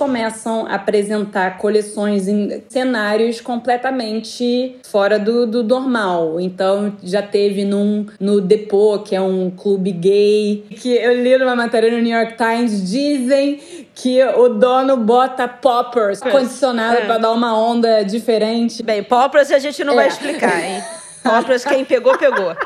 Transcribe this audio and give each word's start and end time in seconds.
começam 0.00 0.66
a 0.66 0.76
apresentar 0.76 1.58
coleções 1.58 2.26
em 2.26 2.62
cenários 2.70 3.38
completamente 3.38 4.78
fora 4.82 5.18
do, 5.18 5.46
do 5.46 5.62
normal. 5.62 6.40
Então 6.40 6.96
já 7.02 7.20
teve 7.20 7.66
num, 7.66 8.06
no 8.18 8.40
Depot, 8.40 9.02
que 9.04 9.14
é 9.14 9.20
um 9.20 9.50
clube 9.50 9.92
gay, 9.92 10.64
que 10.70 10.88
eu 10.88 11.22
li 11.22 11.36
numa 11.36 11.54
matéria 11.54 11.90
no 11.90 11.98
New 11.98 12.16
York 12.16 12.34
Times, 12.34 12.90
dizem 12.90 13.60
que 13.94 14.24
o 14.24 14.48
dono 14.48 14.96
bota 14.96 15.46
poppers 15.46 16.20
condicionado 16.20 16.96
é. 16.96 17.04
para 17.04 17.18
dar 17.18 17.32
uma 17.32 17.54
onda 17.54 18.02
diferente. 18.02 18.82
Bem, 18.82 19.02
poppers 19.02 19.50
a 19.50 19.58
gente 19.58 19.84
não 19.84 19.92
é. 19.92 19.96
vai 19.96 20.08
explicar, 20.08 20.64
hein? 20.64 20.82
Poppers 21.22 21.64
quem 21.66 21.84
pegou, 21.84 22.16
pegou. 22.16 22.56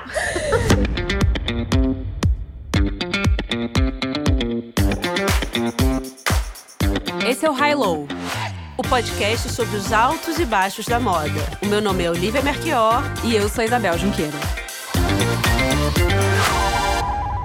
Esse 7.27 7.47
é 7.47 7.51
o 7.51 7.55
High 7.55 7.75
Low, 7.75 8.07
o 8.77 8.83
podcast 8.83 9.49
sobre 9.51 9.77
os 9.77 9.93
altos 9.93 10.39
e 10.39 10.45
baixos 10.45 10.85
da 10.87 11.01
moda. 11.01 11.31
O 11.63 11.67
meu 11.67 11.81
nome 11.81 12.05
é 12.05 12.11
Olivia 12.11 12.43
Merquior 12.43 13.03
e 13.25 13.35
eu 13.35 13.49
sou 13.49 13.65
Isabel 13.65 13.97
Junqueira. 13.97 14.37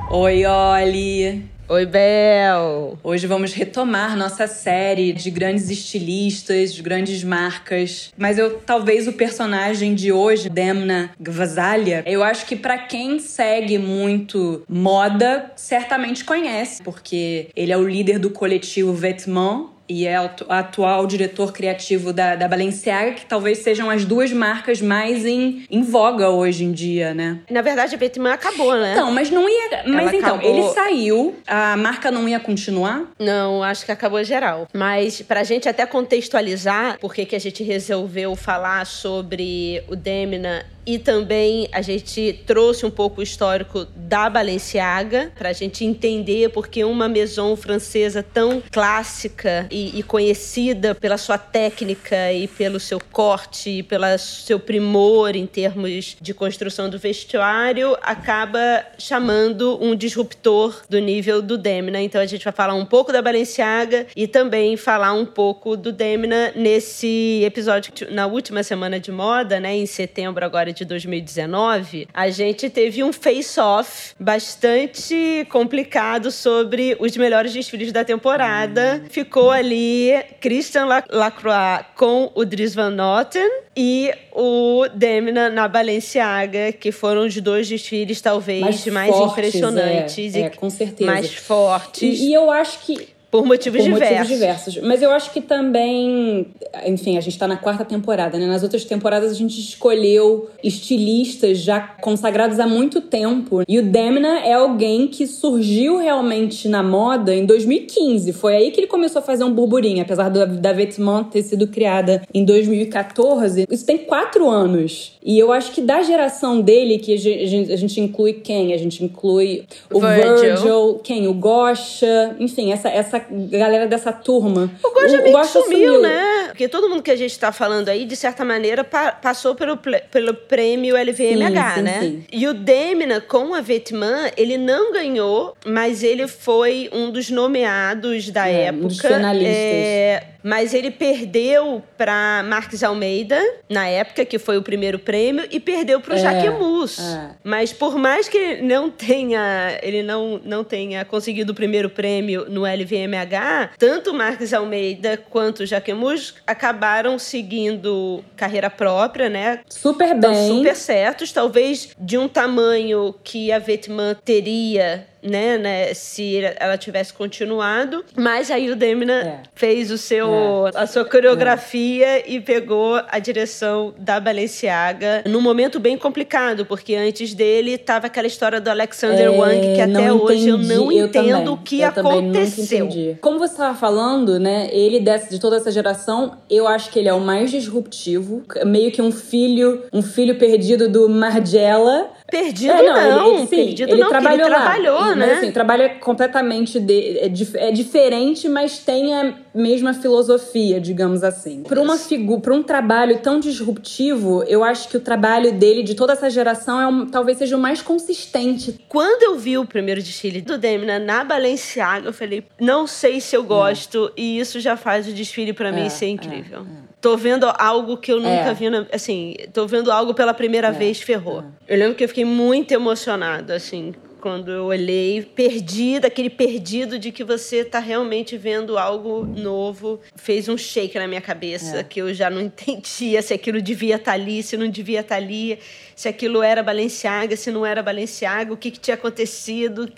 Oi, 0.10 0.46
Oli! 0.46 1.59
Oi, 1.72 1.86
Bel! 1.86 2.98
Hoje 3.04 3.28
vamos 3.28 3.54
retomar 3.54 4.18
nossa 4.18 4.48
série 4.48 5.14
de 5.14 5.30
grandes 5.30 5.70
estilistas, 5.70 6.74
de 6.74 6.82
grandes 6.82 7.24
marcas. 7.24 8.12
Mas 8.18 8.40
eu 8.40 8.58
talvez 8.58 9.08
o 9.08 9.14
personagem 9.14 9.94
de 9.94 10.12
hoje, 10.12 10.50
Demna 10.50 11.12
Gvasalia, 11.20 12.02
eu 12.08 12.24
acho 12.24 12.48
que 12.48 12.56
para 12.56 12.76
quem 12.76 13.20
segue 13.20 13.78
muito 13.78 14.64
moda, 14.68 15.52
certamente 15.56 16.26
conhece, 16.26 16.82
porque 16.82 17.50
ele 17.56 17.72
é 17.72 17.78
o 17.78 17.88
líder 17.88 18.18
do 18.18 18.32
coletivo 18.32 18.92
Vêtements, 18.92 19.70
e 19.90 20.06
é 20.06 20.22
o 20.22 20.30
atual 20.48 21.08
diretor 21.08 21.52
criativo 21.52 22.14
da, 22.14 22.36
da 22.36 22.48
Balenciaga, 22.48 23.14
que 23.14 23.26
talvez 23.26 23.60
sejam 23.60 23.90
as 23.90 24.06
duas 24.06 24.32
marcas 24.32 24.82
mais 24.82 25.26
em, 25.26 25.66
em 25.70 25.82
voga 25.82 26.30
hoje 26.30 26.64
em 26.64 26.72
dia, 26.72 27.14
né? 27.14 27.40
Na 27.50 27.62
verdade, 27.62 27.96
a 27.96 27.98
Betman 27.98 28.32
acabou, 28.32 28.76
né? 28.76 28.92
Então, 28.92 29.12
mas 29.12 29.32
não 29.32 29.50
ia. 29.50 29.84
Mas 29.88 30.08
Ela 30.08 30.16
então, 30.16 30.36
acabou... 30.36 30.52
ele 30.52 30.70
saiu, 30.70 31.36
a 31.48 31.76
marca 31.76 32.12
não 32.12 32.30
ia 32.30 32.40
continuar? 32.40 33.06
Não, 33.18 33.64
acho 33.64 33.86
que 33.86 33.92
acabou 33.92 34.24
geral. 34.24 34.68
Mas 34.74 35.22
pra 35.22 35.44
gente 35.44 35.68
até 35.68 35.86
contextualizar 35.86 37.00
por 37.00 37.14
que 37.14 37.36
a 37.36 37.40
gente 37.40 37.64
resolveu 37.64 38.36
falar 38.36 38.86
sobre 38.86 39.84
o 39.88 39.96
Demna 39.96 40.66
e 40.90 40.98
também 40.98 41.70
a 41.72 41.84
gente 41.84 42.42
trouxe 42.48 42.84
um 42.84 42.90
pouco 42.90 43.20
o 43.20 43.24
histórico 43.24 43.86
da 43.96 44.28
Balenciaga 44.28 45.32
para 45.38 45.50
a 45.50 45.54
gente 45.54 45.86
entender 45.86 46.50
porque 46.50 46.84
uma 46.84 47.08
maison 47.08 47.56
francesa 47.56 48.24
tão 48.24 48.64
clássica 48.72 49.68
e, 49.70 50.00
e, 50.00 50.02
conhecida 50.02 50.96
pela 50.96 51.16
sua 51.16 51.38
técnica 51.38 52.34
e 52.34 52.48
pelo 52.48 52.80
seu 52.80 53.00
corte 53.00 53.70
e 53.70 53.84
pelo 53.84 54.18
seu 54.18 54.60
primor 54.60 55.36
em 55.36 55.46
termos 55.46 56.18
de 56.20 56.34
construção 56.34 56.90
do 56.90 56.98
vestuário 56.98 57.96
acaba 58.02 58.84
chamando 58.98 59.78
um 59.80 59.96
disruptor 59.96 60.82
do 60.90 60.98
nível 60.98 61.40
do 61.40 61.56
Demna. 61.56 62.02
Então 62.02 62.20
a 62.20 62.26
gente 62.26 62.44
vai 62.44 62.54
falar 62.54 62.74
um 62.74 62.86
pouco 62.86 63.12
da 63.12 63.22
Balenciaga 63.22 64.08
e 64.16 64.26
também 64.26 64.76
falar 64.76 65.14
um 65.14 65.26
pouco 65.26 65.78
do 65.78 65.92
Demna 65.92 66.52
nesse 66.56 67.44
episódio 67.46 67.94
na 68.10 68.26
última 68.26 68.64
semana 68.64 69.00
de 69.00 69.12
moda, 69.12 69.60
né, 69.60 69.76
em 69.76 69.86
setembro 69.86 70.44
agora 70.44 70.74
de 70.74 70.79
de 70.80 70.86
2019, 70.86 72.08
a 72.14 72.30
gente 72.30 72.70
teve 72.70 73.04
um 73.04 73.12
face-off 73.12 74.14
bastante 74.20 75.46
complicado 75.50 76.32
sobre 76.32 76.96
os 77.00 77.16
melhores 77.18 77.54
desfiles 77.54 77.92
da 77.92 78.04
temporada. 78.06 79.02
Hum. 79.04 79.08
Ficou 79.10 79.52
ali 79.52 80.12
Christian 80.40 80.86
Lacroix 80.86 81.86
com 81.96 82.32
o 82.34 82.46
Dries 82.46 82.74
Van 82.74 82.90
Noten 82.90 83.50
e 83.76 84.12
o 84.32 84.88
Demna 84.94 85.50
na 85.50 85.68
Balenciaga, 85.68 86.72
que 86.72 86.92
foram 86.92 87.26
os 87.26 87.36
dois 87.38 87.68
desfiles 87.68 88.22
talvez 88.22 88.62
mais, 88.62 88.86
mais 88.88 89.16
fortes, 89.16 89.32
impressionantes 89.32 90.36
é, 90.36 90.40
é, 90.42 90.50
com 90.50 90.70
certeza. 90.70 91.12
mais 91.12 91.34
fortes. 91.34 92.20
E, 92.20 92.30
e 92.30 92.34
eu 92.34 92.50
acho 92.50 92.80
que 92.80 93.19
por 93.32 93.46
motivos 93.46 93.82
Por 93.82 93.94
diversos. 93.94 94.18
motivos 94.18 94.28
diversos. 94.28 94.78
Mas 94.78 95.02
eu 95.02 95.12
acho 95.12 95.32
que 95.32 95.40
também, 95.40 96.48
enfim, 96.86 97.18
a 97.18 97.22
gente 97.22 97.38
tá 97.38 97.48
na 97.48 97.58
quarta 97.58 97.86
temporada, 97.86 98.38
né? 98.40 98.48
Nas 98.48 98.64
outras 98.64 98.84
temporadas 98.86 99.32
a 99.32 99.36
gente 99.36 99.60
escolheu 99.60 100.50
estilistas 100.64 101.60
já 101.60 101.80
consagrados 101.80 102.60
há 102.60 102.68
muito 102.68 103.02
tempo. 103.02 103.64
E 103.68 103.78
o 103.78 103.84
Demna 103.84 104.40
é 104.40 104.54
alguém 104.54 105.08
que 105.08 105.28
surgiu 105.28 105.98
realmente 105.98 106.68
na 106.68 106.82
moda 106.82 107.36
em 107.36 107.46
2015. 107.46 108.34
Foi 108.34 108.56
aí 108.56 108.72
que 108.72 108.80
ele 108.80 108.88
começou 108.88 109.20
a 109.20 109.24
fazer 109.24 109.44
um 109.44 109.52
burburinho, 109.52 110.02
apesar 110.02 110.30
da, 110.30 110.46
da 110.46 110.74
Vetements 110.74 111.30
ter 111.32 111.44
sido 111.44 111.68
criada 111.68 112.24
em 112.34 112.44
2014. 112.44 113.68
Isso 113.70 113.86
tem 113.86 114.00
quatro 114.00 114.50
anos. 114.50 115.18
E 115.24 115.38
eu 115.38 115.52
acho 115.52 115.72
que 115.72 115.82
da 115.82 116.02
geração 116.02 116.62
dele, 116.62 116.98
que 116.98 117.14
a 117.14 117.18
gente, 117.18 117.72
a 117.72 117.76
gente 117.76 118.02
inclui 118.02 118.34
quem? 118.34 118.74
A 118.74 118.78
gente 118.78 119.04
inclui 119.04 119.66
o 119.92 120.00
Virgil, 120.00 120.36
Virgil 120.42 121.00
quem? 121.04 121.28
O 121.28 121.34
Gosha, 121.34 122.36
enfim, 122.40 122.72
essa, 122.72 122.90
essa 122.90 123.19
galera 123.30 123.88
dessa 123.88 124.12
turma. 124.12 124.70
O 124.84 124.94
Goja 124.94 125.22
meio 125.22 125.38
que 125.40 125.48
sumiu, 125.48 125.64
sumiu, 125.64 126.02
né? 126.02 126.48
Porque 126.48 126.68
todo 126.68 126.90
mundo 126.90 127.02
que 127.02 127.12
a 127.12 127.16
gente 127.16 127.38
tá 127.38 127.52
falando 127.52 127.90
aí, 127.90 128.06
de 128.06 128.16
certa 128.16 128.44
maneira, 128.44 128.84
pa 128.84 129.12
passou 129.12 129.56
pelo, 129.56 129.78
pelo 129.78 130.34
prêmio 130.34 130.96
LVMH, 130.96 131.76
sim, 131.76 131.82
né? 131.82 132.00
Sim. 132.02 132.24
E 132.32 132.48
o 132.48 132.54
Demina, 132.54 133.22
com 133.22 133.54
a 133.54 133.62
Vetman, 133.62 134.32
ele 134.36 134.58
não 134.58 134.92
ganhou, 134.92 135.56
mas 135.66 136.04
ele 136.04 136.28
foi 136.28 136.90
um 136.92 137.12
dos 137.12 137.30
nomeados 137.30 138.30
da 138.30 138.50
é, 138.50 138.66
época. 138.66 138.86
Um 138.86 138.88
dos 138.88 139.00
finalistas. 139.00 139.56
É, 139.56 140.24
mas 140.44 140.74
ele 140.74 140.92
perdeu 140.92 141.84
para 141.98 142.44
Marques 142.44 142.84
Almeida, 142.84 143.40
na 143.70 143.88
época, 143.88 144.26
que 144.26 144.40
foi 144.40 144.58
o 144.58 144.64
primeiro 144.64 145.00
prêmio, 145.00 145.46
e 145.52 145.60
perdeu 145.60 146.00
para 146.00 146.16
o 146.16 146.18
é, 146.18 146.20
Jaquemus. 146.20 147.00
É. 147.00 147.32
Mas 147.44 147.74
por 147.74 147.98
mais 147.98 148.28
que 148.28 148.38
ele 148.38 148.62
não 148.62 148.90
tenha, 148.90 149.78
ele 149.82 150.04
não, 150.04 150.40
não 150.44 150.64
tenha 150.64 151.04
conseguido 151.06 151.52
o 151.52 151.56
primeiro 151.56 151.90
prêmio 151.90 152.46
no 152.50 152.62
LVMH, 152.66 153.72
tanto 153.78 154.14
Marques 154.14 154.54
Almeida 154.54 155.18
quanto 155.18 155.64
o 155.64 155.66
Jaquemus 155.66 156.36
acabaram 156.46 157.20
seguindo 157.20 158.24
carreira 158.36 158.70
própria, 158.70 159.30
né? 159.30 159.60
Super 159.70 160.16
bem. 160.16 160.48
Super 160.48 160.76
certos, 160.76 161.32
talvez 161.32 161.90
de 162.00 162.18
um 162.18 162.28
tamanho 162.28 163.14
que 163.24 163.52
a 163.52 163.60
Vetman 163.60 164.16
teria 164.24 165.09
né, 165.22 165.58
né, 165.58 165.94
se 165.94 166.42
ela 166.60 166.78
tivesse 166.78 167.14
continuado. 167.14 168.04
Mas 168.16 168.52
aí 168.52 168.70
o 168.72 168.76
Demina 168.76 169.22
é. 169.22 169.40
fez 169.54 169.92
o 169.92 169.98
seu, 169.98 170.68
é. 170.68 170.72
a 170.76 170.88
sua 170.88 171.06
coreografia 171.06 172.20
é. 172.20 172.24
e 172.28 172.40
pegou 172.40 173.02
a 173.08 173.20
direção 173.20 173.94
da 173.98 174.20
Balenciaga 174.20 175.24
num 175.26 175.42
momento 175.42 175.80
bem 175.80 175.98
complicado, 175.98 176.66
porque 176.66 176.96
antes 176.96 177.34
dele 177.34 177.78
tava 177.78 178.08
aquela 178.08 178.28
história 178.28 178.60
do 178.60 178.70
Alexander 178.70 179.26
é, 179.26 179.30
Wang 179.30 179.76
que 179.76 179.82
até 179.82 180.12
hoje 180.12 180.50
eu 180.50 180.58
não 180.58 180.92
eu 180.92 181.08
entendo 181.08 181.30
também. 181.30 181.48
o 181.50 181.58
que 181.58 181.82
eu 181.82 181.88
aconteceu. 181.88 182.90
Como 183.22 183.40
você 183.40 183.54
estava 183.54 183.78
falando, 183.78 184.40
né, 184.40 184.70
ele 184.72 185.00
desse, 185.00 185.30
de 185.30 185.40
toda 185.40 185.58
essa 185.58 185.72
geração, 185.72 186.38
eu 186.50 186.68
acho 186.68 186.90
que 186.90 187.00
ele 187.00 187.10
é 187.10 187.14
o 187.14 187.20
mais 187.20 187.52
disruptivo, 187.52 188.44
meio 188.66 188.92
que 188.92 189.02
um 189.02 189.12
filho, 189.12 189.84
um 189.92 190.02
filho 190.02 190.38
perdido 190.38 190.90
do 190.90 191.10
Margiela 191.10 192.10
Perdido 192.30 192.72
é, 192.72 192.82
não, 192.82 192.94
não. 192.94 193.36
Ele, 193.36 193.48
sim, 193.48 193.48
perdido 193.48 193.92
ele 193.92 194.02
não, 194.02 194.10
trabalhou 194.10 194.48
ele 194.48 194.56
trabalhou, 194.56 195.00
lá. 195.00 195.16
né? 195.16 195.28
Mas, 195.28 195.38
assim, 195.38 195.52
trabalha 195.52 195.90
completamente 195.96 196.80
de, 196.80 197.18
é, 197.20 197.26
é, 197.56 197.72
diferente, 197.72 198.48
mas 198.48 198.80
tem 198.80 199.14
a 199.14 199.34
mesma 199.54 199.94
filosofia, 199.94 200.80
digamos 200.80 201.24
assim. 201.24 201.64
Para 201.64 201.82
uma 201.82 201.98
figura, 201.98 202.42
para 202.42 202.54
um 202.54 202.64
trabalho 202.64 203.20
tão 203.20 203.40
disruptivo, 203.40 204.44
eu 204.44 204.64
acho 204.64 204.88
que 204.90 204.98
o 204.98 205.00
trabalho 205.00 205.54
dele 205.54 205.84
de 205.84 205.96
toda 205.96 206.14
essa 206.14 206.30
geração 206.30 206.80
é 206.80 206.88
um, 206.88 207.06
talvez 207.08 207.38
seja 207.38 207.56
o 207.56 207.60
mais 207.60 207.82
consistente. 207.82 208.80
Quando 208.88 209.24
eu 209.24 209.38
vi 209.38 209.58
o 209.58 209.66
primeiro 209.66 210.02
desfile 210.02 210.42
do 210.42 210.58
Demna 210.58 211.00
na 211.00 211.24
Balenciaga, 211.24 212.08
eu 212.08 212.14
falei, 212.14 212.44
não 212.60 212.86
sei 212.86 213.20
se 213.20 213.36
eu 213.36 213.44
gosto 213.44 214.12
é. 214.18 214.22
e 214.22 214.40
isso 214.40 214.60
já 214.60 214.78
faz 214.78 215.08
o 215.08 215.12
desfile 215.12 215.54
para 215.54 215.72
mim 215.72 215.86
é, 215.86 215.90
ser 215.90 216.08
incrível. 216.08 216.66
É, 217.00 217.08
é 217.08 217.10
tô 217.10 217.18
vendo 217.18 217.46
algo 217.58 217.98
que 217.98 218.12
eu 218.12 218.18
nunca 218.18 218.50
é. 218.50 218.54
vi, 218.54 218.70
na, 218.70 218.86
assim, 218.92 219.36
tô 219.54 219.66
vendo 219.66 219.92
algo 219.92 220.14
pela 220.14 220.34
primeira 220.34 220.68
é. 220.68 220.72
vez, 220.72 221.02
ferrou. 221.02 221.42
É. 221.68 221.74
Eu 221.74 221.80
lembro 221.80 221.96
que 221.96 222.04
eu 222.04 222.08
fiquei 222.08 222.26
muito 222.26 222.74
emocionada, 222.74 223.56
assim, 223.56 223.94
quando 224.20 224.52
eu 224.52 224.66
olhei, 224.66 225.22
perdida, 225.22 226.08
aquele 226.08 226.30
perdido 226.30 227.00
de 227.00 227.12
que 227.12 227.24
você 227.24 227.64
tá 227.64 227.80
realmente 227.80 228.38
vendo 228.38 228.78
algo 228.78 229.26
novo, 229.26 230.00
fez 230.16 230.50
um 230.50 230.58
shake 230.58 231.00
na 231.00 231.08
minha 231.08 231.22
cabeça, 231.22 231.80
é. 231.80 231.84
que 231.84 232.02
eu 232.02 232.14
já 232.14 232.30
não 232.30 232.42
entendia 232.42 233.22
se 233.22 233.34
aquilo 233.34 233.62
devia 233.62 233.96
estar 233.96 234.12
tá 234.12 234.18
ali, 234.18 234.44
se 234.44 234.58
não 234.58 234.68
devia 234.68 235.00
estar 235.00 235.16
tá 235.16 235.22
ali, 235.22 235.58
se 235.96 236.08
aquilo 236.08 236.44
era 236.44 236.62
Balenciaga, 236.62 237.36
se 237.36 237.50
não 237.52 237.66
era 237.66 237.82
Balenciaga, 237.82 238.54
o 238.54 238.58
que, 238.58 238.72
que 238.72 238.80
tinha 238.80 238.96
acontecido. 238.96 239.90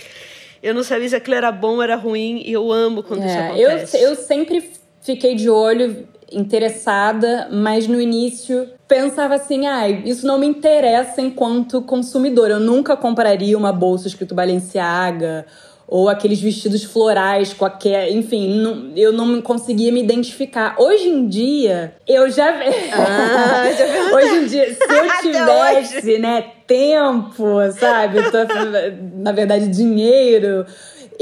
Eu 0.62 0.76
não 0.76 0.84
sabia 0.84 1.10
se 1.10 1.16
aquilo 1.16 1.36
era 1.36 1.52
bom 1.52 1.76
ou 1.76 1.84
era 1.84 1.96
ruim, 1.96 2.44
e 2.46 2.52
eu 2.52 2.72
amo 2.72 3.02
quando 3.02 3.24
é, 3.24 3.28
isso 3.28 3.38
acontece. 3.38 3.98
Eu, 3.98 4.10
eu 4.10 4.16
sempre 4.16 4.72
fiquei 5.02 5.34
de 5.34 5.50
olho 5.50 6.08
interessada, 6.32 7.48
mas 7.52 7.88
no 7.88 8.00
início 8.00 8.70
pensava 8.88 9.36
assim: 9.36 9.68
ah, 9.68 9.90
isso 9.90 10.26
não 10.26 10.38
me 10.38 10.48
interessa 10.48 11.22
enquanto 11.22 11.82
consumidor. 11.82 12.50
Eu 12.50 12.60
nunca 12.60 12.96
compraria 12.96 13.58
uma 13.58 13.72
bolsa 13.72 14.08
escrito 14.08 14.36
Balenciaga 14.36 15.46
ou 15.92 16.08
aqueles 16.08 16.40
vestidos 16.40 16.86
florais 16.86 17.54
com 17.54 17.66
aquele, 17.66 18.14
enfim, 18.14 18.62
não, 18.62 18.94
eu 18.96 19.12
não 19.12 19.42
conseguia 19.42 19.92
me 19.92 20.02
identificar. 20.02 20.74
Hoje 20.80 21.10
em 21.10 21.28
dia, 21.28 21.96
eu 22.08 22.30
já, 22.30 22.48
ah, 22.48 23.70
já 23.78 23.86
hoje 24.16 24.36
em 24.38 24.46
dia, 24.46 24.74
se 24.74 24.84
eu 24.84 25.04
tivesse, 25.22 26.18
né, 26.18 26.46
tempo, 26.66 27.44
sabe, 27.78 28.20
tô, 28.32 28.38
na 29.18 29.34
verdade 29.34 29.68
dinheiro, 29.68 30.66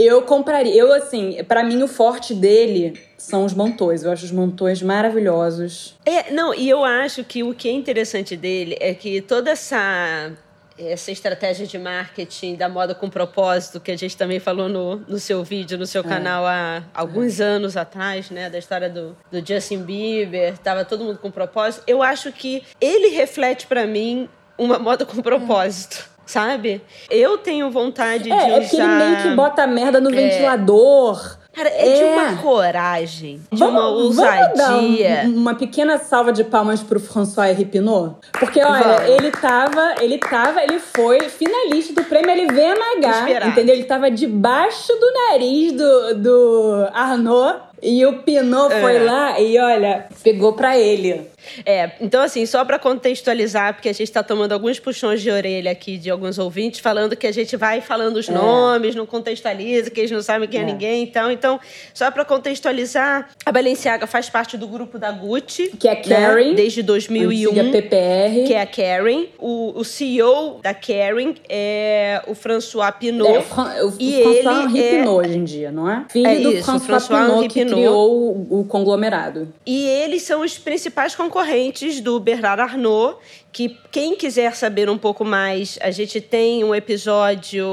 eu 0.06 0.22
compraria. 0.22 0.74
Eu 0.74 0.94
assim, 0.94 1.44
para 1.44 1.64
mim 1.64 1.82
o 1.84 1.88
forte 1.88 2.34
dele 2.34 3.00
são 3.18 3.44
os 3.44 3.54
mantões. 3.54 4.04
Eu 4.04 4.12
acho 4.12 4.26
os 4.26 4.32
mantões 4.32 4.82
maravilhosos. 4.82 5.96
É, 6.06 6.32
não, 6.32 6.54
e 6.54 6.70
eu 6.70 6.84
acho 6.84 7.24
que 7.24 7.44
o 7.44 7.54
que 7.54 7.68
é 7.68 7.72
interessante 7.72 8.36
dele 8.38 8.78
é 8.80 8.94
que 8.94 9.22
toda 9.22 9.52
essa 9.52 10.32
essa 10.78 11.12
estratégia 11.12 11.68
de 11.68 11.78
marketing 11.78 12.56
da 12.56 12.70
moda 12.70 12.96
com 12.96 13.10
propósito, 13.10 13.82
que 13.82 13.92
a 13.92 13.98
gente 13.98 14.16
também 14.16 14.40
falou 14.40 14.70
no, 14.70 14.96
no 14.96 15.20
seu 15.20 15.44
vídeo, 15.44 15.78
no 15.78 15.86
seu 15.86 16.02
é. 16.02 16.04
canal 16.06 16.46
há 16.46 16.84
alguns 16.94 17.42
é. 17.42 17.44
anos 17.44 17.76
atrás, 17.76 18.30
né? 18.30 18.50
Da 18.50 18.58
história 18.58 18.90
do, 18.90 19.18
do 19.30 19.46
Justin 19.46 19.84
Bieber, 19.84 20.58
tava 20.58 20.86
todo 20.86 21.04
mundo 21.04 21.18
com 21.18 21.30
propósito. 21.30 21.84
Eu 21.86 22.02
acho 22.02 22.32
que 22.32 22.64
ele 22.80 23.10
reflete 23.10 23.68
para 23.68 23.86
mim 23.86 24.30
uma 24.58 24.80
moda 24.80 25.06
com 25.06 25.22
propósito 25.22 26.10
sabe? 26.30 26.80
Eu 27.10 27.40
tenho 27.40 27.72
vontade 27.72 28.32
é, 28.32 28.36
de 28.38 28.52
usar... 28.52 28.62
É 28.62 28.66
que 28.68 28.76
ele 28.76 28.88
meio 28.88 29.22
que 29.24 29.30
bota 29.36 29.66
merda 29.66 30.00
no 30.00 30.12
é. 30.12 30.14
ventilador. 30.14 31.38
Cara, 31.52 31.70
é, 31.70 31.90
é, 31.90 31.98
de 31.98 32.04
uma 32.04 32.42
coragem, 32.42 33.42
de 33.52 33.60
vamos, 33.60 33.82
uma 33.82 33.90
ousadia. 33.90 35.24
Um, 35.26 35.36
uma 35.36 35.56
pequena 35.56 35.98
salva 35.98 36.32
de 36.32 36.44
palmas 36.44 36.82
pro 36.84 37.00
François 37.00 37.52
Ripinot. 37.58 38.16
Porque, 38.34 38.64
olha, 38.64 39.00
vamos. 39.00 39.10
ele 39.10 39.32
tava, 39.32 39.96
ele 40.00 40.18
tava, 40.20 40.64
ele 40.64 40.80
foi 40.80 41.20
finalista 41.22 42.00
do 42.00 42.04
prêmio 42.08 42.32
LVMH. 42.32 43.48
Entendeu? 43.48 43.76
Ele 43.76 43.84
tava 43.84 44.12
debaixo 44.12 44.94
do 44.94 45.12
nariz 45.12 45.74
do, 45.74 46.16
do 46.16 46.88
Arnaud. 46.94 47.70
E 47.82 48.06
o 48.06 48.20
Pinot 48.24 48.74
é. 48.74 48.82
foi 48.82 49.00
lá 49.00 49.40
e, 49.40 49.58
olha, 49.58 50.06
pegou 50.22 50.54
pra 50.54 50.78
ele. 50.78 51.30
É, 51.66 51.92
então 52.00 52.22
assim, 52.22 52.46
só 52.46 52.64
para 52.64 52.80
contextualizar, 52.80 53.74
porque 53.74 53.90
a 53.90 53.94
gente 53.94 54.04
está 54.04 54.24
tomando 54.24 54.52
alguns 54.54 54.80
puxões 54.80 55.22
de 55.22 55.30
orelha 55.30 55.72
aqui 55.72 55.98
de 55.98 56.10
alguns 56.10 56.38
ouvintes, 56.38 56.80
falando 56.80 57.16
que 57.16 57.28
a 57.28 57.32
gente 57.32 57.56
vai 57.56 57.82
falando 57.82 58.18
os 58.18 58.30
é. 58.30 58.32
nomes, 58.32 58.96
não 58.96 59.06
contextualiza, 59.06 59.90
que 59.90 60.00
eles 60.02 60.12
não 60.12 60.22
sabem 60.22 60.48
quem 60.48 60.60
é, 60.60 60.64
é 60.64 60.66
ninguém 60.66 61.04
então. 61.04 61.32
Então, 61.32 61.60
só 61.94 62.10
para 62.12 62.24
contextualizar, 62.26 63.30
a 63.46 63.52
Balenciaga 63.52 64.08
faz 64.08 64.30
parte 64.30 64.58
do 64.58 64.68
grupo 64.68 64.98
da 64.98 65.12
Gucci. 65.12 65.72
Que 65.78 65.88
é 65.88 65.92
a 65.92 65.96
Karen. 65.96 66.50
Né, 66.50 66.54
desde 66.56 66.84
2001. 66.84 67.72
PPR. 67.72 68.48
Que 68.48 68.54
é 68.54 68.62
a 68.62 68.66
Karen. 68.66 69.26
O, 69.38 69.80
o 69.80 69.84
CEO 69.84 70.60
da 70.62 70.74
Karen 70.74 71.36
é 71.48 72.22
o 72.28 72.36
François 72.36 72.92
Pinot. 72.92 73.30
É, 73.30 73.40
o, 73.40 73.42
Fran, 73.42 73.86
o 73.86 73.94
e 74.00 74.24
François 74.24 74.76
ele 74.76 74.98
é... 74.98 75.10
hoje 75.10 75.38
em 75.38 75.44
dia, 75.44 75.72
não 75.72 75.90
é? 75.90 76.06
Filho 76.10 76.28
é 76.28 76.36
do 76.40 76.52
isso, 76.52 76.64
François, 76.66 77.06
François 77.06 77.28
Pinot, 77.28 77.48
que 77.48 77.66
criou 77.66 78.12
o, 78.12 78.60
o 78.60 78.66
conglomerado. 78.66 79.54
E 79.66 79.86
eles 79.86 80.24
são 80.24 80.42
os 80.42 80.58
principais 80.58 81.16
concorrentes 81.16 81.39
concorrentes 81.40 82.02
do 82.02 82.20
Bernard 82.20 82.62
Arnault, 82.62 83.18
que 83.52 83.78
quem 83.92 84.16
quiser 84.16 84.54
saber 84.56 84.90
um 84.90 84.98
pouco 84.98 85.24
mais, 85.24 85.80
a 85.82 85.90
gente 85.90 86.22
tem 86.22 86.64
um 86.64 86.76
episódio 86.76 87.66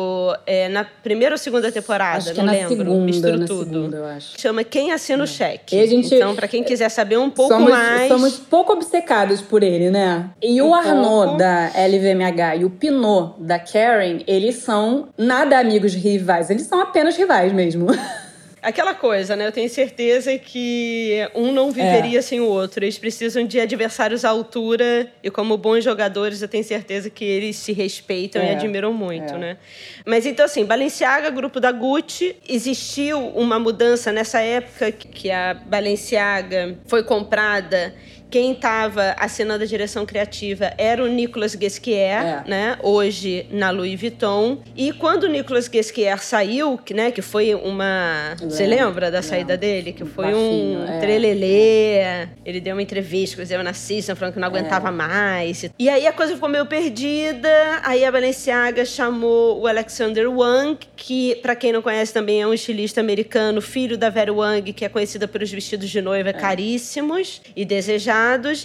é, 0.46 0.68
na 0.68 0.84
primeira 0.84 1.34
ou 1.34 1.38
segunda 1.38 1.70
temporada, 1.70 2.30
acho 2.30 2.42
não 2.42 2.52
é 2.52 2.58
lembro, 2.58 2.76
segunda, 2.76 3.04
misturo 3.04 3.46
tudo. 3.46 3.64
Segunda, 3.64 3.96
eu 3.98 4.04
acho. 4.06 4.40
Chama 4.40 4.64
Quem 4.64 4.92
Assina 4.92 5.24
o 5.24 5.26
Cheque. 5.26 5.86
Gente, 5.86 6.14
então, 6.14 6.34
para 6.34 6.48
quem 6.48 6.62
quiser 6.62 6.88
saber 6.88 7.18
um 7.18 7.28
pouco 7.28 7.52
somos, 7.52 7.70
mais... 7.70 8.08
Somos 8.08 8.36
pouco 8.38 8.72
obcecados 8.72 9.42
por 9.42 9.62
ele, 9.62 9.90
né? 9.90 10.30
E 10.40 10.62
um 10.62 10.70
o 10.70 10.74
Arnaud 10.74 11.26
pouco. 11.26 11.38
da 11.38 11.70
LVMH 11.76 12.56
e 12.60 12.64
o 12.64 12.70
Pinot 12.70 13.34
da 13.38 13.58
Karen, 13.58 14.20
eles 14.26 14.56
são 14.56 15.08
nada 15.18 15.58
amigos 15.58 15.94
rivais, 15.94 16.50
eles 16.50 16.66
são 16.66 16.80
apenas 16.80 17.16
rivais 17.16 17.52
mesmo. 17.52 17.86
Aquela 18.66 18.96
coisa, 18.96 19.36
né? 19.36 19.46
Eu 19.46 19.52
tenho 19.52 19.70
certeza 19.70 20.36
que 20.36 21.12
um 21.36 21.52
não 21.52 21.70
viveria 21.70 22.18
é. 22.18 22.20
sem 22.20 22.40
o 22.40 22.46
outro. 22.46 22.84
Eles 22.84 22.98
precisam 22.98 23.46
de 23.46 23.60
adversários 23.60 24.24
à 24.24 24.30
altura 24.30 25.06
e, 25.22 25.30
como 25.30 25.56
bons 25.56 25.84
jogadores, 25.84 26.42
eu 26.42 26.48
tenho 26.48 26.64
certeza 26.64 27.08
que 27.08 27.24
eles 27.24 27.54
se 27.54 27.72
respeitam 27.72 28.42
é. 28.42 28.46
e 28.46 28.56
admiram 28.56 28.92
muito, 28.92 29.34
é. 29.34 29.38
né? 29.38 29.56
Mas 30.04 30.26
então, 30.26 30.44
assim, 30.44 30.64
Balenciaga, 30.64 31.30
grupo 31.30 31.60
da 31.60 31.70
Gucci, 31.70 32.34
existiu 32.48 33.28
uma 33.28 33.56
mudança 33.60 34.10
nessa 34.10 34.40
época 34.40 34.90
que 34.90 35.30
a 35.30 35.54
Balenciaga 35.54 36.76
foi 36.88 37.04
comprada 37.04 37.94
quem 38.30 38.52
estava 38.52 39.14
assinando 39.18 39.64
a 39.64 39.66
direção 39.66 40.04
criativa 40.04 40.72
era 40.76 41.02
o 41.02 41.06
Nicolas 41.06 41.54
Guesquier, 41.54 42.44
é. 42.44 42.48
né? 42.48 42.78
Hoje 42.82 43.46
na 43.50 43.70
Louis 43.70 43.98
Vuitton. 43.98 44.58
E 44.76 44.92
quando 44.92 45.24
o 45.24 45.28
Nicolas 45.28 45.68
Guesquier 45.68 46.18
saiu, 46.18 46.76
que, 46.78 46.92
né, 46.92 47.10
que 47.10 47.22
foi 47.22 47.54
uma. 47.54 48.34
Você 48.40 48.66
lembra 48.66 49.10
da 49.10 49.22
saída 49.22 49.54
é. 49.54 49.56
dele? 49.56 49.92
Que 49.92 50.04
foi 50.04 50.26
Bafinho, 50.26 50.80
um 50.80 50.88
é. 50.88 50.98
trelelê. 50.98 52.28
Ele 52.44 52.60
deu 52.60 52.74
uma 52.74 52.82
entrevista 52.82 53.36
com 53.36 53.42
o 53.42 53.46
Zé 53.46 53.62
Nassista 53.62 54.14
falando 54.16 54.34
que 54.34 54.40
não 54.40 54.48
aguentava 54.48 54.88
é. 54.88 54.92
mais. 54.92 55.70
E 55.78 55.88
aí 55.88 56.06
a 56.06 56.12
coisa 56.12 56.34
ficou 56.34 56.48
meio 56.48 56.66
perdida. 56.66 57.48
Aí 57.84 58.04
a 58.04 58.10
Balenciaga 58.10 58.84
chamou 58.84 59.60
o 59.60 59.66
Alexander 59.66 60.30
Wang, 60.30 60.78
que, 60.96 61.36
para 61.36 61.54
quem 61.54 61.72
não 61.72 61.82
conhece, 61.82 62.12
também 62.12 62.42
é 62.42 62.46
um 62.46 62.52
estilista 62.52 63.00
americano, 63.00 63.60
filho 63.60 63.96
da 63.96 64.10
Vera 64.10 64.32
Wang, 64.32 64.72
que 64.72 64.84
é 64.84 64.88
conhecida 64.88 65.28
pelos 65.28 65.50
vestidos 65.50 65.88
de 65.88 66.02
noiva 66.02 66.30
é. 66.30 66.32
caríssimos 66.32 67.40
e 67.54 67.64
desejados 67.64 68.15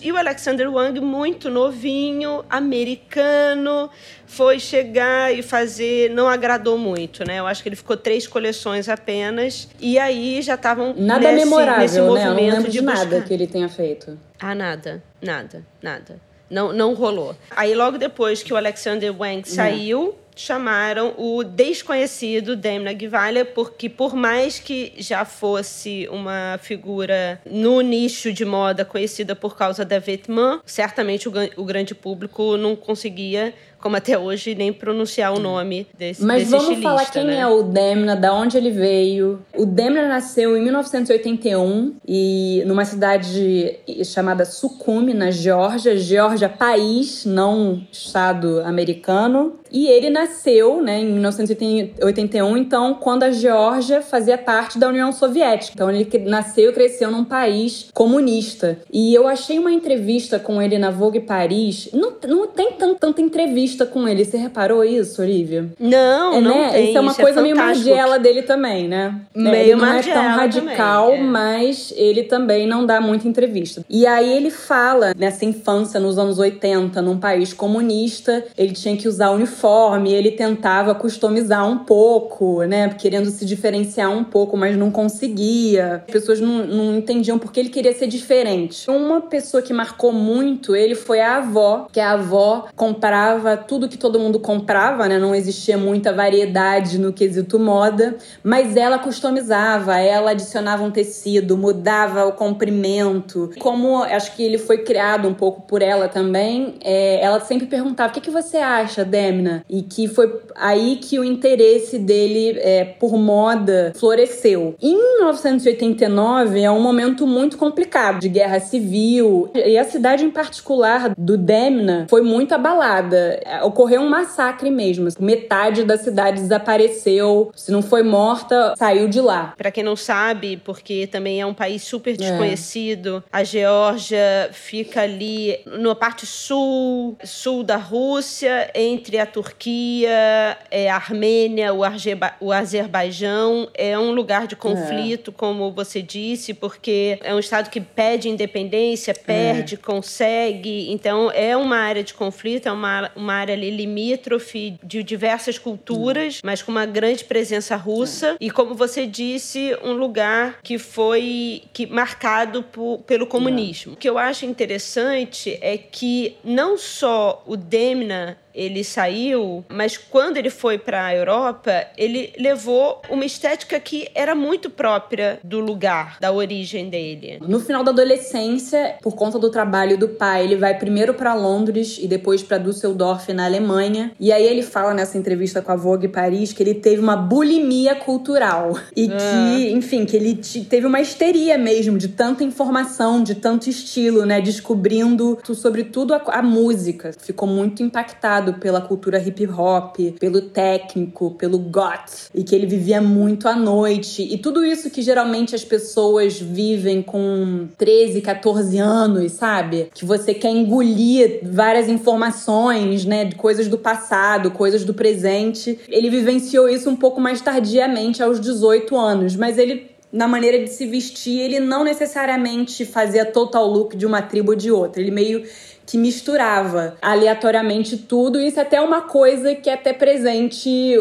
e 0.01 0.11
o 0.11 0.17
Alexander 0.17 0.71
Wang, 0.71 0.99
muito 0.99 1.49
novinho, 1.49 2.43
americano, 2.49 3.89
foi 4.25 4.59
chegar 4.59 5.33
e 5.33 5.41
fazer. 5.41 6.09
Não 6.11 6.27
agradou 6.27 6.77
muito, 6.77 7.25
né? 7.25 7.39
Eu 7.39 7.47
acho 7.47 7.61
que 7.61 7.69
ele 7.69 7.75
ficou 7.75 7.97
três 7.97 8.27
coleções 8.27 8.87
apenas. 8.87 9.67
E 9.79 9.97
aí 9.99 10.41
já 10.41 10.55
estavam. 10.55 10.93
Nada 10.97 11.31
nesse, 11.31 11.45
memorável, 11.45 11.81
nesse 11.81 12.01
movimento 12.01 12.35
né? 12.35 12.41
Eu 12.41 12.47
não 12.47 12.55
lembro 12.55 12.71
de, 12.71 12.79
de 12.79 12.83
nada 12.83 13.21
que 13.21 13.33
ele 13.33 13.47
tenha 13.47 13.69
feito. 13.69 14.17
Ah, 14.39 14.55
nada, 14.55 15.03
nada, 15.21 15.65
nada. 15.81 16.19
Não, 16.49 16.73
não 16.73 16.93
rolou. 16.93 17.35
Aí 17.55 17.73
logo 17.73 17.97
depois 17.97 18.43
que 18.43 18.53
o 18.53 18.57
Alexander 18.57 19.15
Wang 19.17 19.47
saiu, 19.47 20.15
chamaram 20.35 21.13
o 21.17 21.43
desconhecido 21.43 22.55
Demna 22.55 22.93
Gvalia, 22.93 23.45
porque 23.45 23.89
por 23.89 24.15
mais 24.15 24.59
que 24.59 24.93
já 24.97 25.25
fosse 25.25 26.07
uma 26.11 26.59
figura 26.61 27.41
no 27.45 27.81
nicho 27.81 28.31
de 28.33 28.45
moda 28.45 28.85
conhecida 28.85 29.35
por 29.35 29.55
causa 29.55 29.83
da 29.85 29.99
Vêtements, 29.99 30.61
certamente 30.65 31.27
o, 31.27 31.31
o 31.57 31.63
grande 31.63 31.93
público 31.93 32.57
não 32.57 32.75
conseguia 32.75 33.53
como 33.81 33.95
até 33.95 34.17
hoje, 34.17 34.55
nem 34.55 34.71
pronunciar 34.71 35.33
o 35.33 35.39
nome 35.39 35.87
desse 35.97 36.23
Mas 36.23 36.49
desse 36.49 36.51
vamos 36.51 36.81
falar 36.81 37.05
quem 37.09 37.25
né? 37.25 37.39
é 37.39 37.47
o 37.47 37.63
Demna, 37.63 38.15
da 38.15 38.33
onde 38.33 38.57
ele 38.57 38.71
veio. 38.71 39.41
O 39.55 39.65
Demna 39.65 40.07
nasceu 40.07 40.55
em 40.55 40.61
1981 40.61 41.95
e 42.07 42.63
numa 42.65 42.85
cidade 42.85 43.79
chamada 44.05 44.45
Sukhumi, 44.45 45.13
na 45.13 45.31
Geórgia. 45.31 45.97
Geórgia, 45.97 46.47
país, 46.47 47.25
não 47.25 47.81
estado 47.91 48.61
americano. 48.61 49.59
E 49.71 49.87
ele 49.87 50.09
nasceu, 50.09 50.81
né, 50.81 50.99
em 50.99 51.13
1981, 51.13 52.57
então, 52.57 52.95
quando 52.95 53.23
a 53.23 53.31
Geórgia 53.31 54.01
fazia 54.01 54.37
parte 54.37 54.77
da 54.77 54.89
União 54.89 55.13
Soviética. 55.13 55.71
Então, 55.73 55.89
ele 55.89 56.07
nasceu 56.25 56.71
e 56.71 56.73
cresceu 56.73 57.09
num 57.09 57.23
país 57.23 57.89
comunista. 57.93 58.79
E 58.91 59.13
eu 59.13 59.27
achei 59.27 59.57
uma 59.57 59.71
entrevista 59.71 60.37
com 60.37 60.61
ele 60.61 60.77
na 60.77 60.91
Vogue 60.91 61.21
Paris. 61.21 61.89
Não, 61.93 62.13
não 62.27 62.47
tem 62.47 62.73
tanta 62.73 63.21
entrevista 63.21 63.70
com 63.85 64.07
ele. 64.07 64.25
Você 64.25 64.37
reparou 64.37 64.83
isso, 64.83 65.21
Olivia? 65.21 65.69
Não, 65.79 66.33
é, 66.33 66.41
não 66.41 66.57
né? 66.61 66.69
tem. 66.69 66.89
Isso 66.89 66.97
é 66.97 67.01
uma 67.01 67.11
isso 67.11 67.21
coisa 67.21 67.39
é 67.39 67.43
meio 67.43 67.55
Margiela 67.55 68.19
dele 68.19 68.41
também, 68.41 68.87
né? 68.87 69.15
Meio 69.33 69.55
ele 69.55 69.75
não 69.75 69.93
é 69.93 70.01
tão 70.01 70.27
radical, 70.27 71.05
também, 71.11 71.19
é. 71.19 71.23
mas 71.23 71.93
ele 71.95 72.23
também 72.23 72.67
não 72.67 72.85
dá 72.85 72.99
muita 72.99 73.27
entrevista. 73.27 73.85
E 73.89 74.05
aí 74.05 74.31
ele 74.31 74.49
fala 74.49 75.13
nessa 75.17 75.45
infância, 75.45 75.99
nos 75.99 76.17
anos 76.17 76.39
80, 76.39 77.01
num 77.01 77.17
país 77.17 77.53
comunista, 77.53 78.43
ele 78.57 78.73
tinha 78.73 78.95
que 78.97 79.07
usar 79.07 79.31
uniforme, 79.31 80.13
ele 80.13 80.31
tentava 80.31 80.93
customizar 80.95 81.67
um 81.67 81.79
pouco, 81.79 82.63
né? 82.63 82.89
Querendo 82.89 83.29
se 83.29 83.45
diferenciar 83.45 84.11
um 84.11 84.23
pouco, 84.23 84.57
mas 84.57 84.75
não 84.77 84.91
conseguia. 84.91 86.03
As 86.07 86.11
pessoas 86.11 86.39
não, 86.39 86.65
não 86.65 86.95
entendiam 86.97 87.37
porque 87.39 87.59
ele 87.59 87.69
queria 87.69 87.93
ser 87.93 88.07
diferente. 88.07 88.89
Uma 88.89 89.21
pessoa 89.21 89.61
que 89.61 89.73
marcou 89.73 90.11
muito 90.11 90.75
ele 90.75 90.95
foi 90.95 91.19
a 91.19 91.37
avó, 91.37 91.87
que 91.91 91.99
a 91.99 92.11
avó 92.11 92.67
comprava 92.75 93.57
tudo 93.67 93.87
que 93.87 93.97
todo 93.97 94.19
mundo 94.19 94.39
comprava, 94.39 95.07
né? 95.07 95.17
Não 95.17 95.33
existia 95.33 95.77
muita 95.77 96.13
variedade 96.13 96.97
no 96.97 97.13
quesito 97.13 97.59
moda, 97.59 98.17
mas 98.43 98.75
ela 98.75 98.99
customizava, 98.99 99.97
ela 99.97 100.31
adicionava 100.31 100.83
um 100.83 100.91
tecido, 100.91 101.57
mudava 101.57 102.25
o 102.25 102.33
comprimento. 102.33 103.51
Como 103.59 104.03
acho 104.03 104.35
que 104.35 104.43
ele 104.43 104.57
foi 104.57 104.79
criado 104.79 105.27
um 105.27 105.33
pouco 105.33 105.61
por 105.61 105.81
ela 105.81 106.07
também, 106.07 106.75
é, 106.83 107.23
ela 107.23 107.39
sempre 107.39 107.67
perguntava: 107.67 108.09
o 108.09 108.13
que, 108.13 108.21
que 108.21 108.31
você 108.31 108.57
acha, 108.57 109.05
Demna? 109.05 109.63
E 109.69 109.81
que 109.81 110.07
foi 110.07 110.41
aí 110.55 110.97
que 110.97 111.19
o 111.19 111.23
interesse 111.23 111.97
dele 111.97 112.57
é, 112.59 112.83
por 112.83 113.17
moda 113.17 113.93
floresceu. 113.95 114.75
Em 114.81 114.95
1989 114.95 116.59
é 116.61 116.71
um 116.71 116.81
momento 116.81 117.25
muito 117.27 117.57
complicado 117.57 118.19
de 118.19 118.29
guerra 118.29 118.59
civil 118.59 119.49
e 119.53 119.77
a 119.77 119.83
cidade 119.83 120.23
em 120.25 120.29
particular 120.29 121.13
do 121.17 121.37
Demna 121.37 122.07
foi 122.09 122.21
muito 122.21 122.53
abalada 122.53 123.39
é, 123.45 123.50
ocorreu 123.63 124.01
um 124.01 124.09
massacre 124.09 124.69
mesmo. 124.69 125.07
Metade 125.19 125.83
da 125.83 125.97
cidade 125.97 126.41
desapareceu. 126.41 127.51
Se 127.55 127.71
não 127.71 127.81
foi 127.81 128.03
morta, 128.03 128.73
saiu 128.77 129.07
de 129.07 129.19
lá. 129.19 129.53
Para 129.57 129.71
quem 129.71 129.83
não 129.83 129.95
sabe, 129.95 130.57
porque 130.57 131.07
também 131.07 131.41
é 131.41 131.45
um 131.45 131.53
país 131.53 131.83
super 131.83 132.13
é. 132.13 132.17
desconhecido, 132.17 133.23
é. 133.31 133.37
a 133.37 133.43
Geórgia 133.43 134.49
fica 134.51 135.01
ali 135.01 135.59
na 135.65 135.95
parte 135.95 136.25
sul, 136.25 137.17
sul 137.23 137.63
da 137.63 137.77
Rússia, 137.77 138.71
entre 138.73 139.17
a 139.17 139.25
Turquia, 139.25 140.57
é, 140.69 140.89
a 140.89 140.95
Armênia, 140.95 141.73
o, 141.73 141.83
Argeba, 141.83 142.33
o 142.39 142.51
Azerbaijão. 142.51 143.67
É 143.73 143.97
um 143.97 144.11
lugar 144.11 144.47
de 144.47 144.55
conflito, 144.55 145.31
é. 145.31 145.33
como 145.35 145.71
você 145.71 146.01
disse, 146.01 146.53
porque 146.53 147.19
é 147.23 147.33
um 147.33 147.39
estado 147.39 147.69
que 147.69 147.81
pede 147.81 148.29
independência, 148.29 149.13
perde, 149.13 149.75
é. 149.75 149.77
consegue. 149.77 150.91
Então, 150.91 151.31
é 151.31 151.55
uma 151.55 151.77
área 151.77 152.03
de 152.03 152.13
conflito, 152.13 152.67
é 152.67 152.71
uma, 152.71 153.11
uma 153.15 153.33
área 153.41 153.53
ali 153.53 153.69
limítrofe 153.69 154.75
de 154.83 155.03
diversas 155.03 155.57
culturas, 155.57 156.41
mas 156.43 156.61
com 156.61 156.71
uma 156.71 156.85
grande 156.85 157.23
presença 157.23 157.75
russa. 157.75 158.37
E, 158.39 158.49
como 158.49 158.73
você 158.75 159.05
disse, 159.05 159.75
um 159.83 159.93
lugar 159.93 160.59
que 160.63 160.77
foi 160.77 161.63
que 161.73 161.85
marcado 161.85 162.63
por, 162.63 162.99
pelo 162.99 163.27
comunismo. 163.27 163.93
O 163.93 163.95
que 163.95 164.09
eu 164.09 164.17
acho 164.17 164.45
interessante 164.45 165.57
é 165.61 165.77
que 165.77 166.37
não 166.43 166.77
só 166.77 167.43
o 167.45 167.57
Demna 167.57 168.37
ele 168.53 168.83
saiu, 168.83 169.63
mas 169.69 169.97
quando 169.97 170.37
ele 170.37 170.49
foi 170.49 170.77
para 170.77 171.05
a 171.05 171.15
Europa, 171.15 171.85
ele 171.97 172.33
levou 172.37 173.01
uma 173.09 173.25
estética 173.25 173.79
que 173.79 174.07
era 174.13 174.35
muito 174.35 174.69
própria 174.69 175.39
do 175.43 175.59
lugar, 175.59 176.17
da 176.19 176.31
origem 176.31 176.89
dele. 176.89 177.39
No 177.41 177.59
final 177.59 177.83
da 177.83 177.91
adolescência, 177.91 178.95
por 179.01 179.15
conta 179.15 179.37
do 179.37 179.49
trabalho 179.49 179.97
do 179.97 180.09
pai, 180.09 180.43
ele 180.43 180.55
vai 180.55 180.77
primeiro 180.77 181.13
para 181.13 181.33
Londres 181.33 181.97
e 181.99 182.07
depois 182.07 182.43
para 182.43 182.57
Düsseldorf 182.57 183.31
na 183.33 183.45
Alemanha. 183.45 184.11
E 184.19 184.31
aí 184.31 184.45
ele 184.45 184.61
fala 184.61 184.93
nessa 184.93 185.17
entrevista 185.17 185.61
com 185.61 185.71
a 185.71 185.75
Vogue 185.75 186.07
Paris 186.07 186.53
que 186.53 186.63
ele 186.63 186.73
teve 186.73 187.01
uma 187.01 187.15
bulimia 187.15 187.95
cultural 187.95 188.77
e 188.95 189.09
ah. 189.11 189.17
que, 189.17 189.71
enfim, 189.71 190.05
que 190.05 190.15
ele 190.15 190.35
teve 190.69 190.85
uma 190.85 191.01
histeria 191.01 191.57
mesmo 191.57 191.97
de 191.97 192.07
tanta 192.07 192.43
informação, 192.43 193.23
de 193.23 193.35
tanto 193.35 193.69
estilo, 193.69 194.25
né, 194.25 194.41
descobrindo 194.41 195.37
sobre 195.53 195.83
tudo 195.83 196.13
a, 196.13 196.21
a 196.27 196.41
música. 196.41 197.11
Ficou 197.17 197.47
muito 197.47 197.83
impactado 197.83 198.40
pela 198.53 198.81
cultura 198.81 199.19
hip 199.19 199.47
hop, 199.47 199.97
pelo 200.19 200.41
técnico, 200.41 201.31
pelo 201.31 201.57
goth, 201.57 202.29
e 202.33 202.43
que 202.43 202.55
ele 202.55 202.65
vivia 202.65 203.01
muito 203.01 203.47
à 203.47 203.55
noite. 203.55 204.21
E 204.21 204.37
tudo 204.37 204.65
isso 204.65 204.89
que 204.89 205.01
geralmente 205.01 205.55
as 205.55 205.63
pessoas 205.63 206.39
vivem 206.39 207.01
com 207.01 207.67
13, 207.77 208.21
14 208.21 208.77
anos, 208.77 209.33
sabe? 209.33 209.89
Que 209.93 210.05
você 210.05 210.33
quer 210.33 210.49
engolir 210.49 211.41
várias 211.43 211.87
informações, 211.87 213.05
né, 213.05 213.25
de 213.25 213.35
coisas 213.35 213.67
do 213.67 213.77
passado, 213.77 214.51
coisas 214.51 214.83
do 214.83 214.93
presente. 214.93 215.79
Ele 215.87 216.09
vivenciou 216.09 216.69
isso 216.69 216.89
um 216.89 216.95
pouco 216.95 217.19
mais 217.21 217.41
tardiamente, 217.41 218.23
aos 218.23 218.39
18 218.39 218.95
anos, 218.95 219.35
mas 219.35 219.57
ele 219.57 219.91
na 220.11 220.27
maneira 220.27 220.59
de 220.59 220.69
se 220.69 220.85
vestir, 220.85 221.39
ele 221.39 221.59
não 221.59 221.83
necessariamente 221.83 222.83
fazia 222.83 223.25
total 223.25 223.65
look 223.65 223.95
de 223.95 224.05
uma 224.05 224.21
tribo 224.21 224.51
ou 224.51 224.57
de 224.57 224.69
outra. 224.69 225.01
Ele 225.01 225.11
meio 225.11 225.43
que 225.91 225.97
misturava 225.97 226.95
aleatoriamente 227.01 227.97
tudo. 227.97 228.39
Isso 228.39 228.57
é 228.57 228.61
até 228.61 228.79
uma 228.79 229.01
coisa 229.01 229.53
que 229.53 229.69
é 229.69 229.73
até 229.73 229.91
presente 229.91 230.95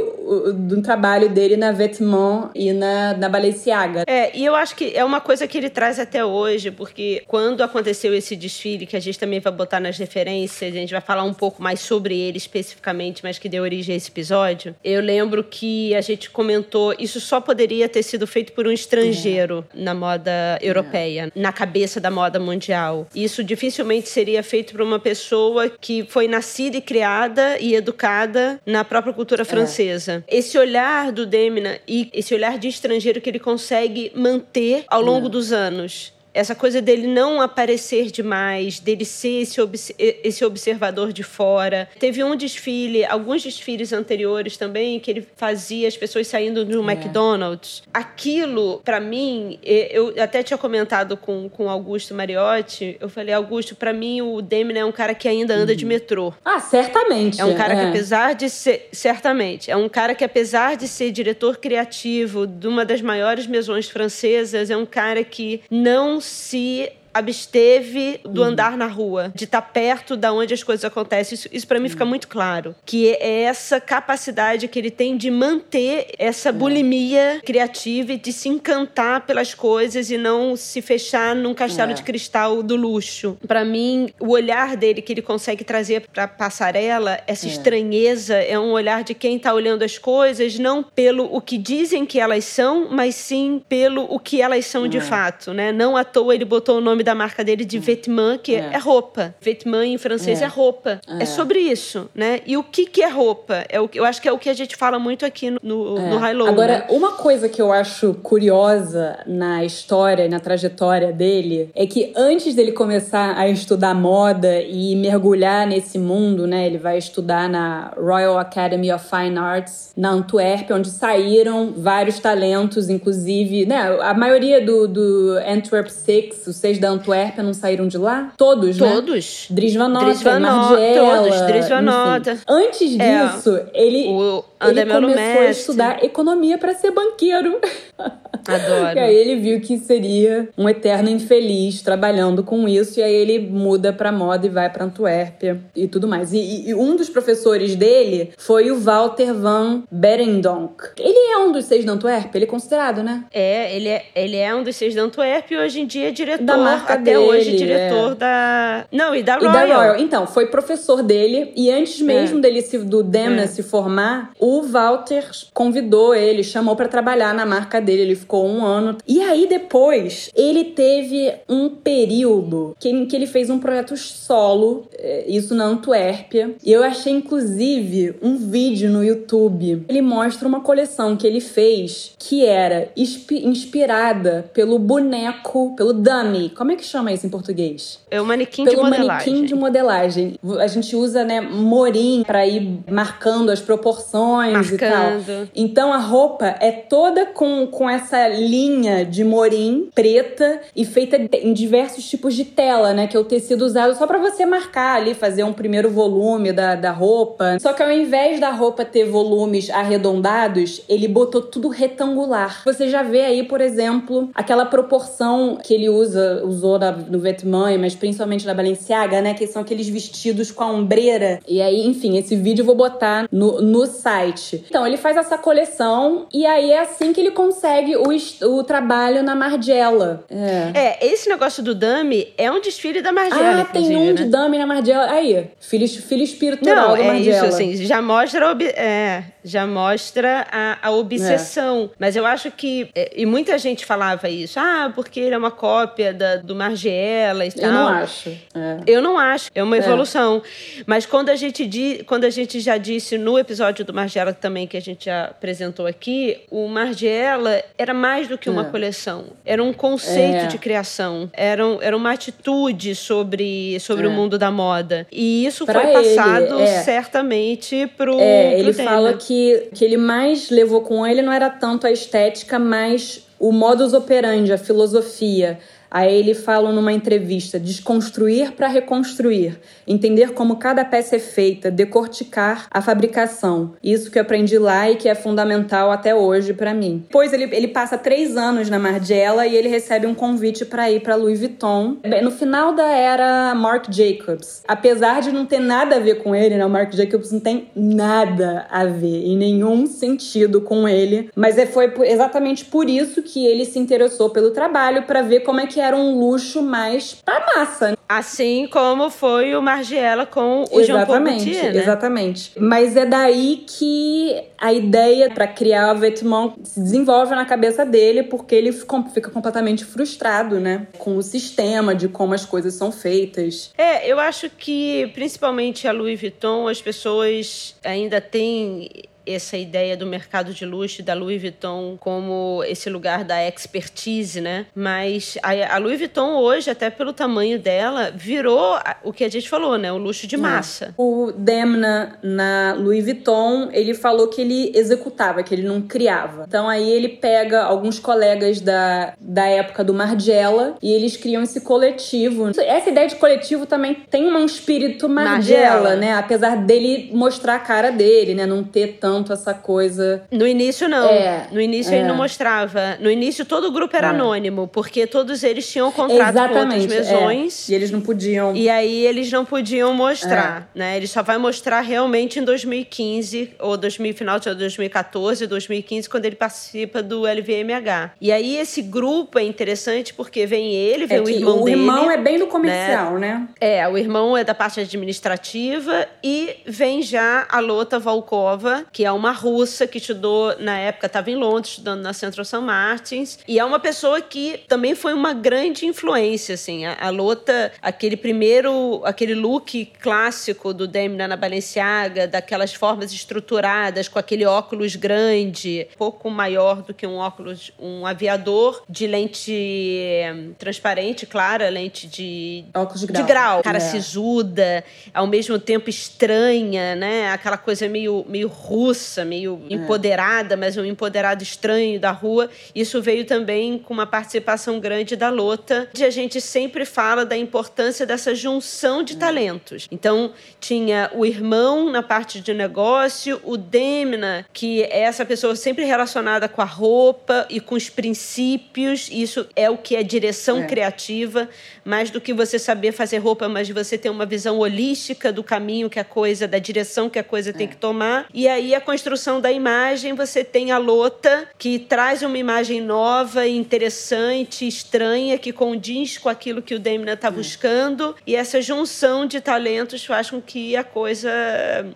no 0.68 0.82
trabalho 0.82 1.28
dele 1.28 1.56
na 1.56 1.70
Vêtements 1.70 2.50
e 2.56 2.72
na, 2.72 3.16
na 3.16 3.28
Balenciaga. 3.28 4.02
É, 4.08 4.36
e 4.36 4.44
eu 4.44 4.56
acho 4.56 4.74
que 4.74 4.92
é 4.96 5.04
uma 5.04 5.20
coisa 5.20 5.46
que 5.46 5.56
ele 5.56 5.70
traz 5.70 6.00
até 6.00 6.24
hoje, 6.24 6.72
porque 6.72 7.22
quando 7.28 7.62
aconteceu 7.62 8.12
esse 8.12 8.34
desfile, 8.34 8.84
que 8.84 8.96
a 8.96 9.00
gente 9.00 9.16
também 9.16 9.38
vai 9.38 9.52
botar 9.52 9.78
nas 9.78 9.96
referências, 9.96 10.72
a 10.72 10.76
gente 10.76 10.90
vai 10.90 11.00
falar 11.00 11.22
um 11.22 11.34
pouco 11.34 11.62
mais 11.62 11.78
sobre 11.78 12.18
ele 12.18 12.38
especificamente, 12.38 13.22
mas 13.22 13.38
que 13.38 13.48
deu 13.48 13.62
origem 13.62 13.94
a 13.94 13.96
esse 13.96 14.10
episódio, 14.10 14.74
eu 14.82 15.00
lembro 15.00 15.44
que 15.44 15.94
a 15.94 16.00
gente 16.00 16.30
comentou, 16.30 16.96
isso 16.98 17.20
só 17.20 17.40
poderia 17.40 17.88
ter 17.88 18.02
sido 18.02 18.26
feito 18.26 18.52
por 18.54 18.66
um 18.66 18.72
estrangeiro 18.72 19.64
é. 19.72 19.80
na 19.80 19.94
moda 19.94 20.58
europeia, 20.60 21.28
é. 21.28 21.40
na 21.40 21.52
cabeça 21.52 22.00
da 22.00 22.10
moda 22.10 22.40
mundial. 22.40 23.06
Isso 23.14 23.44
dificilmente 23.44 24.08
seria 24.08 24.42
feito 24.42 24.79
para 24.80 24.84
uma 24.86 24.98
pessoa 24.98 25.68
que 25.68 26.04
foi 26.04 26.26
nascida 26.26 26.78
e 26.78 26.80
criada 26.80 27.58
e 27.58 27.74
educada 27.74 28.58
na 28.64 28.82
própria 28.82 29.12
cultura 29.12 29.42
é. 29.42 29.44
francesa. 29.44 30.24
É. 30.26 30.38
Esse 30.38 30.56
olhar 30.56 31.12
do 31.12 31.26
Demina 31.26 31.78
e 31.86 32.08
esse 32.14 32.32
olhar 32.32 32.58
de 32.58 32.68
estrangeiro 32.68 33.20
que 33.20 33.28
ele 33.28 33.38
consegue 33.38 34.10
manter 34.14 34.84
ao 34.88 35.02
longo 35.02 35.26
é. 35.26 35.30
dos 35.30 35.52
anos 35.52 36.14
essa 36.32 36.54
coisa 36.54 36.80
dele 36.80 37.06
não 37.06 37.40
aparecer 37.40 38.10
demais, 38.10 38.78
dele 38.78 39.04
ser 39.04 39.42
esse, 39.42 39.60
obs 39.60 39.92
esse 39.98 40.44
observador 40.44 41.12
de 41.12 41.22
fora. 41.22 41.88
Teve 41.98 42.22
um 42.22 42.36
desfile, 42.36 43.04
alguns 43.04 43.42
desfiles 43.42 43.92
anteriores 43.92 44.56
também, 44.56 45.00
que 45.00 45.10
ele 45.10 45.26
fazia 45.36 45.88
as 45.88 45.96
pessoas 45.96 46.26
saindo 46.26 46.64
do 46.64 46.88
é. 46.88 46.92
McDonald's. 46.92 47.82
Aquilo, 47.92 48.80
para 48.84 49.00
mim, 49.00 49.58
eu 49.62 50.14
até 50.22 50.42
tinha 50.42 50.58
comentado 50.58 51.16
com, 51.16 51.48
com 51.48 51.68
Augusto 51.68 52.14
Mariotti, 52.14 52.96
eu 53.00 53.08
falei, 53.08 53.34
Augusto, 53.34 53.74
para 53.74 53.92
mim 53.92 54.22
o 54.22 54.40
Demina 54.40 54.80
é 54.80 54.84
um 54.84 54.92
cara 54.92 55.14
que 55.14 55.28
ainda 55.28 55.54
anda 55.54 55.72
uhum. 55.72 55.78
de 55.78 55.86
metrô. 55.86 56.32
Ah, 56.44 56.60
certamente. 56.60 57.40
É 57.40 57.44
um 57.44 57.54
cara 57.54 57.74
é. 57.74 57.76
que 57.76 57.88
apesar 57.88 58.34
de 58.34 58.48
ser, 58.48 58.88
certamente, 58.92 59.70
é 59.70 59.76
um 59.76 59.88
cara 59.88 60.14
que 60.14 60.24
apesar 60.24 60.76
de 60.76 60.86
ser 60.86 61.10
diretor 61.10 61.56
criativo 61.58 62.46
de 62.46 62.68
uma 62.68 62.84
das 62.84 63.00
maiores 63.00 63.46
mesões 63.46 63.88
francesas, 63.88 64.70
é 64.70 64.76
um 64.76 64.86
cara 64.86 65.24
que 65.24 65.62
não 65.70 66.19
se 66.20 66.99
absteve 67.12 68.20
do 68.24 68.40
uhum. 68.40 68.48
andar 68.48 68.76
na 68.76 68.86
rua, 68.86 69.32
de 69.34 69.44
estar 69.44 69.60
tá 69.60 69.68
perto 69.68 70.16
da 70.16 70.32
onde 70.32 70.54
as 70.54 70.62
coisas 70.62 70.84
acontecem. 70.84 71.34
Isso, 71.34 71.48
isso 71.52 71.66
para 71.66 71.78
mim 71.78 71.84
uhum. 71.84 71.90
fica 71.90 72.04
muito 72.04 72.28
claro. 72.28 72.74
Que 72.84 73.10
é 73.14 73.42
essa 73.42 73.80
capacidade 73.80 74.68
que 74.68 74.78
ele 74.78 74.90
tem 74.90 75.16
de 75.16 75.30
manter 75.30 76.08
essa 76.18 76.52
bulimia 76.52 77.40
criativa 77.44 78.12
e 78.12 78.16
de 78.16 78.32
se 78.32 78.48
encantar 78.48 79.22
pelas 79.22 79.54
coisas 79.54 80.10
e 80.10 80.16
não 80.16 80.56
se 80.56 80.80
fechar 80.82 81.34
num 81.34 81.54
castelo 81.54 81.92
é. 81.92 81.94
de 81.94 82.02
cristal 82.02 82.62
do 82.62 82.76
luxo. 82.76 83.36
Para 83.46 83.64
mim, 83.64 84.12
o 84.18 84.30
olhar 84.30 84.76
dele 84.76 85.02
que 85.02 85.12
ele 85.12 85.22
consegue 85.22 85.64
trazer 85.64 86.06
para 86.12 86.28
passarela, 86.28 87.20
essa 87.26 87.46
é. 87.46 87.50
estranheza, 87.50 88.34
é 88.34 88.58
um 88.58 88.72
olhar 88.72 89.02
de 89.02 89.14
quem 89.14 89.38
tá 89.38 89.52
olhando 89.52 89.82
as 89.82 89.98
coisas 89.98 90.58
não 90.58 90.82
pelo 90.82 91.24
o 91.34 91.40
que 91.40 91.58
dizem 91.58 92.06
que 92.06 92.20
elas 92.20 92.44
são, 92.44 92.88
mas 92.90 93.14
sim 93.14 93.62
pelo 93.68 94.04
o 94.04 94.18
que 94.18 94.40
elas 94.40 94.66
são 94.66 94.86
de 94.86 94.98
é. 94.98 95.00
fato, 95.00 95.52
né? 95.52 95.72
Não 95.72 95.96
à 95.96 96.04
toa 96.04 96.34
ele 96.34 96.44
botou 96.44 96.78
o 96.78 96.80
nome 96.80 96.99
nome 97.00 97.02
da 97.02 97.14
marca 97.14 97.42
dele 97.42 97.64
de 97.64 97.78
vêtements, 97.78 98.40
que 98.42 98.54
é, 98.54 98.70
é 98.72 98.78
roupa. 98.78 99.34
Vêtements 99.40 99.94
em 99.94 99.98
francês 99.98 100.40
é, 100.40 100.44
é 100.44 100.46
roupa. 100.46 101.00
É. 101.08 101.22
é. 101.22 101.26
sobre 101.26 101.58
isso, 101.58 102.08
né? 102.14 102.40
E 102.46 102.56
o 102.56 102.62
que, 102.62 102.86
que 102.86 103.02
é 103.02 103.08
roupa? 103.08 103.64
É 103.68 103.80
o, 103.80 103.88
eu 103.94 104.04
acho 104.04 104.20
que 104.20 104.28
é 104.28 104.32
o 104.32 104.38
que 104.38 104.48
a 104.48 104.54
gente 104.54 104.76
fala 104.76 104.98
muito 104.98 105.24
aqui 105.24 105.50
no, 105.50 105.58
no, 105.62 105.98
é. 105.98 106.10
no 106.10 106.18
High 106.18 106.34
Low. 106.34 106.48
Agora, 106.48 106.78
né? 106.78 106.86
uma 106.90 107.12
coisa 107.12 107.48
que 107.48 107.60
eu 107.60 107.72
acho 107.72 108.14
curiosa 108.22 109.18
na 109.26 109.64
história, 109.64 110.28
na 110.28 110.40
trajetória 110.40 111.12
dele, 111.12 111.70
é 111.74 111.86
que 111.86 112.12
antes 112.16 112.54
dele 112.54 112.72
começar 112.72 113.36
a 113.36 113.48
estudar 113.48 113.94
moda 113.94 114.60
e 114.60 114.94
mergulhar 114.96 115.66
nesse 115.66 115.98
mundo, 115.98 116.46
né? 116.46 116.66
Ele 116.66 116.78
vai 116.78 116.98
estudar 116.98 117.48
na 117.48 117.92
Royal 117.96 118.38
Academy 118.38 118.92
of 118.92 119.06
Fine 119.08 119.38
Arts, 119.38 119.92
na 119.96 120.10
Antuérpia, 120.10 120.76
onde 120.76 120.90
saíram 120.90 121.72
vários 121.76 122.18
talentos, 122.18 122.88
inclusive, 122.88 123.64
né? 123.64 123.98
A 124.02 124.12
maioria 124.12 124.64
do, 124.64 124.86
do 124.86 125.38
Antwerp 125.46 125.88
Six, 125.88 126.46
os 126.46 126.56
seis 126.56 126.78
da 126.78 126.89
Antuérpia 126.90 127.42
não 127.42 127.54
saíram 127.54 127.88
de 127.88 127.98
lá? 127.98 128.32
Todos, 128.36 128.78
né? 128.78 128.92
Todos. 128.92 129.46
Dries 129.50 129.74
Van 129.74 129.88
Noten, 129.88 130.40
Margiela. 130.40 131.22
Todos, 131.22 131.40
Dries 131.42 131.68
Van 131.68 131.82
Noten. 131.82 132.38
Antes 132.48 132.98
é. 132.98 133.26
disso, 133.26 133.56
é. 133.56 133.70
ele, 133.74 134.08
o 134.08 134.44
ele 134.68 134.84
começou 134.84 135.42
a 135.42 135.50
estudar 135.50 136.04
economia 136.04 136.58
para 136.58 136.74
ser 136.74 136.90
banqueiro. 136.90 137.58
Adoro. 138.46 138.96
e 138.96 138.98
aí 138.98 139.14
ele 139.14 139.36
viu 139.36 139.60
que 139.60 139.78
seria 139.78 140.48
um 140.56 140.66
eterno 140.66 141.10
infeliz 141.10 141.82
trabalhando 141.82 142.42
com 142.42 142.66
isso 142.66 142.98
e 142.98 143.02
aí 143.02 143.12
ele 143.12 143.38
muda 143.38 143.92
para 143.92 144.10
moda 144.10 144.46
e 144.46 144.48
vai 144.48 144.70
para 144.70 144.84
Antuérpia 144.84 145.60
e 145.76 145.86
tudo 145.86 146.08
mais. 146.08 146.32
E, 146.32 146.68
e, 146.68 146.74
um 146.74 146.96
dos 146.96 147.10
professores 147.10 147.76
dele 147.76 148.32
foi 148.38 148.70
o 148.70 148.78
Walter 148.78 149.34
van 149.34 149.82
Berendonck. 149.90 150.90
Ele 150.98 151.32
é 151.32 151.38
um 151.38 151.52
dos 151.52 151.66
seis 151.66 151.84
da 151.84 151.92
Antuérpia, 151.92 152.38
ele 152.38 152.44
é 152.46 152.48
considerado, 152.48 153.02
né? 153.02 153.24
É, 153.30 153.76
ele 153.76 153.88
é, 153.88 154.06
ele 154.14 154.36
é 154.36 154.54
um 154.54 154.62
dos 154.62 154.74
seis 154.74 154.94
da 154.94 155.02
Antuérpia 155.02 155.56
e 155.56 155.58
hoje 155.58 155.80
em 155.80 155.86
dia 155.86 156.08
é 156.08 156.10
diretor 156.10 156.44
da 156.44 156.56
até 156.86 156.98
dele, 156.98 157.18
hoje 157.18 157.56
diretor 157.56 158.12
é. 158.12 158.14
da 158.14 158.84
Não, 158.92 159.14
e 159.14 159.22
da 159.22 159.36
Royal. 159.36 159.50
E 159.50 159.68
da 159.68 159.76
Royal. 159.76 159.96
Então, 159.98 160.26
foi 160.26 160.46
professor 160.46 161.02
dele 161.02 161.52
e 161.56 161.70
antes 161.70 162.00
mesmo 162.00 162.38
é. 162.38 162.42
dele 162.42 162.62
se, 162.62 162.78
do 162.78 163.02
Demna 163.02 163.42
é. 163.42 163.46
se 163.46 163.62
formar, 163.62 164.32
o 164.38 164.62
Walter 164.62 165.24
convidou 165.52 166.14
ele, 166.14 166.42
chamou 166.42 166.76
para 166.76 166.88
trabalhar 166.88 167.34
na 167.34 167.46
marca 167.46 167.80
dele. 167.80 168.02
Ele 168.02 168.16
ficou 168.16 168.46
um 168.46 168.64
ano. 168.64 168.96
E 169.06 169.20
aí 169.20 169.46
depois, 169.46 170.30
ele 170.34 170.64
teve 170.64 171.32
um 171.48 171.68
período 171.68 172.76
que, 172.78 172.88
em 172.88 173.06
que 173.06 173.16
ele 173.16 173.26
fez 173.26 173.50
um 173.50 173.58
projeto 173.58 173.96
solo, 173.96 174.86
é, 174.98 175.24
isso 175.28 175.54
na 175.54 175.64
Antuérpia. 175.64 176.54
E 176.64 176.72
eu 176.72 176.82
achei, 176.82 177.12
inclusive, 177.12 178.14
um 178.22 178.36
vídeo 178.36 178.90
no 178.90 179.04
YouTube. 179.04 179.84
Ele 179.88 180.02
mostra 180.02 180.46
uma 180.46 180.60
coleção 180.60 181.16
que 181.16 181.26
ele 181.26 181.40
fez 181.40 182.14
que 182.18 182.44
era 182.44 182.90
inspirada 182.96 184.50
pelo 184.52 184.78
boneco, 184.78 185.74
pelo 185.76 185.92
dummy. 185.92 186.50
Como 186.50 186.69
é 186.72 186.76
que 186.76 186.84
chama 186.84 187.12
isso 187.12 187.26
em 187.26 187.30
português? 187.30 188.00
É 188.10 188.20
o 188.20 188.24
manequim 188.24 188.64
pelo 188.64 188.76
de 188.76 188.82
modelagem. 188.82 189.06
manequim 189.08 189.44
de 189.44 189.54
modelagem. 189.54 190.38
A 190.58 190.66
gente 190.66 190.96
usa, 190.96 191.24
né, 191.24 191.40
morim 191.40 192.22
para 192.26 192.46
ir 192.46 192.80
marcando 192.90 193.50
as 193.50 193.60
proporções 193.60 194.70
Marcando. 194.70 194.74
e 194.74 194.78
tal. 194.78 195.46
Então 195.54 195.92
a 195.92 195.98
roupa 195.98 196.56
é 196.60 196.70
toda 196.70 197.26
com, 197.26 197.66
com 197.66 197.88
essa 197.88 198.28
linha 198.28 199.04
de 199.04 199.24
morim 199.24 199.90
preta 199.94 200.60
e 200.74 200.84
feita 200.84 201.16
em 201.36 201.52
diversos 201.52 202.08
tipos 202.08 202.34
de 202.34 202.44
tela, 202.44 202.92
né? 202.92 203.06
Que 203.06 203.16
é 203.16 203.20
o 203.20 203.24
tecido 203.24 203.62
usado 203.62 203.96
só 203.96 204.06
para 204.06 204.18
você 204.18 204.44
marcar 204.46 204.96
ali, 204.96 205.14
fazer 205.14 205.44
um 205.44 205.52
primeiro 205.52 205.90
volume 205.90 206.52
da, 206.52 206.74
da 206.74 206.90
roupa. 206.90 207.58
Só 207.60 207.72
que 207.72 207.82
ao 207.82 207.90
invés 207.90 208.40
da 208.40 208.50
roupa 208.50 208.84
ter 208.84 209.04
volumes 209.04 209.70
arredondados, 209.70 210.82
ele 210.88 211.08
botou 211.08 211.42
tudo 211.42 211.68
retangular. 211.68 212.62
Você 212.64 212.88
já 212.88 213.02
vê 213.02 213.22
aí, 213.22 213.42
por 213.42 213.60
exemplo, 213.60 214.30
aquela 214.34 214.64
proporção 214.64 215.58
que 215.62 215.74
ele 215.74 215.88
usa, 215.88 216.44
usou 216.60 216.78
na, 216.78 216.92
no 216.92 217.18
Vetman, 217.18 217.78
mas 217.78 217.94
principalmente 217.94 218.46
na 218.46 218.54
Balenciaga, 218.54 219.20
né? 219.20 219.34
Que 219.34 219.46
são 219.46 219.62
aqueles 219.62 219.88
vestidos 219.88 220.50
com 220.50 220.64
a 220.64 220.66
ombreira. 220.70 221.40
E 221.48 221.60
aí, 221.62 221.86
enfim, 221.86 222.18
esse 222.18 222.36
vídeo 222.36 222.62
eu 222.62 222.66
vou 222.66 222.74
botar 222.74 223.26
no, 223.32 223.60
no 223.60 223.86
site. 223.86 224.64
Então, 224.68 224.86
ele 224.86 224.96
faz 224.96 225.16
essa 225.16 225.38
coleção 225.38 226.26
e 226.32 226.44
aí 226.46 226.70
é 226.70 226.80
assim 226.80 227.12
que 227.12 227.20
ele 227.20 227.30
consegue 227.30 227.96
o, 227.96 228.08
o 228.48 228.64
trabalho 228.64 229.22
na 229.22 229.34
Margiela. 229.34 230.24
É. 230.30 230.98
é, 231.00 231.06
esse 231.06 231.28
negócio 231.28 231.62
do 231.62 231.74
dummy 231.74 232.32
é 232.36 232.50
um 232.50 232.60
desfile 232.60 233.00
da 233.00 233.12
Margiela. 233.12 233.62
Ah, 233.62 233.64
tem 233.64 233.96
um 233.96 234.06
né? 234.06 234.12
de 234.12 234.24
dummy 234.24 234.58
na 234.58 234.66
Margiela. 234.66 235.10
Aí, 235.10 235.48
filho, 235.58 235.88
filho 235.88 236.22
espiritual 236.22 236.74
Não, 236.74 236.96
do 236.96 237.04
Margiela. 237.04 237.46
É 237.46 237.48
isso, 237.48 237.56
assim, 237.56 237.76
já 237.76 238.02
mostra, 238.02 238.56
é, 238.76 239.24
já 239.44 239.66
mostra 239.66 240.46
a, 240.50 240.78
a 240.82 240.90
obsessão. 240.90 241.90
É. 241.92 241.96
Mas 241.98 242.16
eu 242.16 242.26
acho 242.26 242.50
que, 242.50 242.90
é, 242.94 243.12
e 243.16 243.26
muita 243.26 243.58
gente 243.58 243.84
falava 243.84 244.28
isso, 244.28 244.58
ah, 244.58 244.90
porque 244.94 245.20
ele 245.20 245.34
é 245.34 245.38
uma 245.38 245.50
cópia 245.50 246.12
da, 246.12 246.36
do 246.36 246.54
Margiela 246.54 247.46
e 247.46 247.52
tal. 247.52 247.64
Eu 247.64 247.72
não 247.72 247.88
acho. 247.88 248.30
É. 248.30 248.78
Eu 248.86 249.02
não 249.02 249.18
acho, 249.18 249.50
é 249.54 249.62
uma 249.62 249.76
é. 249.76 249.78
evolução. 249.78 250.42
Mas 250.86 251.06
quando 251.06 251.28
a 251.28 251.36
gente 251.36 251.66
di, 251.66 252.04
quando 252.06 252.24
a 252.24 252.30
gente 252.30 252.60
já 252.60 252.76
disse 252.76 253.16
no 253.18 253.38
episódio 253.38 253.84
do 253.84 253.92
Margiela 253.92 254.32
também 254.32 254.66
que 254.66 254.76
a 254.76 254.80
gente 254.80 255.06
já 255.06 255.24
apresentou 255.24 255.86
aqui, 255.86 256.40
o 256.50 256.68
Margiela 256.68 257.62
era 257.76 257.94
mais 257.94 258.28
do 258.28 258.36
que 258.36 258.48
uma 258.48 258.62
é. 258.62 258.70
coleção. 258.70 259.26
Era 259.44 259.62
um 259.62 259.72
conceito 259.72 260.44
é. 260.44 260.46
de 260.46 260.58
criação. 260.58 261.30
Era, 261.32 261.62
era 261.80 261.96
uma 261.96 262.12
atitude 262.12 262.94
sobre, 262.94 263.78
sobre 263.80 264.06
o 264.06 264.10
é. 264.10 264.12
mundo 264.12 264.38
da 264.38 264.50
moda. 264.50 265.06
E 265.10 265.46
isso 265.46 265.64
pra 265.64 265.80
foi 265.80 265.92
passado 265.92 266.60
ele, 266.60 266.62
é. 266.62 266.82
certamente 266.82 267.90
pro. 267.96 268.18
É, 268.18 268.58
ele 268.58 268.72
pro 268.72 268.84
fala 268.84 269.14
que 269.14 269.29
que 269.74 269.84
ele 269.84 269.96
mais 269.96 270.50
levou 270.50 270.80
com 270.80 271.06
ele 271.06 271.22
não 271.22 271.32
era 271.32 271.48
tanto 271.48 271.86
a 271.86 271.90
estética, 271.90 272.58
mas 272.58 273.26
o 273.38 273.52
modus 273.52 273.92
operandi, 273.92 274.52
a 274.52 274.58
filosofia 274.58 275.58
Aí 275.90 276.14
ele 276.14 276.34
fala 276.34 276.72
numa 276.72 276.92
entrevista: 276.92 277.58
desconstruir 277.58 278.52
para 278.52 278.68
reconstruir, 278.68 279.58
entender 279.86 280.32
como 280.32 280.56
cada 280.56 280.84
peça 280.84 281.16
é 281.16 281.18
feita, 281.18 281.70
decorticar 281.70 282.66
a 282.70 282.80
fabricação. 282.80 283.74
Isso 283.82 284.10
que 284.10 284.18
eu 284.18 284.22
aprendi 284.22 284.58
lá 284.58 284.90
e 284.90 284.96
que 284.96 285.08
é 285.08 285.14
fundamental 285.14 285.90
até 285.90 286.14
hoje 286.14 286.54
para 286.54 286.72
mim. 286.72 287.04
Depois 287.08 287.32
ele, 287.32 287.44
ele 287.54 287.68
passa 287.68 287.98
três 287.98 288.36
anos 288.36 288.70
na 288.70 288.78
Margiela 288.78 289.46
e 289.46 289.56
ele 289.56 289.68
recebe 289.68 290.06
um 290.06 290.14
convite 290.14 290.64
para 290.64 290.90
ir 290.90 291.00
para 291.00 291.16
Louis 291.16 291.40
Vuitton. 291.40 291.96
No 292.22 292.30
final 292.30 292.72
da 292.72 292.86
era 292.86 293.54
Marc 293.54 293.90
Jacobs, 293.90 294.62
apesar 294.68 295.20
de 295.20 295.32
não 295.32 295.44
ter 295.46 295.58
nada 295.58 295.96
a 295.96 295.98
ver 295.98 296.22
com 296.22 296.34
ele, 296.34 296.56
né? 296.56 296.64
O 296.64 296.70
Marc 296.70 296.94
Jacobs 296.94 297.32
não 297.32 297.40
tem 297.40 297.68
nada 297.74 298.66
a 298.70 298.84
ver 298.84 299.26
em 299.26 299.36
nenhum 299.36 299.86
sentido 299.86 300.60
com 300.60 300.88
ele, 300.88 301.30
mas 301.34 301.58
é, 301.58 301.66
foi 301.66 301.92
exatamente 302.04 302.64
por 302.64 302.88
isso 302.88 303.22
que 303.22 303.44
ele 303.46 303.64
se 303.64 303.78
interessou 303.78 304.30
pelo 304.30 304.50
trabalho 304.50 305.02
para 305.02 305.22
ver 305.22 305.40
como 305.40 305.60
é 305.60 305.66
que 305.66 305.79
era 305.80 305.96
um 305.96 306.18
luxo 306.18 306.62
mais 306.62 307.14
pra 307.24 307.46
massa. 307.54 307.96
Assim 308.08 308.66
como 308.66 309.08
foi 309.08 309.54
o 309.54 309.62
Margiela 309.62 310.26
com 310.26 310.64
o 310.70 310.82
Jean 310.82 311.06
Paul 311.06 311.22
Gaultier, 311.22 311.72
né? 311.72 311.80
Exatamente. 311.80 312.52
Mas 312.58 312.96
é 312.96 313.06
daí 313.06 313.64
que 313.66 314.42
a 314.58 314.72
ideia 314.72 315.30
para 315.30 315.46
criar 315.46 315.94
o 315.94 315.98
Vetements 315.98 316.70
se 316.70 316.80
desenvolve 316.80 317.34
na 317.34 317.44
cabeça 317.44 317.86
dele, 317.86 318.24
porque 318.24 318.54
ele 318.54 318.72
fica 318.72 319.30
completamente 319.30 319.84
frustrado, 319.84 320.58
né? 320.58 320.88
Com 320.98 321.16
o 321.16 321.22
sistema 321.22 321.94
de 321.94 322.08
como 322.08 322.34
as 322.34 322.44
coisas 322.44 322.74
são 322.74 322.90
feitas. 322.90 323.72
É, 323.78 324.10
eu 324.10 324.18
acho 324.18 324.50
que 324.50 325.10
principalmente 325.14 325.86
a 325.86 325.92
Louis 325.92 326.20
Vuitton, 326.20 326.66
as 326.66 326.82
pessoas 326.82 327.76
ainda 327.84 328.20
têm 328.20 328.90
essa 329.34 329.56
ideia 329.56 329.96
do 329.96 330.06
mercado 330.06 330.52
de 330.52 330.64
luxo 330.64 331.02
da 331.02 331.14
Louis 331.14 331.40
Vuitton 331.40 331.96
como 331.98 332.62
esse 332.66 332.88
lugar 332.88 333.24
da 333.24 333.46
expertise, 333.46 334.40
né? 334.40 334.66
Mas 334.74 335.36
a, 335.42 335.76
a 335.76 335.78
Louis 335.78 335.98
Vuitton 335.98 336.36
hoje, 336.36 336.70
até 336.70 336.90
pelo 336.90 337.12
tamanho 337.12 337.58
dela, 337.58 338.10
virou 338.14 338.78
o 339.04 339.12
que 339.12 339.24
a 339.24 339.28
gente 339.28 339.48
falou, 339.48 339.76
né? 339.76 339.92
O 339.92 339.98
luxo 339.98 340.26
de 340.26 340.36
é. 340.36 340.38
massa. 340.38 340.94
O 340.96 341.32
Demna 341.36 342.18
na 342.22 342.74
Louis 342.78 343.04
Vuitton, 343.04 343.68
ele 343.72 343.94
falou 343.94 344.28
que 344.28 344.40
ele 344.40 344.72
executava, 344.74 345.42
que 345.42 345.54
ele 345.54 345.62
não 345.62 345.82
criava. 345.82 346.44
Então 346.46 346.68
aí 346.68 346.88
ele 346.90 347.08
pega 347.08 347.62
alguns 347.62 347.98
colegas 347.98 348.60
da, 348.60 349.14
da 349.20 349.46
época 349.46 349.84
do 349.84 349.92
Margiela 349.92 350.76
e 350.82 350.92
eles 350.92 351.16
criam 351.16 351.42
esse 351.42 351.60
coletivo. 351.60 352.50
Essa 352.60 352.90
ideia 352.90 353.08
de 353.08 353.16
coletivo 353.16 353.66
também 353.66 353.94
tem 354.10 354.30
um 354.30 354.44
espírito 354.44 355.08
Margiela, 355.08 355.70
Margiela. 355.70 355.96
né? 355.96 356.14
Apesar 356.14 356.56
dele 356.56 357.10
mostrar 357.12 357.56
a 357.56 357.58
cara 357.58 357.90
dele, 357.90 358.34
né? 358.34 358.46
Não 358.46 358.64
ter 358.64 358.98
tanto 359.00 359.19
tanto 359.20 359.32
essa 359.32 359.54
coisa. 359.54 360.22
No 360.30 360.46
início, 360.46 360.88
não. 360.88 361.08
É, 361.08 361.46
no 361.52 361.60
início 361.60 361.92
é. 361.92 361.98
ele 361.98 362.08
não 362.08 362.16
mostrava. 362.16 362.96
No 363.00 363.10
início, 363.10 363.44
todo 363.44 363.68
o 363.68 363.70
grupo 363.70 363.96
era 363.96 364.08
é. 364.08 364.10
anônimo, 364.10 364.68
porque 364.68 365.06
todos 365.06 365.42
eles 365.42 365.70
tinham 365.70 365.90
contrato 365.92 366.30
Exatamente, 366.30 366.54
com 366.54 366.82
outras 366.82 367.08
é. 367.08 367.12
mesões. 367.12 367.68
E 367.68 367.74
eles 367.74 367.90
não 367.90 368.00
podiam. 368.00 368.54
E 368.56 368.68
aí 368.68 369.06
eles 369.06 369.30
não 369.30 369.44
podiam 369.44 369.92
mostrar, 369.94 370.70
é. 370.74 370.78
né? 370.78 370.96
Ele 370.96 371.06
só 371.06 371.22
vai 371.22 371.38
mostrar 371.38 371.80
realmente 371.80 372.38
em 372.38 372.44
2015, 372.44 373.54
ou 373.58 373.76
2000, 373.76 374.14
final 374.14 374.38
de 374.38 374.54
2014, 374.54 375.46
2015, 375.46 376.08
quando 376.08 376.24
ele 376.26 376.36
participa 376.36 377.02
do 377.02 377.26
LVMH. 377.26 378.12
E 378.20 378.32
aí 378.32 378.56
esse 378.56 378.82
grupo 378.82 379.38
é 379.38 379.42
interessante 379.42 380.14
porque 380.14 380.46
vem 380.46 380.72
ele, 380.72 381.06
vem 381.06 381.20
o 381.20 381.28
irmão 381.28 381.62
o 381.62 381.64
dele. 381.64 381.76
O 381.76 381.80
irmão 381.80 382.10
é 382.10 382.16
bem 382.16 382.38
do 382.38 382.46
comercial, 382.46 383.18
né? 383.18 383.20
né? 383.20 383.48
É, 383.60 383.88
o 383.88 383.98
irmão 383.98 384.36
é 384.36 384.44
da 384.44 384.54
parte 384.54 384.80
administrativa 384.80 386.06
e 386.22 386.56
vem 386.66 387.02
já 387.02 387.46
a 387.50 387.60
Lota 387.60 387.98
Volkova, 387.98 388.84
que 388.92 389.00
que 389.00 389.06
é 389.10 389.12
uma 389.12 389.32
russa 389.32 389.86
que 389.86 389.98
estudou, 389.98 390.56
na 390.58 390.78
época, 390.78 391.06
estava 391.06 391.30
em 391.30 391.36
Londres, 391.36 391.72
estudando 391.72 392.00
na 392.00 392.12
Central 392.12 392.44
St. 392.44 392.58
Martins, 392.58 393.38
e 393.46 393.58
é 393.58 393.64
uma 393.64 393.80
pessoa 393.80 394.20
que 394.20 394.62
também 394.68 394.94
foi 394.94 395.12
uma 395.12 395.34
grande 395.34 395.84
influência, 395.84 396.54
assim. 396.54 396.86
A, 396.86 396.96
a 397.00 397.10
Lota, 397.10 397.72
aquele 397.82 398.16
primeiro, 398.16 399.02
aquele 399.04 399.34
look 399.34 399.86
clássico 400.00 400.72
do 400.72 400.86
Demna 400.86 401.26
na 401.26 401.36
Balenciaga, 401.36 402.26
daquelas 402.26 402.72
formas 402.72 403.12
estruturadas, 403.12 404.08
com 404.08 404.18
aquele 404.18 404.46
óculos 404.46 404.94
grande, 404.94 405.88
pouco 405.98 406.30
maior 406.30 406.82
do 406.82 406.94
que 406.94 407.06
um 407.06 407.16
óculos, 407.16 407.72
um 407.78 408.06
aviador, 408.06 408.84
de 408.88 409.06
lente 409.06 409.52
eh, 409.52 410.34
transparente, 410.56 411.26
clara, 411.26 411.68
lente 411.68 412.06
de, 412.06 412.64
óculos 412.74 413.00
de 413.00 413.06
grau, 413.06 413.22
de 413.22 413.28
grau 413.28 413.62
cara 413.62 413.78
é. 413.78 413.80
sisuda, 413.80 414.84
ao 415.12 415.26
mesmo 415.26 415.58
tempo 415.58 415.90
estranha, 415.90 416.94
né? 416.94 417.30
Aquela 417.32 417.58
coisa 417.58 417.88
meio, 417.88 418.24
meio 418.28 418.48
russa 418.48 418.89
russa, 418.90 419.24
meio 419.24 419.60
é. 419.70 419.74
empoderada, 419.74 420.56
mas 420.56 420.76
um 420.76 420.84
empoderado 420.84 421.42
estranho 421.42 422.00
da 422.00 422.10
rua. 422.10 422.50
Isso 422.74 423.00
veio 423.00 423.24
também 423.24 423.78
com 423.78 423.94
uma 423.94 424.06
participação 424.06 424.80
grande 424.80 425.14
da 425.14 425.30
Lota, 425.30 425.88
de 425.92 426.04
a 426.04 426.10
gente 426.10 426.40
sempre 426.40 426.84
fala 426.84 427.24
da 427.24 427.36
importância 427.36 428.04
dessa 428.04 428.34
junção 428.34 429.02
de 429.02 429.14
é. 429.14 429.16
talentos. 429.16 429.86
Então, 429.90 430.32
tinha 430.58 431.10
o 431.14 431.24
irmão 431.24 431.90
na 431.90 432.02
parte 432.02 432.40
de 432.40 432.52
negócio, 432.52 433.40
o 433.44 433.56
Demna, 433.56 434.44
que 434.52 434.82
é 434.82 435.02
essa 435.02 435.24
pessoa 435.24 435.54
sempre 435.54 435.84
relacionada 435.84 436.48
com 436.48 436.60
a 436.60 436.64
roupa 436.64 437.46
e 437.48 437.60
com 437.60 437.76
os 437.76 437.88
princípios. 437.88 439.08
Isso 439.10 439.46
é 439.54 439.70
o 439.70 439.78
que 439.78 439.94
é 439.94 440.02
direção 440.02 440.62
é. 440.62 440.66
criativa, 440.66 441.48
mais 441.84 442.10
do 442.10 442.20
que 442.20 442.32
você 442.32 442.58
saber 442.58 442.92
fazer 442.92 443.18
roupa, 443.18 443.48
mas 443.48 443.68
você 443.68 443.96
ter 443.96 444.10
uma 444.10 444.26
visão 444.26 444.58
holística 444.58 445.32
do 445.32 445.44
caminho 445.44 445.88
que 445.88 446.00
a 446.00 446.04
coisa, 446.04 446.48
da 446.48 446.58
direção 446.58 447.08
que 447.08 447.18
a 447.18 447.24
coisa 447.24 447.52
tem 447.52 447.66
é. 447.66 447.70
que 447.70 447.76
tomar. 447.76 448.26
E 448.34 448.48
aí 448.48 448.74
a 448.74 448.79
a 448.80 448.82
construção 448.82 449.40
da 449.40 449.52
imagem, 449.52 450.14
você 450.14 450.42
tem 450.42 450.72
a 450.72 450.78
Lota, 450.78 451.46
que 451.58 451.78
traz 451.78 452.22
uma 452.22 452.38
imagem 452.38 452.80
nova, 452.80 453.46
interessante, 453.46 454.66
estranha, 454.66 455.38
que 455.38 455.52
condiz 455.52 456.16
com 456.16 456.28
aquilo 456.28 456.62
que 456.62 456.74
o 456.74 456.78
Demna 456.78 457.12
está 457.12 457.28
é. 457.28 457.30
buscando. 457.30 458.16
E 458.26 458.34
essa 458.34 458.60
junção 458.60 459.26
de 459.26 459.40
talentos 459.40 460.04
faz 460.04 460.30
com 460.30 460.40
que 460.40 460.74
a 460.74 460.82
coisa 460.82 461.30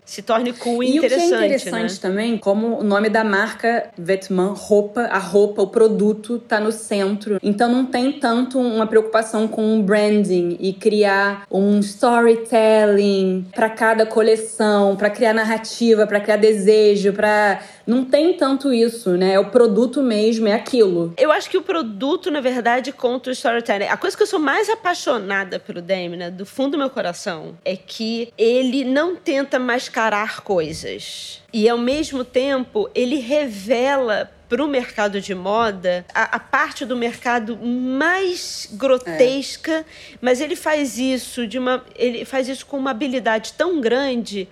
se 0.04 0.22
torne 0.22 0.52
cool 0.52 0.82
e, 0.82 0.88
e 0.88 0.96
interessante. 0.98 1.22
E 1.22 1.26
o 1.26 1.28
que 1.28 1.34
é 1.34 1.46
interessante 1.46 1.92
né? 1.94 1.98
também, 2.00 2.38
como 2.38 2.78
o 2.78 2.84
nome 2.84 3.08
da 3.08 3.24
marca 3.24 3.90
Vetman, 3.96 4.52
roupa, 4.54 5.02
a 5.02 5.18
roupa, 5.18 5.62
o 5.62 5.68
produto 5.68 6.36
está 6.36 6.60
no 6.60 6.70
centro. 6.70 7.38
Então 7.42 7.70
não 7.70 7.86
tem 7.86 8.12
tanto 8.12 8.58
uma 8.58 8.86
preocupação 8.86 9.48
com 9.48 9.78
o 9.78 9.82
branding 9.82 10.58
e 10.60 10.72
criar 10.74 11.46
um 11.50 11.80
storytelling 11.80 13.46
para 13.54 13.70
cada 13.70 14.04
coleção, 14.04 14.96
para 14.96 15.08
criar 15.08 15.32
narrativa, 15.32 16.06
para 16.06 16.20
criar 16.20 16.36
desejo, 16.36 16.73
para 17.12 17.62
não 17.87 18.04
tem 18.04 18.34
tanto 18.34 18.72
isso, 18.72 19.10
né? 19.16 19.34
É 19.34 19.38
o 19.38 19.50
produto 19.50 20.02
mesmo, 20.02 20.48
é 20.48 20.52
aquilo. 20.52 21.12
Eu 21.16 21.30
acho 21.30 21.50
que 21.50 21.56
o 21.56 21.62
produto, 21.62 22.30
na 22.30 22.40
verdade, 22.40 22.92
conta 22.92 23.30
o 23.30 23.32
storytelling. 23.32 23.87
A 23.87 23.96
coisa 23.96 24.16
que 24.16 24.22
eu 24.22 24.26
sou 24.26 24.38
mais 24.38 24.68
apaixonada 24.68 25.58
pelo 25.58 25.82
Damien, 25.82 26.30
do 26.30 26.46
fundo 26.46 26.72
do 26.72 26.78
meu 26.78 26.90
coração, 26.90 27.56
é 27.64 27.76
que 27.76 28.32
ele 28.37 28.84
não 28.84 29.14
tenta 29.14 29.58
mascarar 29.58 30.40
coisas. 30.40 31.42
E 31.52 31.68
ao 31.68 31.78
mesmo 31.78 32.24
tempo, 32.24 32.90
ele 32.94 33.16
revela 33.16 34.30
para 34.48 34.64
o 34.64 34.68
mercado 34.68 35.20
de 35.20 35.34
moda 35.34 36.04
a, 36.14 36.37
a, 36.37 36.38
parte 36.38 36.84
do 36.84 36.96
mercado 36.96 37.56
mais 37.56 38.68
grotesca, 38.72 39.72
é. 39.72 39.84
mas 40.20 40.40
ele 40.40 40.54
faz 40.54 40.98
isso 40.98 41.46
de 41.46 41.58
uma 41.58 41.82
ele 41.96 42.24
faz 42.24 42.48
isso 42.48 42.66
com 42.66 42.76
uma 42.76 42.90
habilidade 42.90 43.54
tão 43.54 43.80
grande 43.80 44.48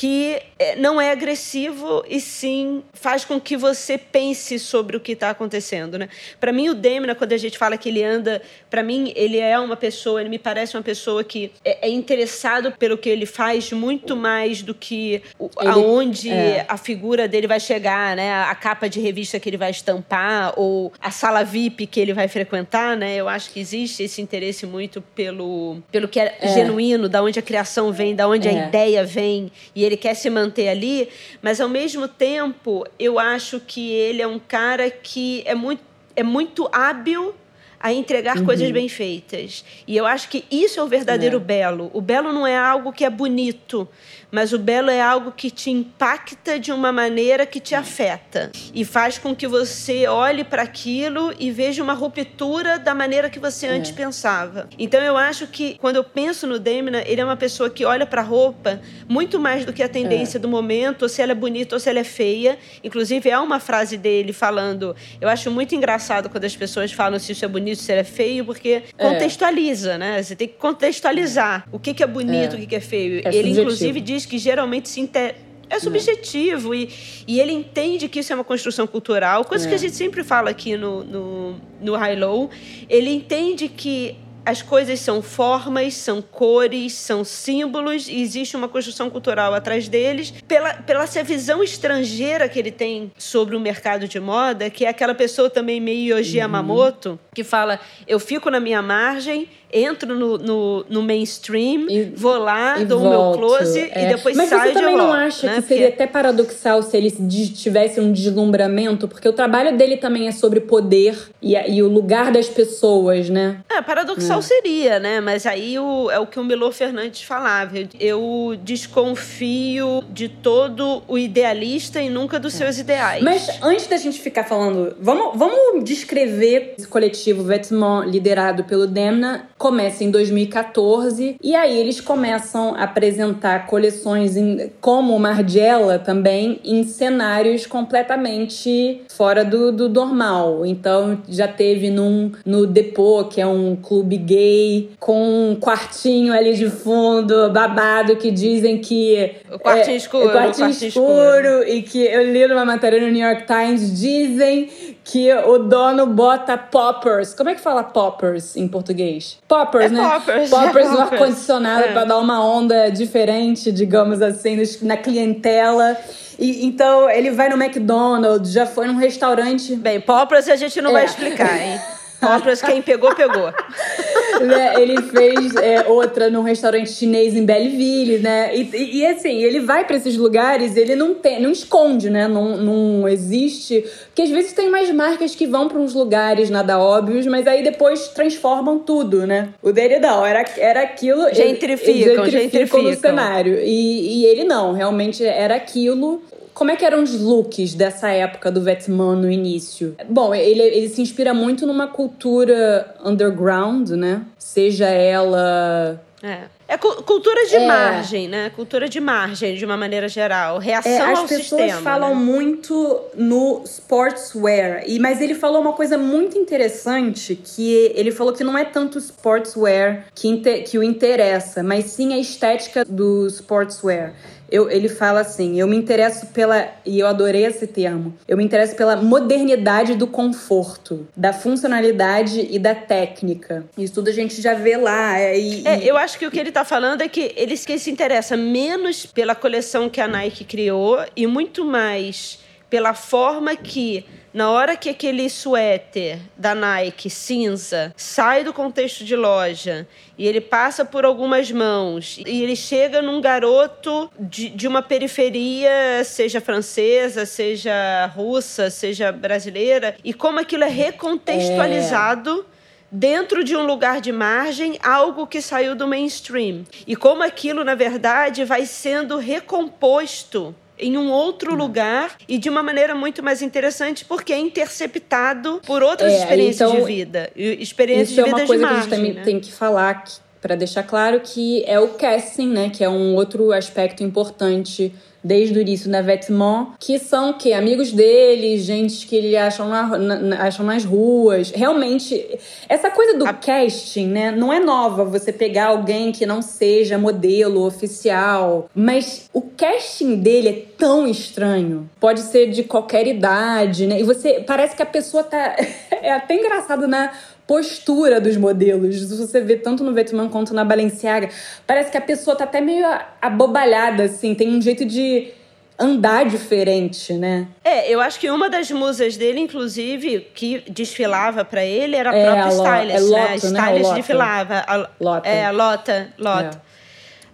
que 0.00 0.40
é, 0.58 0.76
não 0.76 0.98
é 0.98 1.10
agressivo 1.10 2.02
e 2.08 2.22
sim 2.22 2.82
faz 2.94 3.22
com 3.22 3.38
que 3.38 3.54
você 3.54 3.98
pense 3.98 4.58
sobre 4.58 4.96
o 4.96 5.00
que 5.00 5.12
está 5.12 5.28
acontecendo, 5.28 5.98
né? 5.98 6.08
Para 6.40 6.54
mim 6.54 6.70
o 6.70 6.74
Demna, 6.74 7.14
quando 7.14 7.34
a 7.34 7.36
gente 7.36 7.58
fala 7.58 7.76
que 7.76 7.90
ele 7.90 8.02
anda, 8.02 8.40
para 8.70 8.82
mim 8.82 9.12
ele 9.14 9.38
é 9.38 9.58
uma 9.58 9.76
pessoa, 9.76 10.18
ele 10.22 10.30
me 10.30 10.38
parece 10.38 10.74
uma 10.74 10.82
pessoa 10.82 11.22
que 11.22 11.52
é, 11.62 11.86
é 11.86 11.90
interessado 11.90 12.72
pelo 12.78 12.96
que 12.96 13.10
ele 13.10 13.26
faz 13.26 13.72
muito 13.72 14.16
mais 14.16 14.62
do 14.62 14.74
que 14.74 15.20
o, 15.38 15.50
ele, 15.60 15.68
aonde 15.68 16.30
é. 16.30 16.64
a 16.66 16.78
figura 16.78 17.28
dele 17.28 17.46
vai 17.46 17.60
chegar, 17.60 18.16
né? 18.16 18.32
A 18.44 18.54
capa 18.54 18.88
de 18.88 19.00
revista 19.00 19.38
que 19.38 19.50
ele 19.50 19.58
vai 19.58 19.70
estampar 19.70 20.54
ou 20.56 20.90
a 20.98 21.10
sala 21.10 21.44
VIP 21.44 21.86
que 21.86 22.00
ele 22.00 22.14
vai 22.14 22.26
frequentar, 22.26 22.96
né? 22.96 23.16
Eu 23.16 23.28
acho 23.28 23.50
que 23.50 23.60
existe 23.60 24.04
esse 24.04 24.22
interesse 24.22 24.64
muito 24.64 25.02
pelo 25.14 25.76
pelo 25.92 26.08
que 26.08 26.18
é, 26.18 26.38
é. 26.40 26.54
genuíno, 26.54 27.06
da 27.06 27.22
onde 27.22 27.38
a 27.38 27.42
criação 27.42 27.92
vem, 27.92 28.14
da 28.14 28.26
onde 28.26 28.48
a 28.48 28.52
é. 28.52 28.66
ideia 28.66 29.04
vem 29.04 29.52
e 29.74 29.89
ele 29.90 29.96
quer 29.96 30.14
se 30.14 30.30
manter 30.30 30.68
ali, 30.68 31.08
mas 31.42 31.60
ao 31.60 31.68
mesmo 31.68 32.06
tempo 32.06 32.86
eu 32.98 33.18
acho 33.18 33.60
que 33.60 33.90
ele 33.90 34.22
é 34.22 34.26
um 34.26 34.38
cara 34.38 34.90
que 34.90 35.42
é 35.44 35.54
muito, 35.54 35.82
é 36.14 36.22
muito 36.22 36.68
hábil 36.72 37.34
a 37.80 37.92
entregar 37.92 38.36
uhum. 38.36 38.44
coisas 38.44 38.70
bem 38.70 38.88
feitas. 38.88 39.64
E 39.86 39.96
eu 39.96 40.04
acho 40.04 40.28
que 40.28 40.44
isso 40.50 40.78
é 40.78 40.82
o 40.82 40.86
verdadeiro 40.86 41.38
é. 41.38 41.40
belo. 41.40 41.90
O 41.94 42.00
belo 42.00 42.30
não 42.30 42.46
é 42.46 42.56
algo 42.56 42.92
que 42.92 43.06
é 43.06 43.10
bonito, 43.10 43.88
mas 44.30 44.52
o 44.52 44.58
belo 44.58 44.90
é 44.90 45.00
algo 45.00 45.32
que 45.32 45.50
te 45.50 45.70
impacta 45.70 46.58
de 46.58 46.72
uma 46.72 46.92
maneira 46.92 47.46
que 47.46 47.60
te 47.60 47.74
afeta 47.74 48.50
e 48.74 48.84
faz 48.84 49.18
com 49.18 49.34
que 49.34 49.46
você 49.46 50.06
olhe 50.06 50.44
para 50.44 50.62
aquilo 50.62 51.34
e 51.38 51.50
veja 51.50 51.82
uma 51.82 51.94
ruptura 51.94 52.78
da 52.78 52.94
maneira 52.94 53.28
que 53.28 53.38
você 53.38 53.66
é. 53.66 53.70
antes 53.70 53.90
pensava. 53.90 54.68
Então 54.78 55.00
eu 55.00 55.16
acho 55.16 55.46
que 55.46 55.76
quando 55.78 55.96
eu 55.96 56.04
penso 56.04 56.46
no 56.46 56.58
Demina, 56.58 57.02
ele 57.06 57.20
é 57.20 57.24
uma 57.24 57.36
pessoa 57.36 57.70
que 57.70 57.84
olha 57.84 58.06
para 58.06 58.20
a 58.20 58.24
roupa 58.24 58.80
muito 59.08 59.38
mais 59.38 59.64
do 59.64 59.72
que 59.72 59.82
a 59.82 59.88
tendência 59.88 60.38
é. 60.38 60.40
do 60.40 60.48
momento, 60.48 61.02
ou 61.02 61.08
se 61.08 61.22
ela 61.22 61.32
é 61.32 61.34
bonita 61.34 61.76
ou 61.76 61.80
se 61.80 61.88
ela 61.88 61.98
é 61.98 62.04
feia. 62.04 62.58
Inclusive 62.82 63.30
há 63.30 63.40
uma 63.40 63.60
frase 63.60 63.96
dele 63.96 64.32
falando, 64.32 64.94
eu 65.20 65.28
acho 65.28 65.50
muito 65.50 65.74
engraçado 65.74 66.28
quando 66.28 66.44
as 66.44 66.56
pessoas 66.56 66.92
falam 66.92 67.18
se 67.18 67.32
isso 67.32 67.44
é 67.44 67.48
bonito, 67.48 67.80
se 67.80 67.90
ela 67.90 68.00
é 68.00 68.04
feio, 68.04 68.44
porque 68.44 68.82
é. 68.96 69.08
contextualiza, 69.08 69.98
né? 69.98 70.22
Você 70.22 70.36
tem 70.36 70.48
que 70.48 70.54
contextualizar 70.54 71.66
o 71.72 71.78
que, 71.78 71.94
que 71.94 72.02
é 72.02 72.06
bonito, 72.06 72.54
é. 72.54 72.56
o 72.56 72.60
que, 72.60 72.66
que 72.66 72.76
é 72.76 72.80
feio. 72.80 73.22
É 73.24 73.34
ele 73.34 73.50
inclusive 73.50 74.00
diz 74.00 74.19
diz 74.20 74.26
que 74.26 74.38
geralmente 74.38 74.88
se 74.88 75.00
inter... 75.00 75.36
é 75.68 75.78
subjetivo 75.78 76.74
e, 76.74 76.90
e 77.26 77.40
ele 77.40 77.52
entende 77.52 78.08
que 78.08 78.20
isso 78.20 78.32
é 78.32 78.34
uma 78.34 78.44
construção 78.44 78.86
cultural, 78.86 79.44
coisa 79.44 79.66
é. 79.66 79.68
que 79.68 79.74
a 79.74 79.78
gente 79.78 79.96
sempre 79.96 80.22
fala 80.22 80.50
aqui 80.50 80.76
no, 80.76 81.02
no, 81.02 81.60
no 81.80 81.96
High 81.96 82.16
Low. 82.16 82.50
Ele 82.88 83.10
entende 83.10 83.68
que 83.68 84.16
as 84.44 84.62
coisas 84.62 84.98
são 85.00 85.20
formas, 85.20 85.94
são 85.94 86.22
cores, 86.22 86.94
são 86.94 87.24
símbolos 87.24 88.08
e 88.08 88.20
existe 88.20 88.56
uma 88.56 88.68
construção 88.68 89.10
cultural 89.10 89.54
atrás 89.54 89.88
deles. 89.88 90.32
Pela, 90.48 90.74
pela 90.74 91.04
essa 91.04 91.22
visão 91.22 91.62
estrangeira 91.62 92.48
que 92.48 92.58
ele 92.58 92.70
tem 92.70 93.12
sobre 93.18 93.54
o 93.54 93.60
mercado 93.60 94.08
de 94.08 94.18
moda, 94.18 94.70
que 94.70 94.84
é 94.84 94.88
aquela 94.88 95.14
pessoa 95.14 95.50
também 95.50 95.80
meio 95.80 96.18
Yoji 96.18 96.36
uhum. 96.36 96.42
Yamamoto, 96.42 97.20
que 97.34 97.44
fala: 97.44 97.78
eu 98.06 98.18
fico 98.18 98.50
na 98.50 98.60
minha 98.60 98.82
margem 98.82 99.48
entro 99.72 100.14
no, 100.14 100.38
no, 100.38 100.84
no 100.88 101.02
mainstream, 101.02 101.86
e, 101.88 102.12
vou 102.14 102.38
lá, 102.38 102.78
dou 102.84 103.00
o 103.00 103.08
meu 103.08 103.32
close 103.38 103.78
é. 103.78 104.04
e 104.04 104.14
depois 104.14 104.36
Mas 104.36 104.48
saio 104.48 104.72
você 104.72 104.80
também 104.80 104.96
não 104.96 105.12
acha 105.12 105.46
né? 105.46 105.54
que 105.56 105.68
seria 105.68 105.88
porque... 105.88 106.02
até 106.02 106.12
paradoxal 106.12 106.82
se 106.82 106.96
ele 106.96 107.10
tivesse 107.10 108.00
um 108.00 108.12
deslumbramento? 108.12 109.08
Porque 109.08 109.28
o 109.28 109.32
trabalho 109.32 109.76
dele 109.76 109.96
também 109.96 110.28
é 110.28 110.32
sobre 110.32 110.60
poder 110.60 111.16
e, 111.40 111.54
e 111.54 111.82
o 111.82 111.88
lugar 111.88 112.32
das 112.32 112.48
pessoas, 112.48 113.28
né? 113.28 113.60
É, 113.68 113.80
paradoxal 113.82 114.38
é. 114.38 114.42
seria, 114.42 114.98
né? 114.98 115.20
Mas 115.20 115.46
aí 115.46 115.78
o, 115.78 116.10
é 116.10 116.18
o 116.18 116.26
que 116.26 116.38
o 116.38 116.44
Melo 116.44 116.70
Fernandes 116.72 117.22
falava. 117.22 117.76
Eu 117.98 118.56
desconfio 118.62 120.02
de 120.10 120.28
todo 120.28 121.02
o 121.06 121.18
idealista 121.18 122.00
e 122.00 122.08
nunca 122.08 122.38
dos 122.38 122.54
é. 122.54 122.58
seus 122.58 122.78
ideais. 122.78 123.22
Mas 123.22 123.48
antes 123.62 123.86
da 123.86 123.96
gente 123.96 124.20
ficar 124.20 124.44
falando, 124.44 124.96
vamos, 125.00 125.38
vamos 125.38 125.84
descrever 125.84 126.74
esse 126.78 126.86
coletivo 126.86 127.42
Vêtements 127.42 128.10
liderado 128.10 128.64
pelo 128.64 128.86
Demna 128.86 129.48
começa 129.60 130.02
em 130.02 130.10
2014 130.10 131.36
e 131.42 131.54
aí 131.54 131.78
eles 131.78 132.00
começam 132.00 132.74
a 132.74 132.84
apresentar 132.84 133.66
coleções 133.66 134.34
em, 134.34 134.72
como 134.80 135.18
Margiela 135.18 135.98
também 135.98 136.58
em 136.64 136.82
cenários 136.84 137.66
completamente 137.66 139.02
fora 139.10 139.44
do, 139.44 139.70
do 139.70 139.90
normal. 139.90 140.64
Então 140.64 141.20
já 141.28 141.46
teve 141.46 141.90
num, 141.90 142.32
no 142.46 142.66
Depô, 142.66 143.24
que 143.24 143.38
é 143.38 143.46
um 143.46 143.76
clube 143.76 144.16
gay, 144.16 144.92
com 144.98 145.50
um 145.50 145.54
quartinho 145.56 146.32
ali 146.32 146.54
de 146.54 146.70
fundo, 146.70 147.50
babado, 147.50 148.16
que 148.16 148.30
dizem 148.30 148.78
que. 148.78 149.30
O 149.52 149.58
quartinho 149.58 149.92
é, 149.92 149.96
escuro. 149.96 150.26
O 150.26 150.32
quartinho, 150.32 150.68
o 150.68 150.70
quartinho 150.70 150.88
escuro, 150.88 151.06
escuro, 151.06 151.68
E 151.68 151.82
que 151.82 152.02
eu 152.02 152.32
li 152.32 152.46
numa 152.46 152.64
matéria 152.64 152.98
no 152.98 153.10
New 153.12 153.28
York 153.28 153.44
Times, 153.46 154.00
dizem 154.00 154.70
que 155.04 155.32
o 155.34 155.58
dono 155.58 156.06
bota 156.06 156.56
poppers. 156.56 157.34
Como 157.34 157.50
é 157.50 157.54
que 157.54 157.60
fala 157.60 157.82
poppers 157.82 158.56
em 158.56 158.68
português? 158.68 159.38
Poppers, 159.50 159.86
é 159.86 159.88
né? 159.88 160.08
Poppers, 160.08 160.48
poppers 160.50 160.86
é 160.86 160.90
no 160.90 161.00
ar-condicionado 161.00 161.84
é. 161.86 161.92
para 161.92 162.04
dar 162.04 162.18
uma 162.18 162.40
onda 162.40 162.88
diferente, 162.88 163.72
digamos 163.72 164.22
assim, 164.22 164.62
na 164.82 164.96
clientela. 164.96 165.96
E, 166.38 166.64
então, 166.64 167.10
ele 167.10 167.32
vai 167.32 167.48
no 167.48 167.60
McDonald's, 167.60 168.52
já 168.52 168.64
foi 168.64 168.86
num 168.86 168.96
restaurante. 168.96 169.74
Bem, 169.74 170.00
poppers 170.00 170.48
a 170.48 170.54
gente 170.54 170.80
não 170.80 170.90
é. 170.90 170.92
vai 170.92 171.04
explicar, 171.04 171.60
hein? 171.60 171.80
Compras, 172.20 172.60
quem 172.60 172.82
pegou, 172.82 173.14
pegou. 173.14 173.50
né? 174.46 174.74
Ele 174.80 175.00
fez 175.02 175.54
é, 175.56 175.84
outra 175.88 176.30
num 176.30 176.42
restaurante 176.42 176.90
chinês 176.90 177.34
em 177.34 177.44
Belleville, 177.44 178.18
né? 178.18 178.54
E, 178.54 178.62
e, 178.72 178.98
e 178.98 179.06
assim, 179.06 179.42
ele 179.42 179.60
vai 179.60 179.84
para 179.84 179.96
esses 179.96 180.16
lugares, 180.16 180.76
ele 180.76 180.94
não 180.94 181.14
tem, 181.14 181.40
não 181.40 181.50
esconde, 181.50 182.10
né? 182.10 182.28
Não, 182.28 182.56
não 182.56 183.08
existe. 183.08 183.84
Porque 184.06 184.22
às 184.22 184.30
vezes 184.30 184.52
tem 184.52 184.70
mais 184.70 184.90
marcas 184.90 185.34
que 185.34 185.46
vão 185.46 185.68
para 185.68 185.78
uns 185.78 185.94
lugares 185.94 186.50
nada 186.50 186.78
óbvios, 186.78 187.26
mas 187.26 187.46
aí 187.46 187.62
depois 187.62 188.08
transformam 188.08 188.78
tudo, 188.78 189.26
né? 189.26 189.50
O 189.62 189.72
dele 189.72 189.98
não, 189.98 190.24
era, 190.24 190.44
era 190.56 190.82
aquilo. 190.82 191.22
Gentrificam, 191.34 192.24
gentrificam, 192.24 192.30
gentrificam 192.30 192.82
no 192.82 192.94
cenário. 192.94 193.58
E, 193.60 194.20
e 194.20 194.24
ele 194.26 194.44
não, 194.44 194.72
realmente 194.72 195.24
era 195.24 195.54
aquilo 195.54 196.22
como 196.54 196.70
é 196.70 196.76
que 196.76 196.84
eram 196.84 197.02
os 197.02 197.18
looks 197.20 197.74
dessa 197.74 198.08
época 198.08 198.50
do 198.50 198.60
Vetman 198.60 199.16
no 199.16 199.30
início? 199.30 199.96
Bom, 200.08 200.34
ele, 200.34 200.62
ele 200.62 200.88
se 200.88 201.00
inspira 201.00 201.32
muito 201.32 201.66
numa 201.66 201.86
cultura 201.86 202.94
underground, 203.04 203.90
né? 203.90 204.22
Seja 204.38 204.88
ela 204.88 206.00
é. 206.22 206.42
É 206.68 206.76
cultura 206.76 207.46
de 207.46 207.56
é. 207.56 207.66
margem, 207.66 208.28
né? 208.28 208.50
Cultura 208.50 208.88
de 208.88 209.00
margem, 209.00 209.56
de 209.56 209.64
uma 209.64 209.76
maneira 209.76 210.06
geral. 210.06 210.58
Reação 210.58 210.92
é, 210.92 211.14
ao 211.14 211.26
sistema. 211.26 211.40
As 211.40 211.48
pessoas 211.48 211.72
falam 211.82 212.14
né? 212.14 212.22
muito 212.22 213.00
no 213.16 213.62
sportswear. 213.64 214.84
E, 214.86 214.98
mas 214.98 215.20
ele 215.20 215.34
falou 215.34 215.60
uma 215.62 215.72
coisa 215.72 215.96
muito 215.96 216.38
interessante, 216.38 217.34
que 217.34 217.90
ele 217.94 218.12
falou 218.12 218.32
que 218.32 218.44
não 218.44 218.56
é 218.56 218.64
tanto 218.64 218.98
sportswear 218.98 220.06
que, 220.14 220.36
que 220.62 220.78
o 220.78 220.82
interessa, 220.82 221.62
mas 221.62 221.86
sim 221.86 222.12
a 222.12 222.18
estética 222.18 222.84
do 222.84 223.26
sportswear 223.26 224.14
eu, 224.50 224.70
ele 224.70 224.88
fala 224.88 225.20
assim: 225.20 225.58
eu 225.58 225.66
me 225.66 225.76
interesso 225.76 226.26
pela. 226.28 226.68
E 226.84 226.98
eu 226.98 227.06
adorei 227.06 227.44
esse 227.44 227.66
termo. 227.66 228.14
Eu 228.26 228.36
me 228.36 228.44
interesso 228.44 228.74
pela 228.74 228.96
modernidade 228.96 229.94
do 229.94 230.06
conforto, 230.06 231.06
da 231.16 231.32
funcionalidade 231.32 232.48
e 232.50 232.58
da 232.58 232.74
técnica. 232.74 233.64
Isso 233.78 233.94
tudo 233.94 234.08
a 234.08 234.12
gente 234.12 234.40
já 234.40 234.54
vê 234.54 234.76
lá. 234.76 235.18
É, 235.18 235.38
e, 235.38 235.66
é 235.66 235.84
eu 235.84 235.96
acho 235.96 236.18
que 236.18 236.26
o 236.26 236.30
que 236.30 236.38
ele 236.38 236.50
está 236.50 236.64
falando 236.64 237.02
é 237.02 237.08
que 237.08 237.32
ele 237.36 237.56
se 237.56 237.90
interessa 237.90 238.36
menos 238.36 239.06
pela 239.06 239.34
coleção 239.34 239.88
que 239.88 240.00
a 240.00 240.08
Nike 240.08 240.44
criou 240.44 240.98
e 241.16 241.26
muito 241.26 241.64
mais 241.64 242.38
pela 242.68 242.94
forma 242.94 243.56
que 243.56 244.04
na 244.32 244.50
hora 244.50 244.76
que 244.76 244.88
aquele 244.88 245.28
suéter 245.28 246.18
da 246.36 246.54
Nike 246.54 247.10
cinza 247.10 247.92
sai 247.96 248.44
do 248.44 248.52
contexto 248.52 249.04
de 249.04 249.16
loja 249.16 249.86
e 250.16 250.26
ele 250.26 250.40
passa 250.40 250.84
por 250.84 251.04
algumas 251.04 251.50
mãos 251.50 252.20
e 252.24 252.42
ele 252.42 252.54
chega 252.54 253.02
num 253.02 253.20
garoto 253.20 254.10
de, 254.18 254.48
de 254.48 254.68
uma 254.68 254.82
periferia, 254.82 256.04
seja 256.04 256.40
francesa, 256.40 257.26
seja 257.26 258.06
russa, 258.14 258.70
seja 258.70 259.10
brasileira, 259.10 259.96
e 260.04 260.14
como 260.14 260.38
aquilo 260.38 260.64
é 260.64 260.68
recontextualizado. 260.68 262.46
É 262.56 262.60
dentro 262.90 263.44
de 263.44 263.56
um 263.56 263.64
lugar 263.64 264.00
de 264.00 264.10
margem, 264.10 264.78
algo 264.82 265.26
que 265.26 265.40
saiu 265.40 265.76
do 265.76 265.86
mainstream. 265.86 266.64
E 266.86 266.96
como 266.96 267.22
aquilo, 267.22 267.62
na 267.62 267.74
verdade, 267.74 268.44
vai 268.44 268.66
sendo 268.66 269.16
recomposto 269.16 270.54
em 270.80 270.96
um 270.96 271.10
outro 271.10 271.54
lugar 271.54 272.16
e 272.28 272.38
de 272.38 272.48
uma 272.48 272.62
maneira 272.62 272.94
muito 272.94 273.22
mais 273.22 273.42
interessante 273.42 274.04
porque 274.04 274.32
é 274.32 274.38
interceptado 274.38 275.60
por 275.66 275.82
outras 275.82 276.12
é, 276.12 276.18
experiências 276.18 276.70
então, 276.70 276.80
de 276.80 276.86
vida, 276.86 277.30
experiências 277.36 278.08
de 278.08 278.22
vida 278.22 278.30
margem. 278.30 278.40
É 278.40 278.42
uma 278.42 278.46
coisa 278.46 278.66
que 278.66 278.72
a 278.72 278.80
gente 278.80 278.90
também 278.90 279.12
né? 279.12 279.22
tem 279.22 279.40
que 279.40 279.52
falar 279.52 280.04
para 280.40 280.54
deixar 280.54 280.82
claro 280.82 281.20
que 281.20 281.62
é 281.66 281.78
o 281.78 281.88
casting, 281.88 282.48
né, 282.48 282.70
que 282.70 282.82
é 282.82 282.88
um 282.88 283.14
outro 283.14 283.52
aspecto 283.52 284.02
importante 284.02 284.92
desde 285.22 285.58
o 285.58 285.60
início 285.60 285.90
na 285.90 286.00
Vêtement, 286.00 286.68
que 286.78 286.98
são 286.98 287.34
que 287.34 287.52
amigos 287.52 287.92
dele, 287.92 288.58
gente 288.58 289.06
que 289.06 289.14
ele 289.14 289.36
acham, 289.36 289.68
na, 289.68 289.98
na, 289.98 290.42
acham 290.42 290.64
nas 290.64 290.84
ruas. 290.84 291.50
Realmente, 291.50 292.38
essa 292.68 292.90
coisa 292.90 293.18
do 293.18 293.26
a... 293.26 293.32
casting, 293.32 294.06
né, 294.06 294.30
não 294.30 294.52
é 294.52 294.58
nova 294.58 295.04
você 295.04 295.32
pegar 295.32 295.66
alguém 295.66 296.10
que 296.10 296.24
não 296.24 296.40
seja 296.40 296.96
modelo 296.96 297.66
oficial, 297.66 298.70
mas 298.74 299.28
o 299.32 299.42
casting 299.42 300.16
dele 300.16 300.48
é 300.48 300.64
tão 300.78 301.06
estranho. 301.06 301.88
Pode 302.00 302.20
ser 302.20 302.46
de 302.50 302.64
qualquer 302.64 303.06
idade, 303.06 303.86
né? 303.86 304.00
E 304.00 304.02
você 304.02 304.42
parece 304.46 304.74
que 304.74 304.82
a 304.82 304.86
pessoa 304.86 305.22
tá 305.22 305.54
é 306.02 306.12
até 306.12 306.34
engraçado 306.34 306.88
na 306.88 307.00
né? 307.00 307.10
Postura 307.50 308.20
dos 308.20 308.36
modelos. 308.36 309.00
Se 309.00 309.16
você 309.16 309.40
vê 309.40 309.56
tanto 309.56 309.82
no 309.82 309.92
Vetman 309.92 310.28
quanto 310.28 310.54
na 310.54 310.64
Balenciaga, 310.64 311.30
parece 311.66 311.90
que 311.90 311.98
a 311.98 312.00
pessoa 312.00 312.36
tá 312.36 312.44
até 312.44 312.60
meio 312.60 312.86
abobalhada, 313.20 314.04
assim, 314.04 314.36
tem 314.36 314.54
um 314.54 314.62
jeito 314.62 314.84
de 314.84 315.32
andar 315.76 316.26
diferente, 316.26 317.12
né? 317.14 317.48
É, 317.64 317.92
eu 317.92 318.00
acho 318.00 318.20
que 318.20 318.30
uma 318.30 318.48
das 318.48 318.70
musas 318.70 319.16
dele, 319.16 319.40
inclusive, 319.40 320.28
que 320.32 320.62
desfilava 320.70 321.44
para 321.44 321.64
ele 321.64 321.96
era 321.96 322.12
a 322.12 322.16
é, 322.16 322.24
própria 322.24 322.44
a 322.44 322.50
stylist, 322.50 322.94
é 322.94 323.10
né? 323.10 323.28
A 323.28 323.34
stylist 323.34 323.90
né? 323.90 323.94
desfilava. 323.96 324.64
A, 324.64 324.88
Lota. 325.00 325.28
É, 325.28 325.44
a 325.44 325.50
Lota, 325.50 326.08
Lota. 326.16 326.62
É. 326.66 326.70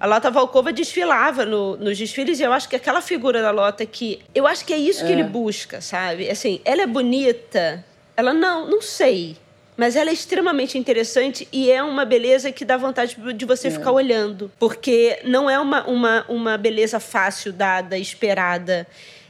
A 0.00 0.07
Lota 0.07 0.31
Valkova 0.31 0.72
desfilava 0.72 1.44
no, 1.44 1.76
nos 1.76 1.98
desfiles 1.98 2.40
e 2.40 2.42
eu 2.42 2.55
acho 2.55 2.70
que 2.70 2.76
aquela 2.76 3.02
figura 3.02 3.42
da 3.42 3.50
Lota 3.50 3.85
que... 3.85 4.20
Eu 4.35 4.46
acho 4.46 4.64
que 4.64 4.72
é 4.72 4.79
isso 4.79 5.05
que 5.05 5.12
ele 5.12 5.22
é. 5.22 5.24
busca, 5.24 5.83
sabe? 5.83 6.31
Assim, 6.31 6.59
ela 6.64 6.81
é 6.81 6.87
bonita... 6.87 7.85
Ela 8.16 8.33
não, 8.33 8.66
não 8.66 8.81
sei 8.81 9.37
mas 9.77 9.95
ela 9.95 10.11
é 10.11 10.12
extremamente 10.12 10.79
interessante 10.79 11.47
e 11.53 11.71
é 11.71 11.83
uma 11.83 12.05
beleza 12.05 12.51
que 12.51 12.65
dá 12.65 12.77
vontade 12.77 13.17
de 13.35 13.45
você 13.45 13.69
é. 13.69 13.71
ficar 13.71 13.93
olhando. 13.93 14.51
Porque 14.59 15.21
não 15.25 15.51
é 15.51 15.59
uma, 15.59 15.87
uma, 15.87 16.25
uma 16.29 16.57
beleza 16.57 16.99
fácil, 16.99 17.53
dada, 17.53 17.99
esperada. 17.99 18.87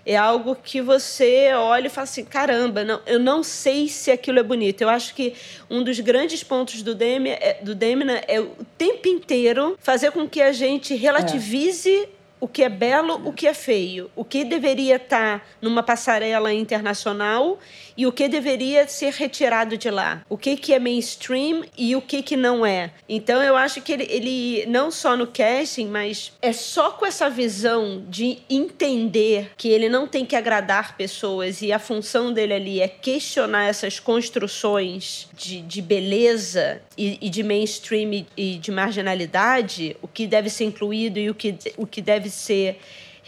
É 0.09 0.17
algo 0.17 0.55
que 0.55 0.81
você 0.81 1.53
olha 1.55 1.89
e 1.89 1.91
fala 1.91 2.05
assim: 2.05 2.25
caramba, 2.25 2.85
não, 2.85 3.01
eu 3.07 3.19
não 3.19 3.43
sei 3.43 3.89
se 3.89 4.13
aquilo 4.13 4.39
é 4.39 4.43
bonito. 4.43 4.83
Eu 4.83 4.89
acho 4.89 5.13
que 5.13 5.35
um 5.69 5.83
dos 5.83 5.99
grandes 5.99 6.45
pontos 6.45 6.81
do 6.81 6.95
Demina 6.95 7.37
é, 7.41 7.59
do 7.61 7.75
Demina 7.75 8.23
é 8.29 8.41
o 8.41 8.51
tempo 8.79 9.09
inteiro 9.09 9.77
fazer 9.81 10.13
com 10.13 10.29
que 10.29 10.41
a 10.41 10.53
gente 10.53 10.95
relativize 10.95 11.91
é 11.91 12.17
o 12.39 12.47
que 12.47 12.63
é 12.63 12.69
belo, 12.69 13.21
o 13.25 13.33
que 13.33 13.47
é 13.47 13.55
feio, 13.55 14.11
o 14.15 14.25
que 14.25 14.45
deveria 14.45 14.97
estar 14.97 15.45
numa 15.61 15.83
passarela 15.83 16.53
internacional 16.53 17.59
e 17.97 18.07
o 18.07 18.13
que 18.13 18.29
deveria 18.29 18.87
ser 18.87 19.13
retirado 19.13 19.77
de 19.77 19.91
lá, 19.91 20.23
o 20.29 20.37
que, 20.37 20.57
que 20.57 20.73
é 20.73 20.79
mainstream 20.79 21.65
e 21.77 21.97
o 21.97 22.03
que, 22.03 22.23
que 22.23 22.37
não 22.37 22.65
é. 22.65 22.91
Então 23.09 23.43
eu 23.43 23.57
acho 23.57 23.81
que 23.81 23.93
ele, 23.93 24.07
ele 24.11 24.67
não 24.67 24.91
só 24.91 25.17
no 25.17 25.27
casting, 25.27 25.87
mas 25.89 26.33
é 26.43 26.53
só 26.53 26.91
com 26.91 27.07
essa 27.07 27.31
visão 27.31 28.05
de 28.09 28.39
entender 28.51 29.53
que 29.57 29.69
ele 29.69 29.89
não 29.89 30.07
tem 30.07 30.25
que 30.25 30.37
agradar 30.37 30.97
pessoas 30.97 31.63
e 31.63 31.73
a 31.73 31.79
função 31.79 32.33
dele 32.33 32.53
ali 32.53 32.81
é 32.81 32.89
questionar 32.89 33.65
essas 33.65 33.99
construções 33.99 35.29
de, 35.35 35.63
de 35.63 35.81
beleza 35.81 36.83
e, 36.97 37.19
e 37.21 37.31
de 37.31 37.43
mainstream 37.43 38.27
e 38.37 38.57
de 38.57 38.71
marginalidade, 38.71 39.97
o 40.03 40.09
que 40.09 40.27
deve 40.27 40.51
ser 40.51 40.65
incluído 40.65 41.19
e 41.19 41.31
o 41.31 41.35
que, 41.35 41.57
o 41.77 41.87
que 41.87 42.01
deve 42.01 42.31
ser 42.31 42.79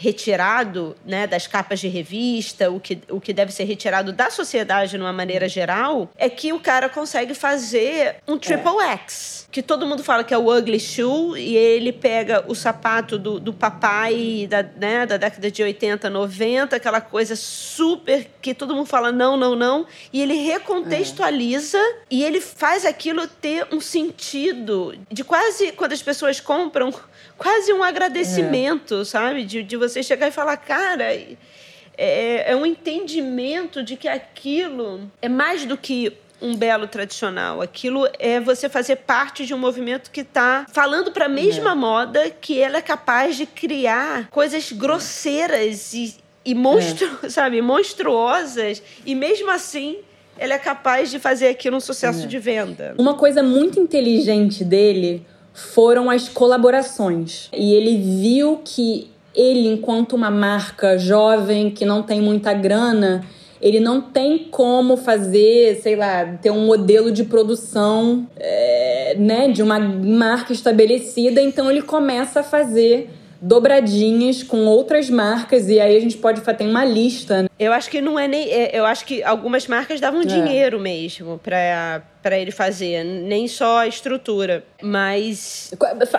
retirado 0.01 0.95
né, 1.05 1.27
das 1.27 1.45
capas 1.45 1.77
de 1.81 1.89
revista, 1.89 2.71
o 2.71 2.79
que, 2.79 3.01
o 3.09 3.19
que 3.19 3.33
deve 3.33 3.51
ser 3.51 3.65
retirado 3.65 4.13
da 4.13 4.29
sociedade 4.29 4.91
de 4.91 4.97
uma 4.97 5.11
maneira 5.11 5.49
geral, 5.49 6.09
é 6.15 6.29
que 6.29 6.53
o 6.53 6.59
cara 6.61 6.87
consegue 6.87 7.33
fazer 7.33 8.15
um 8.25 8.37
triple 8.37 8.79
é. 8.81 8.93
X. 8.93 9.45
Que 9.51 9.61
todo 9.61 9.85
mundo 9.85 10.01
fala 10.01 10.23
que 10.23 10.33
é 10.33 10.37
o 10.37 10.57
ugly 10.57 10.79
shoe, 10.79 11.37
e 11.37 11.57
ele 11.57 11.91
pega 11.91 12.45
o 12.47 12.55
sapato 12.55 13.19
do, 13.19 13.41
do 13.41 13.51
papai 13.51 14.47
da, 14.49 14.63
né, 14.63 15.05
da 15.05 15.17
década 15.17 15.51
de 15.51 15.61
80, 15.61 16.09
90, 16.09 16.77
aquela 16.77 17.01
coisa 17.01 17.35
super 17.35 18.25
que 18.41 18.53
todo 18.53 18.73
mundo 18.73 18.85
fala 18.85 19.11
não, 19.11 19.35
não, 19.35 19.53
não, 19.53 19.85
e 20.13 20.21
ele 20.21 20.35
recontextualiza 20.35 21.77
é. 21.77 21.95
e 22.09 22.23
ele 22.23 22.39
faz 22.39 22.85
aquilo 22.85 23.27
ter 23.27 23.67
um 23.69 23.81
sentido 23.81 24.97
de 25.11 25.25
quase 25.25 25.73
quando 25.73 25.91
as 25.91 26.01
pessoas 26.01 26.39
compram 26.39 26.93
quase 27.37 27.71
um 27.73 27.83
agradecimento, 27.83 29.01
é. 29.01 29.05
sabe? 29.05 29.43
De, 29.43 29.63
de 29.63 29.77
você 29.77 30.03
chegar 30.03 30.27
e 30.27 30.31
falar, 30.31 30.57
cara, 30.57 31.13
é, 31.13 32.51
é 32.51 32.55
um 32.55 32.65
entendimento 32.65 33.83
de 33.83 33.95
que 33.95 34.07
aquilo 34.07 35.09
é 35.21 35.27
mais 35.27 35.65
do 35.65 35.77
que 35.77 36.13
um 36.41 36.55
belo 36.55 36.87
tradicional. 36.87 37.61
Aquilo 37.61 38.07
é 38.17 38.39
você 38.39 38.69
fazer 38.69 38.97
parte 38.97 39.45
de 39.45 39.53
um 39.53 39.57
movimento 39.57 40.09
que 40.09 40.21
está 40.21 40.65
falando 40.71 41.11
para 41.11 41.25
a 41.25 41.29
mesma 41.29 41.71
é. 41.71 41.75
moda 41.75 42.29
que 42.29 42.59
ela 42.59 42.77
é 42.77 42.81
capaz 42.81 43.35
de 43.35 43.45
criar 43.45 44.29
coisas 44.29 44.71
grosseiras 44.71 45.93
e, 45.93 46.15
e 46.45 46.55
monstru, 46.55 47.09
é. 47.23 47.27
sabe, 47.29 47.61
monstruosas 47.61 48.81
e 49.05 49.13
mesmo 49.13 49.49
assim 49.51 49.97
ela 50.37 50.53
é 50.53 50.57
capaz 50.57 51.11
de 51.11 51.19
fazer 51.19 51.49
aquilo 51.49 51.75
um 51.75 51.81
sucesso 51.81 52.23
é. 52.23 52.27
de 52.27 52.39
venda. 52.39 52.95
Uma 52.97 53.15
coisa 53.15 53.43
muito 53.43 53.77
inteligente 53.77 54.63
dele 54.63 55.25
foram 55.59 56.09
as 56.09 56.27
colaborações. 56.27 57.49
E 57.53 57.73
ele 57.73 57.97
viu 57.97 58.61
que 58.63 59.09
ele, 59.35 59.67
enquanto 59.67 60.13
uma 60.13 60.31
marca 60.31 60.97
jovem 60.97 61.69
que 61.69 61.85
não 61.85 62.01
tem 62.01 62.21
muita 62.21 62.53
grana, 62.53 63.23
ele 63.61 63.79
não 63.79 64.01
tem 64.01 64.47
como 64.49 64.95
fazer, 64.95 65.79
sei 65.81 65.95
lá, 65.95 66.25
ter 66.41 66.49
um 66.49 66.65
modelo 66.65 67.11
de 67.11 67.23
produção, 67.23 68.27
é, 68.37 69.15
né, 69.17 69.49
de 69.49 69.61
uma 69.61 69.79
marca 69.79 70.53
estabelecida. 70.53 71.41
Então 71.41 71.69
ele 71.69 71.81
começa 71.81 72.39
a 72.39 72.43
fazer 72.43 73.09
dobradinhas 73.41 74.43
com 74.43 74.65
outras 74.65 75.09
marcas 75.09 75.69
e 75.69 75.79
aí 75.79 75.95
a 75.95 75.99
gente 75.99 76.17
pode 76.17 76.41
ter 76.41 76.63
uma 76.63 76.83
lista. 76.83 77.43
Né? 77.43 77.49
Eu 77.57 77.71
acho 77.71 77.89
que 77.89 78.01
não 78.01 78.19
é 78.19 78.27
nem, 78.27 78.49
é, 78.49 78.77
eu 78.77 78.85
acho 78.85 79.05
que 79.05 79.23
algumas 79.23 79.67
marcas 79.67 79.99
davam 79.99 80.21
é. 80.21 80.25
dinheiro 80.25 80.79
mesmo 80.79 81.39
para 81.39 82.03
para 82.21 82.37
ele 82.37 82.51
fazer, 82.51 83.01
nem 83.05 83.47
só 83.47 83.77
a 83.77 83.87
estrutura, 83.87 84.61
mas 84.81 85.73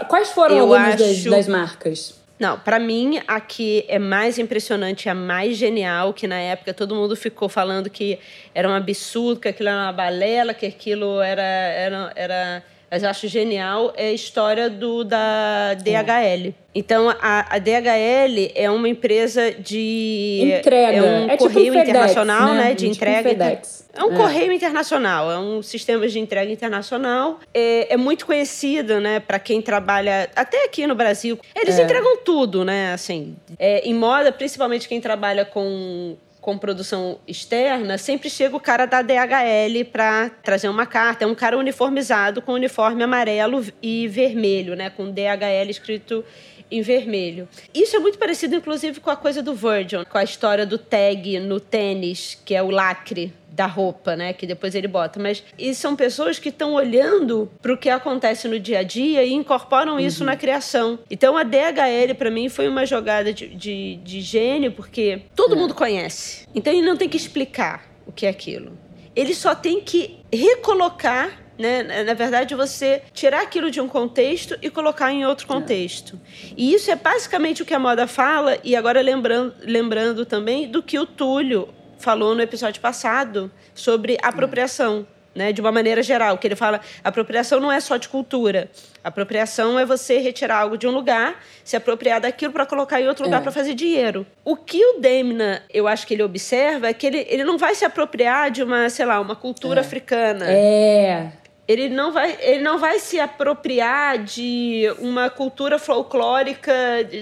quais 0.08 0.30
foram 0.30 0.58
algumas 0.60 0.94
acho... 0.94 1.04
das, 1.04 1.24
das 1.24 1.46
marcas? 1.46 2.14
Não, 2.38 2.58
para 2.58 2.78
mim 2.78 3.20
a 3.28 3.38
que 3.38 3.84
é 3.86 3.98
mais 3.98 4.38
impressionante, 4.38 5.10
a 5.10 5.14
mais 5.14 5.58
genial, 5.58 6.14
que 6.14 6.26
na 6.26 6.38
época 6.38 6.72
todo 6.72 6.94
mundo 6.94 7.14
ficou 7.14 7.50
falando 7.50 7.90
que 7.90 8.18
era 8.54 8.66
um 8.66 8.72
absurdo, 8.72 9.40
que 9.40 9.48
aquilo 9.48 9.68
era 9.68 9.78
uma 9.78 9.92
balela, 9.92 10.54
que 10.54 10.64
aquilo 10.64 11.20
era 11.20 11.42
era, 11.42 12.12
era 12.16 12.64
mas 12.90 13.02
eu 13.02 13.08
acho 13.08 13.28
genial 13.28 13.92
é 13.96 14.08
a 14.08 14.12
história 14.12 14.68
do 14.68 15.04
da 15.04 15.74
DHL. 15.74 16.54
Então, 16.74 17.08
a, 17.08 17.56
a 17.56 17.58
DHL 17.58 18.52
é 18.54 18.70
uma 18.70 18.88
empresa 18.88 19.50
de. 19.52 20.54
Entrega. 20.58 20.98
É 20.98 21.02
um 21.02 21.30
é 21.30 21.36
correio 21.36 21.64
tipo 21.64 21.78
FedEx, 21.78 21.88
internacional, 21.88 22.54
né? 22.54 22.64
né? 22.64 22.74
De 22.74 22.86
é 22.86 22.88
entrega. 22.88 23.28
Tipo 23.28 23.44
FedEx. 23.44 23.80
É 23.92 24.04
um 24.04 24.12
é. 24.12 24.16
correio 24.16 24.52
internacional, 24.52 25.30
é 25.32 25.38
um 25.38 25.62
sistema 25.62 26.06
de 26.06 26.18
entrega 26.20 26.50
internacional. 26.50 27.40
É, 27.52 27.92
é 27.92 27.96
muito 27.96 28.24
conhecido, 28.24 29.00
né, 29.00 29.18
para 29.18 29.38
quem 29.40 29.60
trabalha 29.60 30.30
até 30.36 30.64
aqui 30.64 30.86
no 30.86 30.94
Brasil. 30.94 31.38
Eles 31.56 31.76
é. 31.76 31.82
entregam 31.82 32.18
tudo, 32.18 32.64
né? 32.64 32.92
Assim, 32.92 33.36
é, 33.58 33.80
em 33.80 33.94
moda, 33.94 34.30
principalmente 34.30 34.88
quem 34.88 35.00
trabalha 35.00 35.44
com 35.44 36.16
com 36.40 36.56
produção 36.56 37.18
externa, 37.26 37.98
sempre 37.98 38.30
chega 38.30 38.56
o 38.56 38.60
cara 38.60 38.86
da 38.86 39.02
DHL 39.02 39.84
para 39.92 40.30
trazer 40.42 40.68
uma 40.68 40.86
carta. 40.86 41.24
É 41.24 41.26
um 41.26 41.34
cara 41.34 41.58
uniformizado 41.58 42.40
com 42.40 42.52
uniforme 42.52 43.02
amarelo 43.02 43.64
e 43.82 44.08
vermelho, 44.08 44.74
né? 44.74 44.90
Com 44.90 45.10
DHL 45.10 45.68
escrito 45.68 46.24
em 46.70 46.82
vermelho. 46.82 47.48
Isso 47.74 47.96
é 47.96 47.98
muito 47.98 48.18
parecido, 48.18 48.54
inclusive, 48.54 49.00
com 49.00 49.10
a 49.10 49.16
coisa 49.16 49.42
do 49.42 49.54
Virgin, 49.54 50.04
com 50.08 50.18
a 50.18 50.24
história 50.24 50.64
do 50.64 50.78
tag 50.78 51.38
no 51.40 51.58
tênis, 51.58 52.38
que 52.44 52.54
é 52.54 52.62
o 52.62 52.70
lacre 52.70 53.32
da 53.50 53.66
roupa, 53.66 54.16
né? 54.16 54.32
Que 54.32 54.46
depois 54.46 54.74
ele 54.74 54.88
bota. 54.88 55.20
Mas 55.20 55.42
e 55.58 55.74
são 55.74 55.96
pessoas 55.96 56.38
que 56.38 56.48
estão 56.48 56.72
olhando 56.74 57.50
para 57.60 57.72
o 57.72 57.76
que 57.76 57.90
acontece 57.90 58.48
no 58.48 58.58
dia 58.58 58.78
a 58.78 58.82
dia 58.82 59.24
e 59.24 59.32
incorporam 59.32 59.94
uhum. 59.94 60.00
isso 60.00 60.24
na 60.24 60.36
criação. 60.36 60.98
Então 61.10 61.36
a 61.36 61.42
DHL, 61.42 62.14
para 62.16 62.30
mim, 62.30 62.48
foi 62.48 62.68
uma 62.68 62.86
jogada 62.86 63.32
de, 63.32 63.48
de, 63.48 63.96
de 63.96 64.20
gênio, 64.20 64.72
porque 64.72 65.22
todo 65.34 65.54
é. 65.54 65.58
mundo 65.58 65.74
conhece. 65.74 66.46
Então 66.54 66.72
ele 66.72 66.86
não 66.86 66.96
tem 66.96 67.08
que 67.08 67.16
explicar 67.16 67.84
o 68.06 68.12
que 68.12 68.26
é 68.26 68.28
aquilo. 68.28 68.72
Ele 69.14 69.34
só 69.34 69.54
tem 69.54 69.80
que 69.80 70.20
recolocar 70.32 71.39
né? 71.60 72.02
Na 72.02 72.14
verdade, 72.14 72.54
você 72.54 73.02
tirar 73.12 73.42
aquilo 73.42 73.70
de 73.70 73.80
um 73.80 73.86
contexto 73.86 74.56
e 74.62 74.70
colocar 74.70 75.12
em 75.12 75.26
outro 75.26 75.46
contexto. 75.46 76.18
É. 76.42 76.54
E 76.56 76.74
isso 76.74 76.90
é 76.90 76.96
basicamente 76.96 77.62
o 77.62 77.66
que 77.66 77.74
a 77.74 77.78
moda 77.78 78.06
fala, 78.06 78.58
e 78.64 78.74
agora 78.74 79.00
lembrando, 79.00 79.54
lembrando 79.60 80.24
também 80.24 80.68
do 80.68 80.82
que 80.82 80.98
o 80.98 81.04
Túlio 81.06 81.68
falou 81.98 82.34
no 82.34 82.40
episódio 82.40 82.80
passado 82.80 83.50
sobre 83.74 84.16
apropriação. 84.22 85.06
Né, 85.32 85.52
de 85.52 85.60
uma 85.60 85.70
maneira 85.70 86.02
geral, 86.02 86.36
que 86.36 86.48
ele 86.48 86.56
fala, 86.56 86.80
apropriação 87.04 87.60
não 87.60 87.70
é 87.70 87.78
só 87.78 87.96
de 87.96 88.08
cultura. 88.08 88.68
Apropriação 89.02 89.78
é 89.78 89.86
você 89.86 90.18
retirar 90.18 90.58
algo 90.58 90.76
de 90.76 90.88
um 90.88 90.90
lugar, 90.90 91.40
se 91.62 91.76
apropriar 91.76 92.20
daquilo 92.20 92.52
para 92.52 92.66
colocar 92.66 93.00
em 93.00 93.06
outro 93.06 93.24
lugar 93.24 93.38
é. 93.38 93.42
para 93.44 93.52
fazer 93.52 93.74
dinheiro. 93.74 94.26
O 94.44 94.56
que 94.56 94.84
o 94.84 94.98
Demna, 94.98 95.62
eu 95.72 95.86
acho 95.86 96.04
que 96.04 96.14
ele 96.14 96.24
observa 96.24 96.88
é 96.88 96.92
que 96.92 97.06
ele, 97.06 97.24
ele 97.30 97.44
não 97.44 97.56
vai 97.56 97.76
se 97.76 97.84
apropriar 97.84 98.50
de 98.50 98.64
uma, 98.64 98.90
sei 98.90 99.06
lá, 99.06 99.20
uma 99.20 99.36
cultura 99.36 99.78
é. 99.78 99.84
africana. 99.84 100.46
É 100.48 101.30
ele 101.70 101.88
não 101.88 102.10
vai, 102.10 102.36
ele 102.40 102.62
não 102.62 102.78
vai 102.78 102.98
se 102.98 103.20
apropriar 103.20 104.18
de 104.18 104.92
uma 104.98 105.30
cultura 105.30 105.78
folclórica 105.78 106.72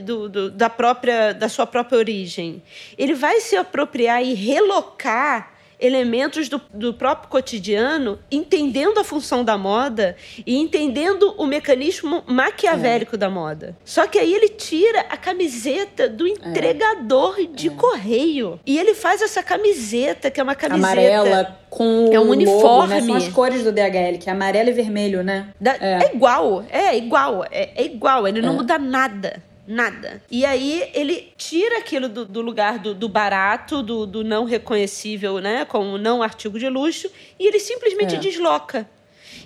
do, 0.03 0.27
do, 0.27 0.51
da, 0.51 0.71
própria, 0.71 1.35
da 1.35 1.51
sua 1.51 1.67
própria 1.67 1.99
origem. 1.99 2.63
Ele 2.97 3.13
vai 3.13 3.41
se 3.43 3.57
apropriar 3.57 4.25
e 4.25 4.33
relocar 4.33 5.53
elementos 5.79 6.49
do, 6.49 6.61
do 6.73 6.93
próprio 6.93 7.29
cotidiano, 7.29 8.19
entendendo 8.31 8.99
a 8.99 9.05
função 9.05 9.45
da 9.45 9.57
moda 9.57 10.17
e 10.47 10.57
entendendo 10.57 11.35
o 11.37 11.47
mecanismo 11.47 12.23
maquiavélico 12.27 13.15
é. 13.15 13.19
da 13.19 13.31
moda. 13.31 13.77
Só 13.85 14.07
que 14.07 14.19
aí 14.19 14.35
ele 14.35 14.49
tira 14.49 15.01
a 15.09 15.17
camiseta 15.17 16.09
do 16.09 16.27
é. 16.27 16.31
entregador 16.31 17.37
é. 17.39 17.45
de 17.45 17.69
é. 17.69 17.71
correio. 17.71 18.61
E 18.67 18.79
ele 18.79 18.95
faz 18.95 19.23
essa 19.23 19.43
camiseta, 19.43 20.31
que 20.31 20.41
é 20.41 20.43
uma 20.43 20.55
camiseta. 20.55 20.87
Amarela 20.87 21.59
com 21.71 22.11
é 22.13 22.19
um 22.19 22.31
uniforme. 22.31 22.63
Logo, 22.63 22.87
né? 22.87 23.01
São 23.01 23.15
as 23.15 23.29
cores 23.29 23.63
do 23.63 23.73
DHL, 23.73 24.19
que 24.19 24.29
é 24.29 24.33
amarelo 24.33 24.71
e 24.71 24.73
vermelho, 24.73 25.23
né? 25.23 25.49
Da, 25.61 25.77
é. 25.77 26.05
é. 26.05 26.15
igual, 26.15 26.65
é 26.71 26.97
igual, 26.97 27.45
é, 27.51 27.71
é 27.77 27.85
igual, 27.85 28.27
ele 28.27 28.41
não 28.41 28.55
muda 28.55 28.79
nada 28.79 29.48
nada. 29.69 30.23
E 30.31 30.47
aí 30.47 30.91
ele 30.95 31.31
tira 31.37 31.79
aquilo 31.79 32.09
do, 32.09 32.25
do 32.25 32.41
lugar 32.41 32.79
do, 32.79 32.95
do 32.95 33.09
barato, 33.09 33.83
do, 33.83 34.07
do, 34.07 34.25
não 34.25 34.45
reconhecível, 34.45 35.39
né? 35.39 35.67
Como 35.67 35.99
não 35.99 36.23
artigo 36.23 36.59
de 36.59 36.69
luxo, 36.69 37.11
e 37.39 37.47
ele 37.47 37.61
simplesmente 37.61 38.17
é. 38.17 38.19
desloca. 38.19 38.89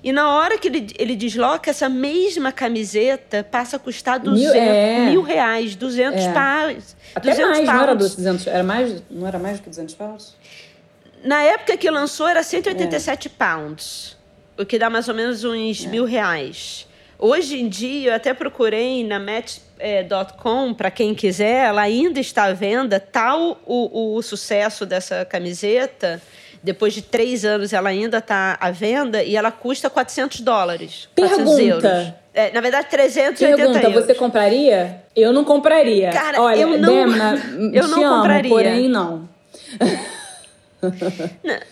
E 0.03 0.13
na 0.13 0.31
hora 0.31 0.57
que 0.59 0.69
ele, 0.69 0.87
ele 0.99 1.17
desloca, 1.17 1.71
essa 1.71 1.89
mesma 1.89 2.53
camiseta 2.53 3.45
passa 3.45 3.77
a 3.77 3.79
custar 3.79 4.19
200 4.21 4.53
mil, 4.53 4.63
é. 4.63 5.11
mil 5.11 5.23
reais, 5.23 5.75
200 5.75 6.23
é. 6.23 6.33
paus. 6.33 6.97
Até 7.15 7.31
200 7.31 7.51
mais, 7.51 7.65
pounds. 7.65 7.75
não 7.75 7.83
era 7.83 7.95
200, 7.95 8.47
era 8.47 8.63
mais, 8.63 9.03
não 9.11 9.27
era 9.27 9.39
mais 9.39 9.59
do 9.59 9.65
que 9.65 9.71
200 9.71 9.95
pounds? 9.95 10.37
Na 11.25 11.43
época 11.43 11.77
que 11.77 11.89
lançou 11.91 12.27
era 12.27 12.43
187 12.43 13.29
é. 13.29 13.31
pounds, 13.31 14.17
o 14.59 14.65
que 14.65 14.79
dá 14.79 14.89
mais 14.89 15.09
ou 15.09 15.15
menos 15.15 15.45
uns 15.45 15.85
é. 15.85 15.89
mil 15.89 16.05
reais. 16.05 16.87
Hoje 17.25 17.61
em 17.61 17.69
dia, 17.69 18.11
eu 18.11 18.15
até 18.17 18.35
procurei 18.35 19.07
na 19.07 19.21
Match.com, 19.21 20.71
é, 20.71 20.75
para 20.75 20.91
quem 20.91 21.15
quiser, 21.15 21.67
ela 21.67 21.83
ainda 21.83 22.19
está 22.19 22.47
à 22.47 22.53
venda, 22.53 22.99
tal 22.99 23.61
o, 23.65 24.17
o 24.17 24.23
sucesso 24.23 24.85
dessa 24.85 25.25
camiseta. 25.25 26.21
Depois 26.61 26.93
de 26.93 27.01
três 27.01 27.45
anos, 27.45 27.73
ela 27.73 27.91
ainda 27.91 28.19
está 28.19 28.59
à 28.61 28.73
venda 28.73 29.23
e 29.23 29.37
ela 29.37 29.53
custa 29.53 29.89
400 29.89 30.41
dólares. 30.41 31.09
Pergunta. 31.15 31.45
400 31.45 31.85
euros. 31.85 32.13
É, 32.35 32.51
na 32.53 32.61
verdade, 32.61 32.89
380 32.91 33.57
Pergunta, 33.57 33.87
euros. 33.87 34.05
você 34.05 34.15
compraria? 34.17 35.05
Eu 35.15 35.33
não 35.33 35.45
compraria. 35.45 36.11
Cara, 36.11 36.43
Olha, 36.43 36.59
eu 36.61 36.77
não, 36.77 36.93
Demna, 36.93 37.35
eu 37.73 37.87
não 37.87 38.05
amo, 38.05 38.17
compraria. 38.17 38.51
porém 38.51 38.89
não. 38.89 39.29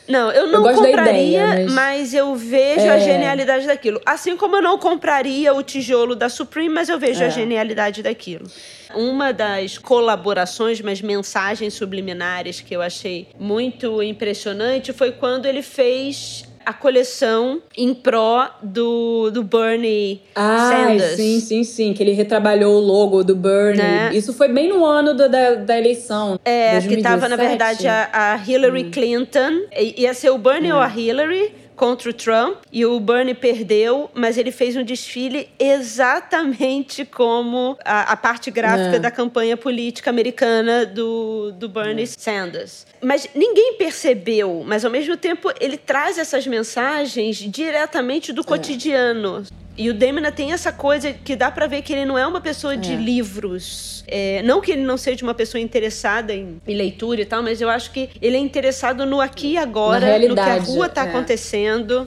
Não, 0.09 0.31
eu 0.31 0.47
não 0.49 0.69
eu 0.69 0.77
compraria, 0.77 1.41
ideia, 1.41 1.65
mas... 1.65 1.73
mas... 1.73 2.15
eu 2.15 2.35
vejo 2.35 2.81
é... 2.81 2.91
a 2.91 2.99
genialidade 2.99 3.67
daquilo. 3.67 4.01
Assim 4.07 4.37
como 4.37 4.57
eu 4.57 4.63
não 4.63 4.79
compraria 4.79 5.53
o 5.53 5.63
tijolo 5.63 6.15
da 6.15 6.29
Supreme, 6.29 6.69
mas 6.69 6.89
eu 6.89 6.99
vejo 6.99 7.23
é. 7.23 7.27
a 7.27 7.29
genialidade 7.29 8.03
daquilo. 8.03 8.47
Uma 8.95 9.33
das 9.33 9.79
colaborações, 9.79 10.81
mas 10.81 11.01
mensagens 11.01 11.75
subliminares 11.75 12.61
que 12.61 12.75
eu 12.75 12.83
achei 12.83 13.29
muito 13.39 14.03
impressionante 14.03 14.93
foi 14.93 15.13
quando 15.13 15.47
ele 15.47 15.63
fez 15.63 16.45
a 16.65 16.73
coleção 16.73 17.63
em 17.77 17.95
pró 17.95 18.49
do, 18.63 19.31
do 19.31 19.43
Bernie 19.43 20.23
ah, 20.35 20.71
Sanders. 20.71 21.17
Sim, 21.17 21.41
sim, 21.41 21.65
sim. 21.65 21.93
Que 21.93 22.03
ele 22.03 22.13
retrabalhou 22.13 22.77
o 22.77 22.81
logo 22.81 23.25
do 23.25 23.35
Bernie. 23.35 23.83
Né? 23.83 24.11
Isso 24.13 24.33
foi 24.33 24.49
bem 24.49 24.69
no 24.69 24.85
ano 24.85 25.15
da, 25.15 25.27
da, 25.27 25.55
da 25.55 25.79
eleição. 25.79 26.39
É, 26.45 26.73
2017. 26.73 26.97
que 26.97 27.03
tava, 27.03 27.29
na 27.29 27.37
verdade, 27.37 27.89
a, 27.89 28.09
a 28.13 28.37
Hillary 28.37 28.85
hum. 28.85 28.91
Clinton. 28.91 29.67
Ia 29.97 30.15
ser 30.15 30.31
o 30.31 30.39
Bernie 30.39 30.73
hum. 30.73 30.77
ou 30.77 30.81
a 30.81 30.89
Hillary 30.89 31.53
contra 31.81 32.11
o 32.11 32.13
Trump 32.13 32.59
e 32.71 32.85
o 32.85 33.01
Bernie 33.01 33.33
perdeu, 33.33 34.11
mas 34.13 34.37
ele 34.37 34.53
fez 34.53 34.77
um 34.77 34.85
desfile 34.85 35.49
exatamente 35.59 37.07
como 37.07 37.75
a, 37.83 38.13
a 38.13 38.17
parte 38.19 38.51
gráfica 38.51 38.97
é. 38.97 38.99
da 38.99 39.11
campanha 39.11 39.57
política 39.57 40.11
americana 40.11 40.85
do, 40.85 41.53
do 41.53 41.71
Bernie 41.71 42.03
é. 42.03 42.07
Sanders. 42.07 42.87
Mas 43.01 43.27
ninguém 43.35 43.79
percebeu, 43.79 44.63
mas 44.67 44.85
ao 44.85 44.91
mesmo 44.91 45.17
tempo 45.17 45.51
ele 45.59 45.79
traz 45.79 46.19
essas 46.19 46.47
mensagens 46.47 47.39
diretamente 47.39 48.31
do 48.31 48.43
é. 48.43 48.45
cotidiano. 48.45 49.47
E 49.81 49.89
o 49.89 49.95
Demina 49.95 50.31
tem 50.31 50.53
essa 50.53 50.71
coisa 50.71 51.11
que 51.11 51.35
dá 51.35 51.51
para 51.51 51.67
ver 51.67 51.81
que 51.81 51.91
ele 51.91 52.05
não 52.05 52.19
é 52.19 52.27
uma 52.27 52.43
pessoa 52.43 52.77
de 52.77 52.93
é. 52.93 52.97
livros. 52.97 54.05
É, 54.07 54.43
não 54.43 54.61
que 54.61 54.73
ele 54.73 54.83
não 54.83 54.99
seja 54.99 55.25
uma 55.25 55.33
pessoa 55.33 55.59
interessada 55.59 56.35
em, 56.35 56.61
em, 56.69 56.75
leitura 56.75 57.23
e 57.23 57.25
tal, 57.25 57.43
mas 57.43 57.63
eu 57.63 57.71
acho 57.71 57.91
que 57.91 58.11
ele 58.21 58.37
é 58.37 58.41
interessado 58.41 59.07
no 59.07 59.23
aqui 59.23 59.53
e 59.53 59.57
agora, 59.57 60.19
no 60.19 60.35
que 60.35 60.41
a 60.41 60.59
rua 60.59 60.85
está 60.85 61.07
é. 61.07 61.09
acontecendo. 61.09 62.07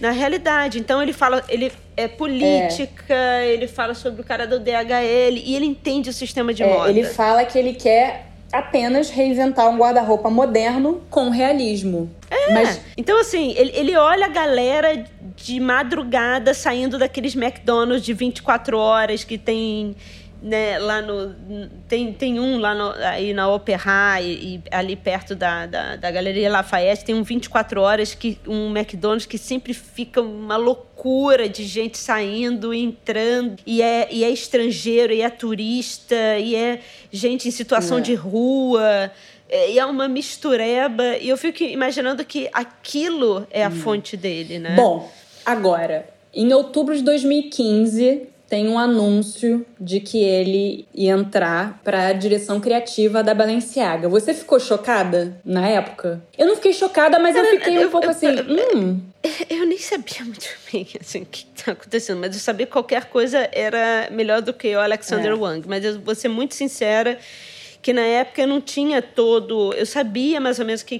Na 0.00 0.10
realidade. 0.10 0.80
Então 0.80 1.00
ele 1.00 1.12
fala, 1.12 1.44
ele 1.48 1.72
é 1.96 2.08
política, 2.08 3.14
é. 3.14 3.52
ele 3.52 3.68
fala 3.68 3.94
sobre 3.94 4.20
o 4.20 4.24
cara 4.24 4.44
do 4.44 4.58
DHL 4.58 5.36
e 5.36 5.54
ele 5.54 5.64
entende 5.64 6.10
o 6.10 6.12
sistema 6.12 6.52
de 6.52 6.64
é, 6.64 6.66
moda. 6.66 6.90
Ele 6.90 7.04
fala 7.04 7.44
que 7.44 7.56
ele 7.56 7.74
quer 7.74 8.26
apenas 8.52 9.10
reinventar 9.10 9.70
um 9.70 9.76
guarda-roupa 9.76 10.28
moderno 10.28 11.02
com 11.08 11.30
realismo. 11.30 12.10
É. 12.30 12.52
Mas... 12.52 12.80
Então, 12.96 13.20
assim, 13.20 13.54
ele, 13.56 13.72
ele 13.74 13.96
olha 13.96 14.26
a 14.26 14.28
galera 14.28 15.04
de 15.36 15.60
madrugada 15.60 16.54
saindo 16.54 16.98
daqueles 16.98 17.34
McDonald's 17.34 18.04
de 18.04 18.12
24 18.12 18.78
horas 18.78 19.22
que 19.22 19.36
tem 19.36 19.94
né, 20.40 20.78
lá 20.78 21.00
no. 21.00 21.34
Tem, 21.88 22.12
tem 22.12 22.38
um 22.38 22.58
lá 22.58 22.74
no, 22.74 22.92
aí 23.04 23.32
na 23.32 23.48
Opera 23.48 24.20
e, 24.20 24.56
e, 24.56 24.62
ali 24.70 24.94
perto 24.94 25.34
da, 25.34 25.66
da, 25.66 25.96
da, 25.96 26.10
Galeria 26.10 26.50
Lafayette, 26.50 27.04
tem 27.04 27.14
um 27.14 27.22
24 27.22 27.80
horas, 27.80 28.14
que 28.14 28.38
um 28.46 28.70
McDonald's 28.70 29.26
que 29.26 29.38
sempre 29.38 29.72
fica 29.72 30.20
uma 30.20 30.56
loucura 30.56 31.48
de 31.48 31.64
gente 31.64 31.98
saindo 31.98 32.72
e 32.74 32.82
entrando, 32.82 33.56
e 33.66 33.82
é, 33.82 34.08
e 34.10 34.24
é 34.24 34.30
estrangeiro, 34.30 35.12
e 35.12 35.22
é 35.22 35.30
turista, 35.30 36.38
e 36.38 36.54
é 36.54 36.80
gente 37.10 37.48
em 37.48 37.50
situação 37.50 37.98
é. 37.98 38.02
de 38.02 38.14
rua. 38.14 39.10
É, 39.48 39.72
e 39.72 39.78
é 39.78 39.86
uma 39.86 40.08
mistureba, 40.08 41.16
e 41.18 41.28
eu 41.28 41.36
fico 41.36 41.62
imaginando 41.62 42.24
que 42.24 42.48
aquilo 42.52 43.46
é 43.50 43.64
a 43.64 43.68
hum. 43.68 43.72
fonte 43.72 44.16
dele, 44.16 44.58
né? 44.58 44.74
Bom, 44.74 45.10
agora, 45.44 46.08
em 46.34 46.52
outubro 46.52 46.96
de 46.96 47.02
2015, 47.02 48.28
tem 48.48 48.68
um 48.68 48.78
anúncio 48.78 49.66
de 49.78 49.98
que 50.00 50.22
ele 50.22 50.86
ia 50.94 51.12
entrar 51.12 51.80
para 51.82 52.08
a 52.08 52.12
direção 52.12 52.60
criativa 52.60 53.22
da 53.22 53.34
Balenciaga. 53.34 54.08
Você 54.08 54.32
ficou 54.32 54.60
chocada 54.60 55.36
na 55.44 55.68
época? 55.68 56.22
Eu 56.38 56.46
não 56.46 56.54
fiquei 56.54 56.72
chocada, 56.72 57.18
mas 57.18 57.34
eu, 57.34 57.44
eu 57.44 57.58
fiquei 57.58 57.78
um 57.78 57.82
eu, 57.82 57.90
pouco 57.90 58.06
eu, 58.06 58.10
assim, 58.10 58.28
hum. 58.28 59.00
Eu 59.50 59.66
nem 59.66 59.78
sabia 59.78 60.22
muito 60.24 60.48
bem 60.72 60.86
assim, 61.00 61.22
o 61.22 61.26
que 61.26 61.46
está 61.56 61.72
acontecendo, 61.72 62.20
mas 62.20 62.34
eu 62.34 62.40
sabia 62.40 62.66
que 62.66 62.72
qualquer 62.72 63.06
coisa 63.06 63.48
era 63.52 64.08
melhor 64.12 64.40
do 64.40 64.52
que 64.52 64.74
o 64.76 64.80
Alexander 64.80 65.32
é. 65.32 65.34
Wang. 65.34 65.66
Mas 65.68 65.84
eu 65.84 66.00
vou 66.00 66.14
ser 66.14 66.28
muito 66.28 66.54
sincera 66.54 67.18
que 67.86 67.92
na 67.92 68.02
época 68.02 68.42
eu 68.42 68.48
não 68.48 68.60
tinha 68.60 69.00
todo. 69.00 69.72
Eu 69.74 69.86
sabia 69.86 70.40
mais 70.40 70.58
ou 70.58 70.66
menos 70.66 70.82
que, 70.82 70.98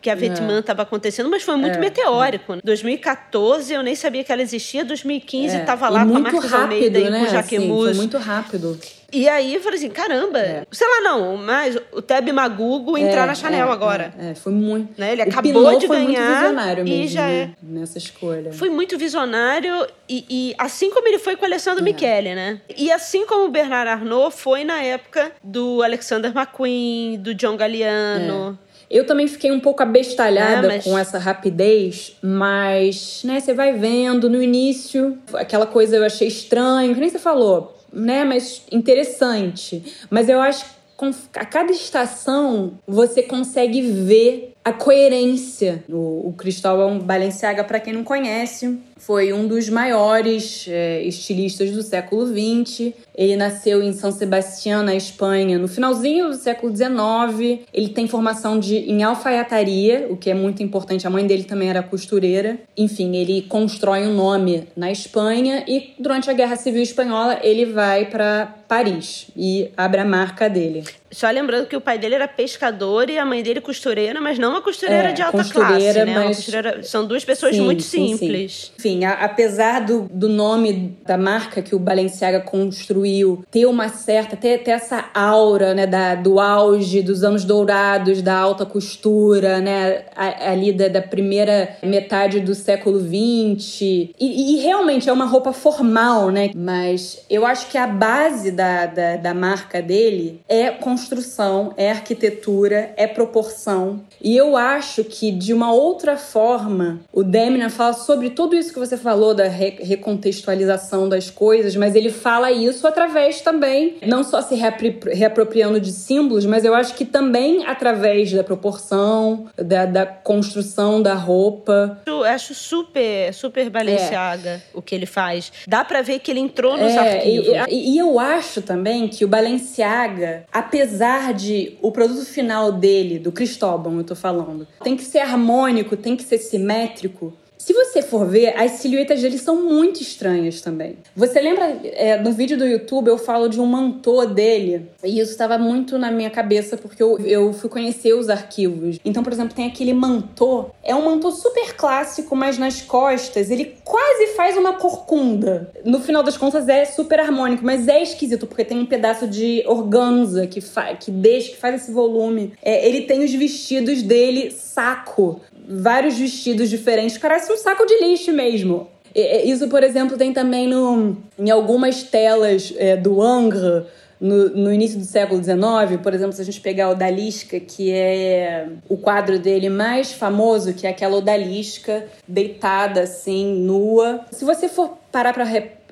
que 0.00 0.08
a 0.08 0.14
Vietnã 0.14 0.60
estava 0.60 0.80
é. 0.80 0.84
acontecendo, 0.84 1.28
mas 1.28 1.42
foi 1.42 1.56
muito 1.56 1.76
é, 1.76 1.78
meteórico. 1.78 2.54
Em 2.54 2.60
2014 2.64 3.70
eu 3.70 3.82
nem 3.82 3.94
sabia 3.94 4.24
que 4.24 4.32
ela 4.32 4.40
existia, 4.40 4.82
2015 4.82 5.54
estava 5.54 5.88
é. 5.88 5.90
lá 5.90 6.06
com 6.06 6.16
a 6.16 6.20
Marcos 6.20 6.44
rápido, 6.46 6.62
Almeida 6.62 7.00
né? 7.00 7.06
e 7.06 7.20
com 7.20 7.26
o 7.26 7.30
Jaquemus. 7.30 7.84
Assim, 7.84 7.84
foi 7.84 7.94
muito 7.94 8.16
rápido. 8.16 8.80
E 9.12 9.28
aí 9.28 9.54
eu 9.54 9.60
falei 9.60 9.78
assim, 9.78 9.90
caramba, 9.90 10.38
é. 10.38 10.66
sei 10.72 10.88
lá, 10.88 11.00
não, 11.02 11.36
mas 11.36 11.78
o 11.92 12.00
Teb 12.00 12.32
Magugo 12.32 12.96
entrar 12.96 13.24
é, 13.24 13.26
na 13.26 13.34
Chanel 13.34 13.68
é, 13.68 13.70
agora. 13.70 14.14
É, 14.18 14.34
foi 14.34 14.52
muito. 14.52 14.98
Né? 14.98 15.12
Ele 15.12 15.22
acabou 15.22 15.78
de 15.78 15.86
foi 15.86 15.96
ganhar. 15.96 16.22
Muito 16.22 16.34
visionário 16.34 16.84
mesmo, 16.84 17.04
e 17.04 17.08
já 17.08 17.26
né? 17.26 17.34
é. 17.42 17.50
Nessa 17.62 17.98
escolha. 17.98 18.52
Foi 18.52 18.70
muito 18.70 18.96
visionário, 18.96 19.86
e, 20.08 20.24
e, 20.30 20.54
assim 20.56 20.90
como 20.90 21.06
ele 21.06 21.18
foi 21.18 21.36
com 21.36 21.42
o 21.42 21.46
Alessandro 21.46 21.80
é. 21.80 21.92
Michele, 21.92 22.34
né? 22.34 22.60
E 22.74 22.90
assim 22.90 23.26
como 23.26 23.44
o 23.44 23.50
Bernard 23.50 23.90
Arnault 23.90 24.34
foi 24.34 24.64
na 24.64 24.82
época 24.82 25.32
do 25.44 25.82
Alexander 25.82 26.32
McQueen, 26.34 27.18
do 27.18 27.34
John 27.34 27.56
Galliano. 27.56 28.58
É. 28.68 28.72
Eu 28.92 29.06
também 29.06 29.26
fiquei 29.26 29.50
um 29.50 29.60
pouco 29.60 29.82
abestalhada 29.82 30.66
É, 30.66 30.68
mas- 30.68 30.84
com 30.84 30.98
essa 30.98 31.18
rapidez, 31.18 32.14
mas, 32.22 33.22
né, 33.24 33.40
você 33.40 33.54
vai 33.54 33.72
vendo 33.72 34.28
no 34.28 34.42
início, 34.42 35.18
aquela 35.32 35.66
coisa 35.66 35.96
eu 35.96 36.04
achei 36.04 36.28
estranho, 36.28 36.92
que 36.94 37.00
nem 37.00 37.08
você 37.08 37.18
falou, 37.18 37.74
né, 37.92 38.24
mas 38.24 38.62
interessante. 38.70 40.06
Mas 40.10 40.28
eu 40.28 40.40
acho 40.40 40.64
que 40.64 41.38
a 41.38 41.44
cada 41.44 41.72
estação 41.72 42.78
você 42.86 43.22
consegue 43.22 43.82
ver 43.82 44.54
a 44.64 44.72
coerência. 44.72 45.84
O, 45.88 46.28
o 46.28 46.34
Cristóvão 46.36 46.98
Balenciaga, 46.98 47.64
para 47.64 47.80
quem 47.80 47.92
não 47.92 48.04
conhece, 48.04 48.78
foi 48.96 49.32
um 49.32 49.48
dos 49.48 49.68
maiores 49.68 50.66
é, 50.68 51.02
estilistas 51.02 51.72
do 51.72 51.82
século 51.82 52.26
XX. 52.26 52.92
Ele 53.14 53.36
nasceu 53.36 53.82
em 53.82 53.92
São 53.92 54.12
Sebastião, 54.12 54.82
na 54.82 54.94
Espanha, 54.94 55.58
no 55.58 55.66
finalzinho 55.66 56.28
do 56.28 56.36
século 56.36 56.74
XIX. 56.74 57.60
Ele 57.74 57.88
tem 57.88 58.06
formação 58.06 58.58
de, 58.58 58.76
em 58.76 59.02
alfaiataria, 59.02 60.06
o 60.08 60.16
que 60.16 60.30
é 60.30 60.34
muito 60.34 60.62
importante. 60.62 61.06
A 61.06 61.10
mãe 61.10 61.26
dele 61.26 61.44
também 61.44 61.68
era 61.68 61.82
costureira. 61.82 62.58
Enfim, 62.76 63.16
ele 63.16 63.42
constrói 63.42 64.06
um 64.06 64.14
nome 64.14 64.68
na 64.76 64.92
Espanha 64.92 65.64
e 65.66 65.94
durante 65.98 66.30
a 66.30 66.32
Guerra 66.32 66.56
Civil 66.56 66.82
Espanhola 66.82 67.40
ele 67.42 67.66
vai 67.66 68.06
para 68.06 68.46
Paris 68.68 69.26
e 69.36 69.68
abre 69.76 70.00
a 70.00 70.04
marca 70.04 70.48
dele. 70.48 70.84
Só 71.12 71.30
lembrando 71.30 71.66
que 71.66 71.76
o 71.76 71.80
pai 71.80 71.98
dele 71.98 72.14
era 72.14 72.26
pescador 72.26 73.08
e 73.10 73.18
a 73.18 73.24
mãe 73.24 73.42
dele 73.42 73.60
costureira, 73.60 74.20
mas 74.20 74.38
não 74.38 74.50
uma 74.50 74.62
costureira 74.62 75.10
É, 75.10 75.12
de 75.12 75.22
alta 75.22 75.38
costureira, 75.38 76.04
classe, 76.04 76.04
né? 76.04 76.14
Mas- 76.24 76.36
costureira- 76.36 76.82
São 76.82 77.04
duas 77.06 77.24
pessoas 77.24 77.54
Sim, 77.54 77.62
muito 77.62 77.82
sim, 77.82 78.08
sim. 78.08 78.16
simples. 78.18 78.72
Enfim, 78.78 79.04
a- 79.04 79.12
apesar 79.24 79.80
do, 79.84 80.08
do 80.10 80.28
nome 80.28 80.96
da 81.06 81.16
marca 81.16 81.60
que 81.62 81.74
o 81.74 81.78
Balenciaga 81.78 82.40
construiu 82.40 83.44
ter 83.50 83.66
uma 83.66 83.88
certa, 83.88 84.36
ter, 84.36 84.58
ter 84.62 84.72
essa 84.72 85.04
aura, 85.14 85.74
né, 85.74 85.86
da, 85.86 86.14
do 86.14 86.40
auge 86.40 87.02
dos 87.02 87.22
anos 87.22 87.44
dourados 87.44 88.22
da 88.22 88.36
alta 88.36 88.64
costura, 88.64 89.60
né, 89.60 90.04
ali 90.16 90.72
da, 90.72 90.88
da 90.88 91.02
primeira 91.02 91.76
metade 91.82 92.40
do 92.40 92.54
século 92.54 92.98
XX. 92.98 93.80
E, 93.82 94.12
e 94.20 94.56
realmente 94.62 95.08
é 95.08 95.12
uma 95.12 95.24
roupa 95.26 95.52
formal, 95.52 96.30
né? 96.30 96.50
Mas 96.54 97.24
eu 97.28 97.44
acho 97.46 97.68
que 97.68 97.76
a 97.78 97.86
base 97.86 98.50
da, 98.50 98.86
da, 98.86 99.16
da 99.16 99.34
marca 99.34 99.80
dele 99.82 100.40
é 100.48 100.70
construção, 101.02 101.72
é 101.76 101.90
arquitetura, 101.90 102.92
é 102.96 103.06
proporção. 103.06 104.00
E 104.20 104.36
eu 104.36 104.56
acho 104.56 105.02
que 105.04 105.30
de 105.32 105.52
uma 105.52 105.72
outra 105.72 106.16
forma, 106.16 107.00
o 107.12 107.22
Demna 107.24 107.68
fala 107.68 107.92
sobre 107.92 108.30
tudo 108.30 108.54
isso 108.54 108.72
que 108.72 108.78
você 108.78 108.96
falou 108.96 109.34
da 109.34 109.48
re- 109.48 109.78
recontextualização 109.80 111.08
das 111.08 111.28
coisas, 111.30 111.74
mas 111.76 111.94
ele 111.94 112.10
fala 112.10 112.50
isso 112.52 112.86
através 112.86 113.40
também, 113.40 113.96
não 114.06 114.22
só 114.22 114.40
se 114.40 114.54
reapropriando 114.54 115.80
de 115.80 115.92
símbolos, 115.92 116.46
mas 116.46 116.64
eu 116.64 116.74
acho 116.74 116.94
que 116.94 117.04
também 117.04 117.66
através 117.66 118.32
da 118.32 118.44
proporção, 118.44 119.46
da, 119.56 119.84
da 119.86 120.06
construção 120.06 121.02
da 121.02 121.14
roupa. 121.14 122.00
Eu 122.06 122.22
acho 122.24 122.54
super, 122.54 123.32
super 123.34 123.68
Balenciaga 123.70 124.62
o 124.72 124.80
que 124.80 124.94
ele 124.94 125.06
faz. 125.06 125.52
Dá 125.66 125.84
pra 125.84 126.02
ver 126.02 126.18
que 126.20 126.30
ele 126.30 126.40
entrou 126.40 126.76
nos 126.76 126.92
É, 126.92 126.98
arquivos. 126.98 127.48
e- 127.68 127.94
e 127.94 127.98
eu 127.98 128.18
acho 128.20 128.62
também 128.62 129.08
que 129.08 129.24
o 129.24 129.28
Balenciaga, 129.28 130.44
apesar 130.52 130.91
de 131.32 131.76
o 131.80 131.90
produto 131.90 132.24
final 132.24 132.72
dele, 132.72 133.18
do 133.18 133.32
Cristóbal, 133.32 133.92
eu 133.94 134.04
tô 134.04 134.14
falando, 134.14 134.66
tem 134.82 134.96
que 134.96 135.04
ser 135.04 135.20
harmônico, 135.20 135.96
tem 135.96 136.16
que 136.16 136.22
ser 136.22 136.38
simétrico. 136.38 137.32
Se 137.62 137.72
você 137.72 138.02
for 138.02 138.26
ver, 138.26 138.60
as 138.60 138.72
silhuetas 138.72 139.22
dele 139.22 139.38
são 139.38 139.62
muito 139.62 140.02
estranhas 140.02 140.60
também. 140.60 140.96
Você 141.14 141.40
lembra, 141.40 141.78
é, 141.84 142.20
no 142.20 142.32
vídeo 142.32 142.58
do 142.58 142.66
YouTube 142.66 143.06
eu 143.06 143.16
falo 143.16 143.46
de 143.46 143.60
um 143.60 143.66
mantô 143.66 144.26
dele, 144.26 144.88
e 145.04 145.20
isso 145.20 145.30
estava 145.30 145.56
muito 145.58 145.96
na 145.96 146.10
minha 146.10 146.28
cabeça 146.28 146.76
porque 146.76 147.00
eu, 147.00 147.20
eu 147.20 147.52
fui 147.52 147.70
conhecer 147.70 148.14
os 148.14 148.28
arquivos. 148.28 148.98
Então, 149.04 149.22
por 149.22 149.32
exemplo, 149.32 149.54
tem 149.54 149.68
aquele 149.68 149.94
mantô, 149.94 150.70
é 150.82 150.92
um 150.92 151.04
mantô 151.04 151.30
super 151.30 151.76
clássico, 151.76 152.34
mas 152.34 152.58
nas 152.58 152.82
costas 152.82 153.48
ele 153.48 153.76
quase 153.84 154.34
faz 154.34 154.56
uma 154.56 154.72
corcunda. 154.72 155.70
No 155.84 156.00
final 156.00 156.24
das 156.24 156.36
contas 156.36 156.68
é 156.68 156.84
super 156.84 157.20
harmônico, 157.20 157.64
mas 157.64 157.86
é 157.86 158.02
esquisito 158.02 158.44
porque 158.44 158.64
tem 158.64 158.80
um 158.80 158.86
pedaço 158.86 159.28
de 159.28 159.62
organza 159.68 160.48
que, 160.48 160.60
que 160.98 161.12
deixa, 161.12 161.50
que 161.52 161.56
faz 161.58 161.80
esse 161.80 161.92
volume. 161.92 162.54
É, 162.60 162.88
ele 162.88 163.02
tem 163.02 163.22
os 163.22 163.32
vestidos 163.32 164.02
dele 164.02 164.50
saco, 164.50 165.40
vários 165.68 166.18
vestidos 166.18 166.68
diferentes, 166.68 167.18
parece 167.18 167.52
um 167.52 167.56
saco 167.56 167.86
de 167.86 167.98
lixo 168.00 168.32
mesmo. 168.32 168.88
Isso, 169.14 169.68
por 169.68 169.82
exemplo, 169.82 170.16
tem 170.16 170.32
também 170.32 170.66
no, 170.66 171.16
em 171.38 171.50
algumas 171.50 172.02
telas 172.02 172.72
é, 172.78 172.96
do 172.96 173.20
Angre, 173.20 173.84
no, 174.18 174.48
no 174.50 174.72
início 174.72 174.98
do 174.98 175.04
século 175.04 175.42
XIX, 175.42 176.00
por 176.00 176.14
exemplo, 176.14 176.32
se 176.32 176.40
a 176.40 176.44
gente 176.44 176.60
pegar 176.60 176.88
o 176.88 176.92
Odalisca, 176.92 177.58
que 177.58 177.90
é 177.90 178.68
o 178.88 178.96
quadro 178.96 179.38
dele 179.38 179.68
mais 179.68 180.12
famoso, 180.12 180.72
que 180.72 180.86
é 180.86 180.90
aquela 180.90 181.16
Odalisca 181.16 182.06
deitada 182.26 183.02
assim, 183.02 183.52
nua. 183.52 184.24
Se 184.30 184.44
você 184.44 184.68
for 184.68 184.96
parar 185.10 185.34
para 185.34 185.44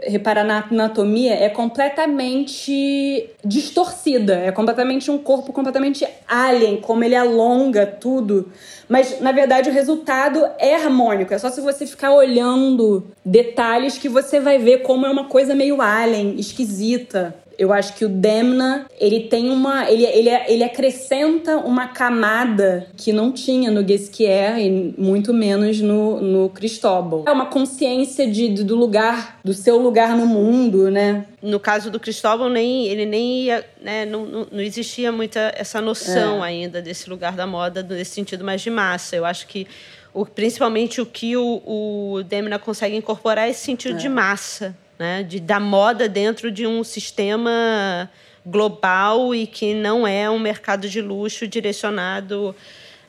reparar 0.03 0.44
na 0.44 0.64
anatomia, 0.70 1.34
é 1.34 1.48
completamente 1.48 3.30
distorcida, 3.44 4.34
é 4.34 4.53
completamente 4.53 5.11
um 5.11 5.18
corpo 5.18 5.53
completamente 5.53 6.07
alien, 6.26 6.80
como 6.80 7.05
ele 7.05 7.14
alonga 7.14 7.86
tudo. 7.86 8.51
Mas, 8.88 9.20
na 9.20 9.32
verdade, 9.32 9.70
o 9.70 9.72
resultado 9.72 10.44
é 10.59 10.74
harmônico. 10.74 11.32
É 11.32 11.38
só 11.38 11.51
se 11.51 11.61
você 11.61 11.86
ficar 11.86 12.12
olhando 12.12 13.07
detalhes 13.24 13.98
que 13.98 14.09
você 14.09 14.40
vai 14.40 14.59
ver 14.59 14.78
como 14.78 15.07
é 15.07 15.11
uma 15.11 15.24
coisa 15.24 15.55
meio 15.55 15.80
alien, 15.80 16.34
esquisita. 16.38 17.34
Eu 17.61 17.74
acho 17.74 17.92
que 17.94 18.06
o 18.06 18.08
Demna, 18.08 18.86
ele 18.98 19.20
tem 19.20 19.50
uma. 19.50 19.90
Ele, 19.90 20.06
ele, 20.06 20.30
ele 20.48 20.64
acrescenta 20.64 21.58
uma 21.58 21.88
camada 21.88 22.86
que 22.96 23.12
não 23.12 23.30
tinha 23.30 23.70
no 23.70 23.82
Guesquier 23.84 24.58
e 24.58 24.94
muito 24.96 25.34
menos 25.34 25.78
no, 25.78 26.20
no 26.22 26.48
Cristóbal. 26.48 27.24
É 27.28 27.30
uma 27.30 27.44
consciência 27.44 28.26
de, 28.26 28.48
de- 28.48 28.64
do 28.64 28.74
lugar, 28.74 29.38
do 29.44 29.52
seu 29.52 29.76
lugar 29.78 30.16
no 30.16 30.26
mundo, 30.26 30.90
né? 30.90 31.26
No 31.42 31.61
caso 31.61 31.90
do 31.90 32.00
Cristóvão, 32.00 32.48
nem, 32.48 32.86
ele 32.86 33.04
nem 33.04 33.42
ia, 33.44 33.64
né, 33.82 34.06
não, 34.06 34.24
não, 34.24 34.46
não 34.50 34.61
existia 34.62 35.12
muita 35.12 35.52
essa 35.54 35.82
noção 35.82 36.42
É. 36.42 36.48
ainda 36.48 36.80
desse 36.80 37.11
lugar 37.11 37.32
da 37.36 37.46
moda, 37.46 37.82
nesse 37.82 38.12
sentido 38.12 38.42
mais 38.42 38.62
de 38.62 38.70
massa. 38.70 39.16
Eu 39.16 39.24
acho 39.26 39.46
que, 39.46 39.66
o, 40.14 40.24
principalmente, 40.24 40.98
o 41.00 41.04
que 41.04 41.36
o, 41.36 41.62
o 41.66 42.22
Demna 42.22 42.58
consegue 42.58 42.96
incorporar 42.96 43.48
é 43.48 43.50
esse 43.50 43.61
sentido 43.64 43.98
de 43.98 44.08
massa, 44.08 44.74
né, 45.01 45.22
de, 45.22 45.40
da 45.40 45.59
moda 45.59 46.07
dentro 46.07 46.53
de 46.53 46.66
um 46.66 46.84
sistema 46.84 48.09
global 48.44 49.34
e 49.34 49.46
que 49.46 49.72
não 49.72 50.07
é 50.07 50.28
um 50.28 50.38
mercado 50.38 50.88
de 50.90 51.01
luxo 51.01 51.46
direcionado 51.48 52.55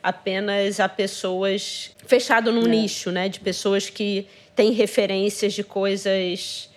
apenas 0.02 0.80
a 0.80 0.88
pessoas 0.88 1.90
fechado 2.06 2.50
num 2.50 2.66
nicho, 2.66 3.10
né, 3.10 3.28
de 3.28 3.38
pessoas 3.40 3.90
que 3.90 4.26
têm 4.56 4.72
referências 4.72 5.52
de 5.52 5.62
coisas 5.62 6.70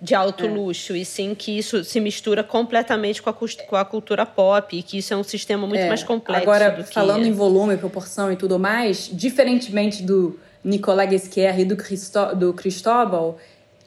de 0.00 0.16
alto 0.16 0.48
luxo, 0.48 0.96
e 0.96 1.04
sim 1.04 1.32
que 1.32 1.56
isso 1.56 1.84
se 1.84 2.00
mistura 2.00 2.42
completamente 2.42 3.22
com 3.22 3.30
a, 3.30 3.32
com 3.32 3.76
a 3.76 3.84
cultura 3.84 4.26
pop, 4.26 4.76
e 4.76 4.82
que 4.82 4.98
isso 4.98 5.14
é 5.14 5.16
um 5.16 5.22
sistema 5.22 5.64
muito 5.64 5.80
É, 5.80 5.86
mais 5.88 6.02
complexo. 6.02 6.42
Agora, 6.42 6.70
do 6.70 6.82
que- 6.82 6.92
falando 6.92 7.24
em 7.24 7.30
volume, 7.30 7.76
proporção 7.76 8.32
e 8.32 8.34
tudo 8.34 8.58
mais, 8.58 9.08
diferentemente 9.12 10.02
do 10.02 10.40
Nicolas 10.64 11.08
Guesquier 11.08 11.60
e 11.60 11.64
do, 11.64 11.76
Cristó 11.76 12.34
do 12.34 12.52
Cristóbal, 12.52 13.38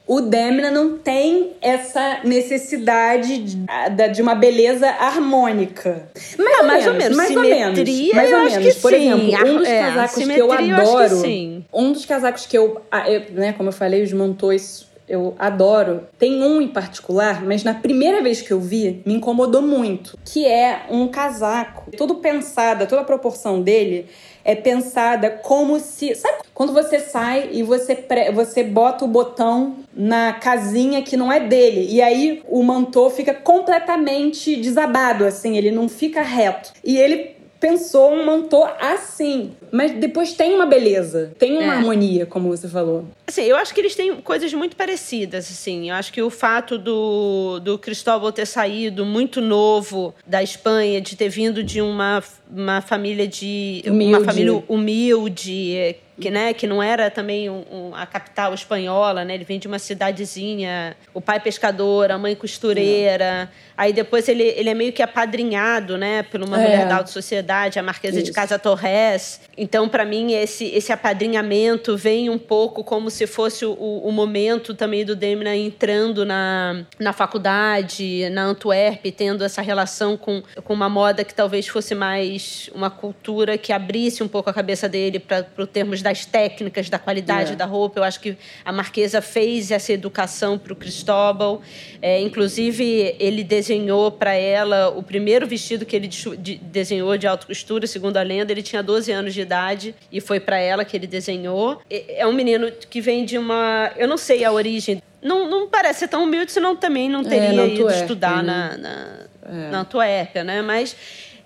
o 0.06 0.20
Demna 0.20 0.70
não 0.70 0.98
tem 0.98 1.52
essa 1.60 2.20
necessidade 2.22 3.38
de, 3.38 4.08
de 4.14 4.22
uma 4.22 4.34
beleza 4.34 4.86
harmônica. 4.88 6.08
Mais, 6.38 6.58
Ah, 6.58 6.62
mais 6.62 6.86
ou 6.86 6.94
menos. 6.94 7.16
Mais 7.16 7.30
ou 7.36 7.42
Simetria, 7.42 7.70
menos. 7.72 8.14
Mais 8.14 8.30
eu 8.30 8.38
ou 8.38 8.44
acho 8.44 8.56
menos. 8.60 8.74
que 8.74 8.80
Por 8.80 8.92
sim. 8.92 8.96
exemplo, 9.26 9.50
um 9.50 9.56
dos 9.58 9.68
É, 9.68 9.80
casacos 9.80 10.14
que 10.24 10.30
eu 10.32 10.36
eu 10.36 10.52
adoro. 10.52 11.16
sim. 11.16 11.64
Um 11.72 11.92
dos 11.92 12.04
casacos 12.06 12.46
que 12.46 12.56
eu, 12.56 12.80
eu, 13.08 13.22
né, 13.32 13.52
como 13.52 13.68
eu 13.68 13.72
falei, 13.72 14.02
os 14.02 14.12
mantões 14.12 14.86
eu 15.08 15.34
adoro. 15.38 16.02
Tem 16.18 16.42
um 16.42 16.60
em 16.60 16.68
particular, 16.68 17.44
mas 17.44 17.62
na 17.62 17.74
primeira 17.74 18.22
vez 18.22 18.40
que 18.42 18.52
eu 18.52 18.60
vi, 18.60 19.02
me 19.06 19.14
incomodou 19.14 19.62
muito. 19.62 20.18
Que 20.24 20.46
é 20.46 20.82
um 20.90 21.08
casaco. 21.08 21.90
Tudo 21.96 22.16
pensada, 22.16 22.86
toda 22.86 23.02
a 23.02 23.04
proporção 23.04 23.60
dele 23.60 24.06
é 24.46 24.54
pensada 24.54 25.28
como 25.28 25.80
se. 25.80 26.14
Sabe 26.14 26.38
quando 26.54 26.72
você 26.72 27.00
sai 27.00 27.50
e 27.52 27.62
você, 27.64 27.96
pre- 27.96 28.30
você 28.30 28.62
bota 28.62 29.04
o 29.04 29.08
botão 29.08 29.74
na 29.92 30.32
casinha 30.34 31.02
que 31.02 31.16
não 31.16 31.30
é 31.32 31.40
dele? 31.40 31.86
E 31.90 32.00
aí 32.00 32.42
o 32.48 32.62
mantô 32.62 33.10
fica 33.10 33.34
completamente 33.34 34.54
desabado, 34.56 35.24
assim, 35.24 35.56
ele 35.58 35.70
não 35.72 35.88
fica 35.88 36.22
reto. 36.22 36.72
E 36.84 36.96
ele 36.96 37.35
pensou 37.60 38.12
um 38.12 38.24
mantô 38.24 38.64
assim. 38.80 39.52
mas 39.72 39.92
depois 39.92 40.32
tem 40.32 40.54
uma 40.54 40.66
beleza, 40.66 41.32
tem 41.38 41.56
uma 41.56 41.74
é. 41.74 41.76
harmonia, 41.76 42.26
como 42.26 42.48
você 42.48 42.68
falou. 42.68 43.04
Assim, 43.26 43.42
eu 43.42 43.56
acho 43.56 43.74
que 43.74 43.80
eles 43.80 43.94
têm 43.94 44.16
coisas 44.16 44.52
muito 44.54 44.76
parecidas, 44.76 45.50
assim. 45.50 45.90
Eu 45.90 45.96
acho 45.96 46.12
que 46.12 46.22
o 46.22 46.30
fato 46.30 46.78
do, 46.78 47.58
do 47.60 47.78
Cristóvão 47.78 48.30
ter 48.30 48.46
saído 48.46 49.04
muito 49.04 49.40
novo 49.40 50.14
da 50.26 50.42
Espanha, 50.42 51.00
de 51.00 51.16
ter 51.16 51.28
vindo 51.28 51.62
de 51.62 51.80
uma, 51.80 52.22
uma 52.50 52.80
família 52.80 53.26
de... 53.26 53.82
Humilde. 53.86 54.14
Uma 54.14 54.24
família 54.24 54.62
humilde, 54.68 55.96
que, 56.18 56.30
né, 56.30 56.54
que 56.54 56.66
não 56.66 56.82
era 56.82 57.10
também 57.10 57.50
um, 57.50 57.64
um, 57.70 57.94
a 57.94 58.06
capital 58.06 58.54
espanhola, 58.54 59.24
né? 59.24 59.34
Ele 59.34 59.44
vem 59.44 59.58
de 59.58 59.68
uma 59.68 59.78
cidadezinha, 59.78 60.96
o 61.12 61.20
pai 61.20 61.38
pescador, 61.40 62.10
a 62.10 62.18
mãe 62.18 62.34
costureira. 62.34 63.50
É. 63.52 63.66
Aí 63.76 63.92
depois 63.92 64.26
ele, 64.28 64.42
ele 64.42 64.70
é 64.70 64.74
meio 64.74 64.92
que 64.92 65.02
apadrinhado, 65.02 65.98
né, 65.98 66.22
por 66.22 66.42
uma 66.42 66.58
é. 66.58 66.62
mulher 66.62 66.88
da 66.88 66.96
alta 66.96 67.10
sociedade, 67.10 67.78
a 67.78 67.82
Marquesa 67.82 68.16
Isso. 68.16 68.26
de 68.26 68.32
Casa 68.32 68.58
Torres. 68.58 69.40
Então, 69.56 69.88
para 69.88 70.04
mim, 70.04 70.32
esse, 70.32 70.64
esse 70.66 70.90
apadrinhamento 70.90 71.96
vem 71.96 72.30
um 72.30 72.38
pouco 72.38 72.82
como 72.82 73.10
se 73.10 73.26
fosse 73.26 73.66
o, 73.66 73.72
o 73.74 74.10
momento 74.10 74.74
também 74.74 75.04
do 75.04 75.14
Demna 75.14 75.54
entrando 75.54 76.24
na, 76.24 76.84
na 76.98 77.12
faculdade, 77.12 78.30
na 78.30 78.44
Antwerp, 78.44 79.04
tendo 79.12 79.44
essa 79.44 79.60
relação 79.60 80.16
com, 80.16 80.42
com 80.64 80.72
uma 80.72 80.88
moda 80.88 81.24
que 81.24 81.34
talvez 81.34 81.68
fosse 81.68 81.94
mais 81.94 82.70
uma 82.74 82.88
cultura 82.88 83.58
que 83.58 83.72
abrisse 83.72 84.22
um 84.22 84.28
pouco 84.28 84.48
a 84.48 84.54
cabeça 84.54 84.88
dele 84.88 85.18
para 85.18 85.46
os 85.58 85.68
termos 85.68 86.02
das 86.06 86.24
técnicas, 86.24 86.88
da 86.88 87.00
qualidade 87.00 87.54
é. 87.54 87.56
da 87.56 87.64
roupa. 87.64 87.98
Eu 87.98 88.04
acho 88.04 88.20
que 88.20 88.36
a 88.64 88.70
Marquesa 88.70 89.20
fez 89.20 89.72
essa 89.72 89.92
educação 89.92 90.56
para 90.56 90.72
o 90.72 90.76
Cristóbal. 90.76 91.60
É, 92.00 92.20
inclusive, 92.20 93.16
ele 93.18 93.42
desenhou 93.42 94.12
para 94.12 94.34
ela 94.34 94.90
o 94.90 95.02
primeiro 95.02 95.48
vestido 95.48 95.84
que 95.84 95.96
ele 95.96 96.06
de, 96.06 96.58
desenhou 96.58 97.16
de 97.18 97.26
alta 97.26 97.44
costura, 97.44 97.88
segundo 97.88 98.18
a 98.18 98.22
lenda. 98.22 98.52
Ele 98.52 98.62
tinha 98.62 98.84
12 98.84 99.10
anos 99.10 99.34
de 99.34 99.40
idade 99.40 99.96
e 100.12 100.20
foi 100.20 100.38
para 100.38 100.58
ela 100.58 100.84
que 100.84 100.96
ele 100.96 101.08
desenhou. 101.08 101.82
É 101.90 102.24
um 102.24 102.32
menino 102.32 102.70
que 102.88 103.00
vem 103.00 103.24
de 103.24 103.36
uma. 103.36 103.90
Eu 103.96 104.06
não 104.06 104.16
sei 104.16 104.44
a 104.44 104.52
origem. 104.52 105.02
Não, 105.20 105.50
não 105.50 105.68
parece 105.68 106.00
ser 106.00 106.08
tão 106.08 106.22
humilde, 106.22 106.52
senão 106.52 106.76
também 106.76 107.08
não 107.08 107.22
é, 107.22 107.24
teria 107.24 107.62
é, 107.62 107.68
ido 107.68 107.90
estudar 107.90 108.44
na, 108.44 108.76
na, 108.76 109.18
é. 109.42 109.70
na 109.70 109.80
Antuérpia, 109.80 110.44
né? 110.44 110.62
Mas 110.62 110.94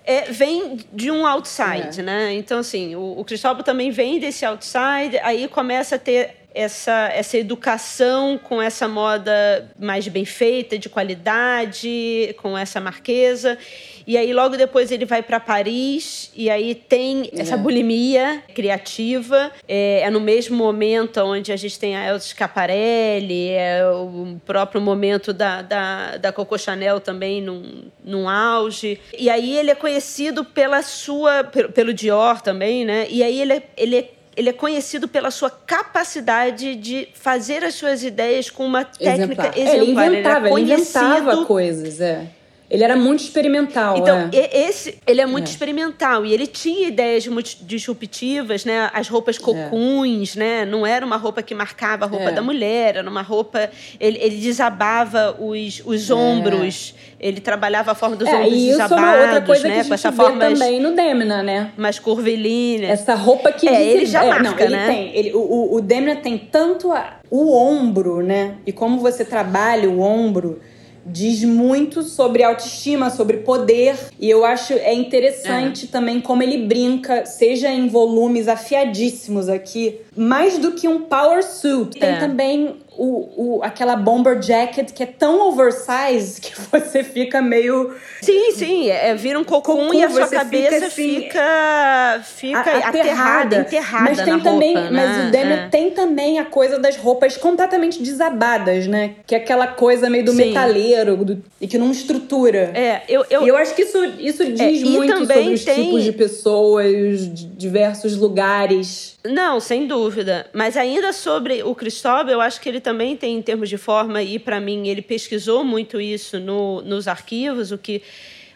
é, 0.03 0.31
vem 0.31 0.79
de 0.91 1.11
um 1.11 1.25
outside, 1.25 1.99
é. 1.99 2.03
né? 2.03 2.33
Então, 2.33 2.59
assim, 2.59 2.95
o, 2.95 3.19
o 3.19 3.25
Cristóvão 3.25 3.63
também 3.63 3.91
vem 3.91 4.19
desse 4.19 4.45
outside, 4.45 5.17
aí 5.21 5.47
começa 5.47 5.95
a 5.95 5.99
ter 5.99 6.40
essa, 6.53 7.09
essa 7.13 7.37
educação 7.37 8.37
com 8.37 8.61
essa 8.61 8.87
moda 8.87 9.69
mais 9.79 10.07
bem 10.07 10.25
feita, 10.25 10.77
de 10.77 10.89
qualidade, 10.89 12.35
com 12.41 12.57
essa 12.57 12.79
marquesa. 12.79 13.57
E 14.05 14.17
aí 14.17 14.33
logo 14.33 14.57
depois 14.57 14.91
ele 14.91 15.05
vai 15.05 15.21
para 15.21 15.39
Paris 15.39 16.31
e 16.35 16.49
aí 16.49 16.75
tem 16.75 17.29
essa 17.33 17.55
é. 17.55 17.57
bulimia 17.57 18.43
criativa. 18.53 19.51
É, 19.67 20.01
é, 20.01 20.09
no 20.09 20.19
mesmo 20.19 20.57
momento 20.57 21.19
onde 21.21 21.51
a 21.51 21.55
gente 21.55 21.79
tem 21.79 21.95
a 21.95 22.07
Elsa 22.07 22.29
Scaparelli, 22.29 23.49
é 23.49 23.85
o 23.87 24.39
próprio 24.45 24.81
momento 24.81 25.31
da, 25.31 25.61
da, 25.61 26.17
da 26.17 26.31
Coco 26.31 26.57
Chanel 26.57 26.99
também 26.99 27.41
num, 27.41 27.89
num 28.03 28.27
auge. 28.27 28.99
E 29.17 29.29
aí 29.29 29.57
ele 29.57 29.71
é 29.71 29.75
conhecido 29.75 30.43
pela 30.43 30.81
sua... 30.81 31.43
pelo 31.43 31.93
Dior 31.93 32.41
também, 32.41 32.83
né? 32.83 33.07
E 33.09 33.23
aí 33.23 33.41
ele 33.41 33.53
é, 33.53 33.63
ele 33.77 33.97
é 33.97 34.09
ele 34.35 34.49
é 34.49 34.53
conhecido 34.53 35.07
pela 35.07 35.29
sua 35.31 35.49
capacidade 35.49 36.75
de 36.75 37.07
fazer 37.13 37.63
as 37.63 37.75
suas 37.75 38.03
ideias 38.03 38.49
com 38.49 38.65
uma 38.65 38.85
técnica 38.85 39.47
exemplar. 39.47 39.57
exemplar. 39.57 39.73
É, 39.73 39.77
ele 39.77 39.91
inventava, 39.91 40.49
ele, 40.49 40.55
ele 40.55 40.73
inventava 40.73 41.45
coisas, 41.45 41.99
é. 41.99 42.27
Ele 42.71 42.85
era 42.85 42.95
muito 42.95 43.19
experimental. 43.19 43.97
Então, 43.97 44.29
é. 44.31 44.69
esse, 44.69 44.97
ele 45.05 45.19
é 45.19 45.25
muito 45.25 45.47
é. 45.47 45.49
experimental. 45.49 46.25
E 46.25 46.33
ele 46.33 46.47
tinha 46.47 46.87
ideias 46.87 47.27
muito 47.27 47.57
disruptivas, 47.63 48.63
né? 48.63 48.89
As 48.93 49.09
roupas 49.09 49.35
é. 49.35 49.39
cocuns, 49.41 50.37
é. 50.37 50.39
né? 50.39 50.65
Não 50.65 50.87
era 50.87 51.05
uma 51.05 51.17
roupa 51.17 51.43
que 51.43 51.53
marcava 51.53 52.05
a 52.05 52.07
roupa 52.07 52.29
é. 52.29 52.31
da 52.31 52.41
mulher, 52.41 52.95
era 52.95 53.09
uma 53.09 53.21
roupa. 53.21 53.69
Ele, 53.99 54.17
ele 54.21 54.37
desabava 54.37 55.35
os, 55.37 55.81
os 55.85 56.09
é. 56.09 56.13
ombros. 56.13 56.95
Ele 57.19 57.41
trabalhava 57.41 57.91
a 57.91 57.95
forma 57.95 58.15
dos 58.15 58.29
ombros 58.29 58.53
e 58.53 58.69
isso 58.69 58.77
desabados, 58.77 59.03
é 59.03 59.15
uma 59.17 59.23
outra 59.25 59.41
coisa 59.41 59.67
né? 59.67 59.73
Que 59.73 59.73
a 59.73 59.83
gente 59.83 59.87
Com 59.89 59.93
essa 59.93 60.11
forma 60.13 60.39
também 60.39 60.79
no 60.79 60.95
Demna, 60.95 61.43
né? 61.43 61.71
Mais 61.75 61.99
curvilínea. 61.99 62.87
Essa 62.87 63.15
roupa 63.15 63.51
que. 63.51 63.67
É, 63.67 63.83
ele 63.83 64.05
já 64.05 64.23
marca, 64.23 64.43
não, 64.43 64.57
ele 64.57 64.75
né? 64.77 64.87
Tem, 64.87 65.11
ele, 65.13 65.33
o, 65.33 65.75
o 65.75 65.81
Demna 65.81 66.15
tem 66.15 66.37
tanto 66.37 66.89
a, 66.93 67.19
o 67.29 67.53
ombro, 67.53 68.21
né? 68.21 68.55
E 68.65 68.71
como 68.71 68.97
você 68.97 69.25
trabalha 69.25 69.89
o 69.89 69.99
ombro 69.99 70.61
diz 71.05 71.43
muito 71.43 72.03
sobre 72.03 72.43
autoestima, 72.43 73.09
sobre 73.09 73.37
poder. 73.37 73.95
E 74.19 74.29
eu 74.29 74.45
acho 74.45 74.73
é 74.73 74.93
interessante 74.93 75.85
é. 75.85 75.87
também 75.87 76.21
como 76.21 76.43
ele 76.43 76.65
brinca, 76.65 77.25
seja 77.25 77.69
em 77.69 77.87
volumes 77.87 78.47
afiadíssimos 78.47 79.49
aqui, 79.49 79.99
mais 80.15 80.57
do 80.57 80.73
que 80.73 80.87
um 80.87 81.01
power 81.01 81.43
suit. 81.43 81.99
Tem 81.99 82.09
é. 82.09 82.19
também 82.19 82.75
o, 82.97 83.57
o, 83.57 83.63
aquela 83.63 83.95
bomber 83.95 84.41
jacket 84.41 84.91
que 84.91 85.01
é 85.01 85.05
tão 85.05 85.47
oversized 85.47 86.41
que 86.41 86.53
você 86.69 87.03
fica 87.03 87.41
meio. 87.41 87.95
Sim, 88.21 88.51
sim. 88.51 88.89
É, 88.89 89.09
é 89.09 89.15
vira 89.15 89.39
um 89.39 89.43
cocum, 89.43 89.93
e 89.93 90.03
a 90.03 90.09
sua 90.09 90.27
cabeça 90.27 90.89
fica, 90.89 92.15
assim, 92.15 92.47
fica, 92.47 92.61
fica 92.61 92.87
aterrada, 92.87 93.59
enterrada. 93.61 94.03
Mas 94.03 94.21
tem 94.21 94.39
também. 94.39 94.75
Roupa, 94.75 94.91
mas 94.91 95.17
né? 95.17 95.27
o 95.27 95.31
Daniel 95.31 95.57
é. 95.57 95.67
tem 95.69 95.91
também 95.91 96.39
a 96.39 96.45
coisa 96.45 96.77
das 96.77 96.97
roupas 96.97 97.37
completamente 97.37 98.01
desabadas, 98.03 98.87
né? 98.87 99.15
Que 99.25 99.35
é 99.35 99.37
aquela 99.37 99.67
coisa 99.67 100.09
meio 100.09 100.25
do 100.25 100.31
sim. 100.31 100.47
metaleiro 100.47 101.15
do, 101.23 101.43
e 101.61 101.67
que 101.67 101.77
não 101.77 101.91
estrutura. 101.91 102.71
É, 102.73 103.03
eu, 103.07 103.25
eu, 103.29 103.45
e 103.45 103.47
eu 103.47 103.55
acho 103.55 103.73
que 103.73 103.83
isso, 103.83 104.03
isso 104.19 104.43
é, 104.43 104.47
diz 104.47 104.81
é, 104.81 104.85
muito 104.85 105.17
sobre 105.17 105.53
os 105.53 105.63
tem... 105.63 105.85
tipos 105.85 106.03
de 106.03 106.11
pessoas, 106.11 107.33
de 107.33 107.45
diversos 107.47 108.17
lugares. 108.17 109.17
Não, 109.23 109.59
sem 109.59 109.87
dúvida. 109.87 110.47
Mas 110.51 110.75
ainda 110.75 111.13
sobre 111.13 111.63
o 111.63 111.73
Cristóvão, 111.75 112.31
eu 112.31 112.41
acho 112.41 112.59
que 112.59 112.67
ele 112.67 112.80
também 112.81 113.15
tem, 113.15 113.37
em 113.37 113.41
termos 113.41 113.69
de 113.69 113.77
forma, 113.77 114.21
e 114.21 114.37
para 114.37 114.59
mim, 114.59 114.89
ele 114.89 115.01
pesquisou 115.01 115.63
muito 115.63 116.01
isso 116.01 116.39
no, 116.39 116.81
nos 116.81 117.07
arquivos, 117.07 117.71
o 117.71 117.77
que, 117.77 118.01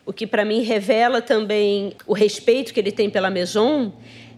o 0.06 0.12
que 0.12 0.28
para 0.28 0.44
mim 0.44 0.62
revela 0.62 1.22
também 1.22 1.94
o 2.06 2.14
respeito 2.14 2.74
que 2.74 2.80
ele 2.80 2.92
tem 2.92 3.10
pela 3.10 3.30
Maison, 3.30 3.94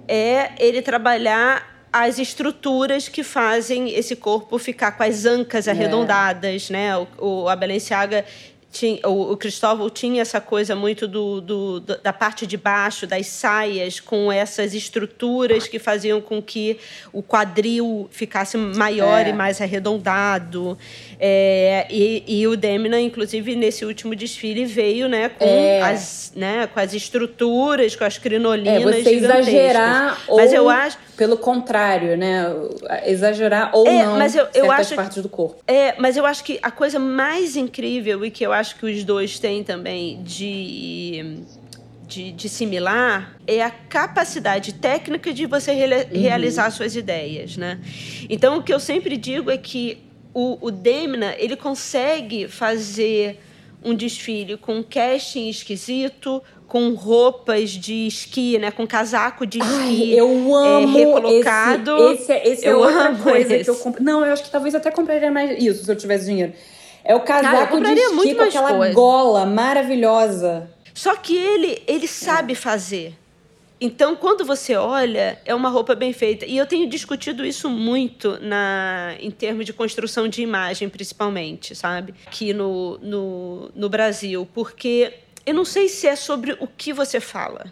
é 0.08 0.52
ele 0.60 0.82
trabalhar 0.82 1.76
as 1.92 2.20
estruturas 2.20 3.08
que 3.08 3.24
fazem 3.24 3.90
esse 3.90 4.16
corpo 4.16 4.60
ficar 4.60 4.92
com 4.92 5.04
as 5.04 5.26
ancas 5.26 5.68
é. 5.68 5.72
arredondadas, 5.72 6.70
é. 6.70 6.74
né? 6.74 6.98
O, 6.98 7.08
o, 7.18 7.50
a 7.50 7.56
Balenciaga 7.56 8.24
tinha, 8.72 9.00
o, 9.06 9.32
o 9.32 9.38
Cristóvão 9.38 9.90
tinha 9.90 10.22
essa 10.22 10.42
coisa 10.42 10.76
muito 10.76 11.08
do, 11.08 11.42
do, 11.42 11.80
da 11.80 12.12
parte 12.12 12.46
de 12.46 12.58
baixo, 12.58 13.08
das 13.08 13.28
saias, 13.28 14.00
com 14.00 14.32
essas 14.32 14.74
estruturas 14.74 15.68
que 15.68 15.80
faziam 15.80 16.20
com 16.22 16.42
que 16.42 16.78
o 17.14 17.24
quadril 17.24 18.08
ficasse 18.12 18.58
maior 18.58 19.26
é. 19.26 19.30
e 19.30 19.34
mais 19.34 19.62
arredondado. 19.62 20.78
É, 21.20 21.88
e, 21.90 22.24
e, 22.28 22.48
o 22.48 22.56
Demna, 22.56 23.00
inclusive, 23.02 23.56
nesse 23.56 23.84
último 23.84 24.16
desfile, 24.16 24.66
veio 24.66 25.08
né, 25.10 25.30
com, 25.30 25.46
é. 25.46 25.82
as, 25.82 26.32
né, 26.36 26.68
com 26.68 26.80
as 26.80 26.94
estruturas, 26.94 27.96
com 27.96 28.04
as 28.04 28.20
crinolinas. 28.20 28.96
É, 28.96 29.04
você 29.04 29.16
exagerar 29.16 30.22
ou, 30.28 30.38
Mas 30.38 30.54
eu 30.54 30.70
acho... 30.70 30.98
pelo 31.18 31.38
contrário, 31.38 32.16
né? 32.16 32.46
Exagerar 33.06 33.72
ou 33.74 33.88
é, 33.88 34.06
não 34.06 34.18
mas 34.18 34.36
eu, 34.36 34.46
eu 34.54 34.66
certas 34.66 34.80
acho, 34.80 34.96
partes 34.96 35.24
do 35.24 35.30
corpo. 35.30 35.64
É, 35.68 35.96
mas 36.00 36.18
eu 36.18 36.26
acho 36.26 36.44
que 36.44 36.60
a 36.62 36.70
coisa 36.70 37.00
mais 37.00 37.56
incrível 37.56 38.24
e 38.24 38.30
que 38.30 38.46
eu 38.46 38.54
acho 38.54 38.76
que 38.78 38.86
os 38.86 39.04
dois 39.04 39.40
têm 39.40 39.64
também 39.64 40.22
de 40.22 41.44
de, 42.08 42.32
de, 42.32 42.48
similar 42.48 43.36
é 43.46 43.62
a 43.62 43.70
capacidade 43.70 44.74
técnica 44.76 45.34
de 45.34 45.46
você 45.46 45.74
re 45.74 45.84
uhum. 45.84 46.22
realizar 46.22 46.72
suas 46.72 46.96
ideias, 46.96 47.58
né? 47.58 47.80
Então 48.30 48.58
o 48.58 48.64
que 48.64 48.74
eu 48.74 48.80
sempre 48.80 49.18
digo 49.18 49.52
é 49.52 49.58
que 49.58 50.07
o, 50.40 50.68
o 50.68 50.70
Demna 50.70 51.34
ele 51.40 51.56
consegue 51.56 52.48
fazer 52.48 53.40
um 53.84 53.96
desfile 53.96 54.56
com 54.56 54.84
casting 54.84 55.50
esquisito, 55.50 56.44
com 56.68 56.94
roupas 56.94 57.72
de 57.72 58.06
esqui, 58.06 58.60
né? 58.60 58.70
Com 58.70 58.86
casaco 58.86 59.48
de 59.48 59.58
esqui. 59.58 60.14
Ai, 60.14 60.14
eu 60.14 60.28
é, 60.28 60.84
amo 60.84 61.00
é, 61.00 61.04
recolocado. 61.04 62.12
Esse, 62.12 62.34
esse, 62.34 62.50
esse 62.50 62.68
é 62.68 62.72
eu 62.72 62.78
outra 62.78 63.16
coisa 63.16 63.56
esse. 63.56 63.64
que 63.64 63.88
eu. 63.88 63.96
Não, 64.00 64.24
eu 64.24 64.32
acho 64.32 64.44
que 64.44 64.52
talvez 64.52 64.76
até 64.76 64.92
compraria 64.92 65.32
mais 65.32 65.58
isso 65.64 65.84
se 65.84 65.92
eu 65.92 65.96
tivesse 65.96 66.26
dinheiro. 66.26 66.54
É 67.04 67.16
o 67.16 67.22
casaco 67.22 67.82
Cara, 67.82 67.96
de 67.96 68.00
esqui 68.00 68.36
com 68.36 68.44
aquela 68.44 68.78
coisa. 68.78 68.94
gola 68.94 69.44
maravilhosa. 69.44 70.70
Só 70.94 71.16
que 71.16 71.36
ele, 71.36 71.82
ele 71.88 72.08
sabe 72.08 72.54
é. 72.54 72.56
fazer. 72.56 73.16
Então, 73.80 74.16
quando 74.16 74.44
você 74.44 74.76
olha, 74.76 75.40
é 75.46 75.54
uma 75.54 75.70
roupa 75.70 75.94
bem 75.94 76.12
feita. 76.12 76.46
E 76.46 76.58
eu 76.58 76.66
tenho 76.66 76.90
discutido 76.90 77.46
isso 77.46 77.70
muito 77.70 78.40
na, 78.42 79.16
em 79.20 79.30
termos 79.30 79.66
de 79.66 79.74
construção 79.74 80.28
de 80.28 80.42
imagem, 80.42 80.90
principalmente, 80.90 81.76
sabe? 81.76 82.14
Aqui 82.26 82.54
no, 82.54 82.98
no, 82.98 83.72
no 83.76 83.88
Brasil. 83.88 84.48
Porque 84.52 85.14
eu 85.46 85.54
não 85.54 85.64
sei 85.64 85.88
se 85.88 86.08
é 86.08 86.16
sobre 86.16 86.58
o 86.60 86.68
que 86.68 86.92
você 86.92 87.20
fala. 87.20 87.72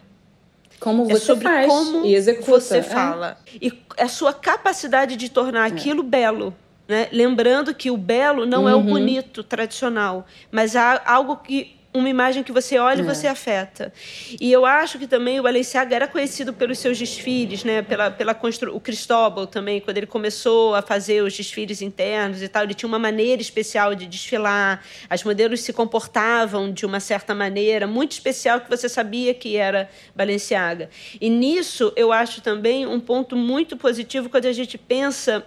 Como 0.78 1.04
é 1.04 1.06
você 1.06 1.12
é 1.14 1.26
sobre 1.26 1.44
faz 1.44 1.66
como 1.66 2.06
e 2.06 2.14
executa. 2.14 2.60
você 2.60 2.78
é. 2.78 2.82
fala. 2.82 3.38
E 3.60 3.72
a 3.98 4.08
sua 4.08 4.32
capacidade 4.32 5.16
de 5.16 5.28
tornar 5.28 5.68
é. 5.68 5.72
aquilo 5.72 6.02
belo. 6.02 6.54
Né? 6.86 7.08
Lembrando 7.10 7.74
que 7.74 7.90
o 7.90 7.96
belo 7.96 8.46
não 8.46 8.62
uhum. 8.62 8.68
é 8.68 8.74
o 8.74 8.78
uhum. 8.78 8.84
bonito 8.84 9.42
tradicional, 9.42 10.24
mas 10.52 10.76
há 10.76 11.02
algo 11.04 11.36
que 11.36 11.74
uma 11.98 12.08
imagem 12.08 12.42
que 12.42 12.52
você 12.52 12.78
olha 12.78 13.00
é. 13.00 13.04
e 13.04 13.06
você 13.06 13.26
afeta. 13.26 13.92
E 14.40 14.50
eu 14.52 14.64
acho 14.64 14.98
que 14.98 15.06
também 15.06 15.40
o 15.40 15.42
Balenciaga 15.42 15.94
era 15.94 16.08
conhecido 16.08 16.52
pelos 16.52 16.78
seus 16.78 16.98
desfiles, 16.98 17.64
né? 17.64 17.82
Pela, 17.82 18.10
pela 18.10 18.34
constru... 18.34 18.74
O 18.74 18.80
Cristóbal 18.80 19.46
também, 19.46 19.80
quando 19.80 19.96
ele 19.96 20.06
começou 20.06 20.74
a 20.74 20.82
fazer 20.82 21.22
os 21.22 21.36
desfiles 21.36 21.82
internos 21.82 22.42
e 22.42 22.48
tal, 22.48 22.64
ele 22.64 22.74
tinha 22.74 22.88
uma 22.88 22.98
maneira 22.98 23.40
especial 23.40 23.94
de 23.94 24.06
desfilar. 24.06 24.82
As 25.08 25.22
modelos 25.24 25.60
se 25.60 25.72
comportavam 25.72 26.72
de 26.72 26.84
uma 26.84 27.00
certa 27.00 27.34
maneira 27.34 27.86
muito 27.86 28.12
especial 28.12 28.60
que 28.60 28.68
você 28.68 28.88
sabia 28.88 29.34
que 29.34 29.56
era 29.56 29.88
Balenciaga. 30.14 30.90
E 31.20 31.28
nisso 31.30 31.92
eu 31.96 32.12
acho 32.12 32.40
também 32.40 32.86
um 32.86 33.00
ponto 33.00 33.36
muito 33.36 33.76
positivo 33.76 34.28
quando 34.28 34.46
a 34.46 34.52
gente 34.52 34.76
pensa 34.76 35.44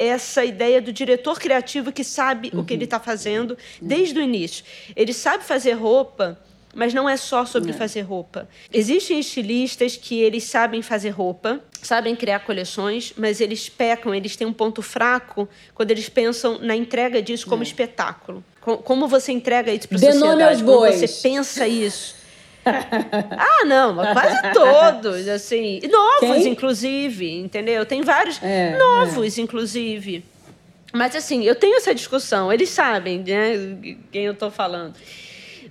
essa 0.00 0.44
ideia 0.44 0.80
do 0.80 0.92
diretor 0.92 1.38
criativo 1.38 1.92
que 1.92 2.02
sabe 2.02 2.50
uhum. 2.52 2.60
o 2.60 2.64
que 2.64 2.72
ele 2.72 2.84
está 2.84 2.96
uhum. 2.96 3.02
fazendo 3.02 3.58
desde 3.80 4.18
o 4.18 4.22
início. 4.22 4.64
Ele 4.96 5.12
sabe 5.12 5.44
fazer 5.44 5.72
roupa, 5.72 6.38
mas 6.74 6.94
não 6.94 7.08
é 7.08 7.16
só 7.16 7.44
sobre 7.44 7.70
é. 7.70 7.72
fazer 7.74 8.00
roupa. 8.00 8.48
Existem 8.72 9.20
estilistas 9.20 9.96
que 9.96 10.20
eles 10.20 10.44
sabem 10.44 10.80
fazer 10.80 11.10
roupa, 11.10 11.60
sabem 11.82 12.16
criar 12.16 12.40
coleções, 12.40 13.12
mas 13.16 13.40
eles 13.40 13.68
pecam, 13.68 14.14
eles 14.14 14.36
têm 14.36 14.46
um 14.46 14.52
ponto 14.52 14.80
fraco 14.80 15.48
quando 15.74 15.90
eles 15.90 16.08
pensam 16.08 16.58
na 16.58 16.74
entrega 16.74 17.20
disso 17.20 17.46
como 17.46 17.62
é. 17.62 17.66
espetáculo. 17.66 18.42
Como 18.60 19.08
você 19.08 19.32
entrega 19.32 19.72
isso 19.72 19.88
para 19.88 19.96
a 19.96 20.00
sociedade? 20.00 20.64
Como 20.64 20.80
você 20.80 21.08
pensa 21.08 21.66
isso? 21.66 22.19
ah, 23.38 23.64
não, 23.64 23.94
quase 23.94 24.52
todos, 24.52 25.28
assim. 25.28 25.80
Novos, 25.88 26.42
Quem? 26.42 26.48
inclusive, 26.48 27.38
entendeu? 27.38 27.84
Tem 27.86 28.02
vários 28.02 28.40
é, 28.42 28.76
novos, 28.76 29.38
é. 29.38 29.40
inclusive. 29.40 30.24
Mas, 30.92 31.14
assim, 31.14 31.44
eu 31.44 31.54
tenho 31.54 31.76
essa 31.76 31.94
discussão, 31.94 32.52
eles 32.52 32.68
sabem, 32.68 33.20
né, 33.20 33.96
quem 34.10 34.24
eu 34.24 34.32
estou 34.32 34.50
falando. 34.50 34.94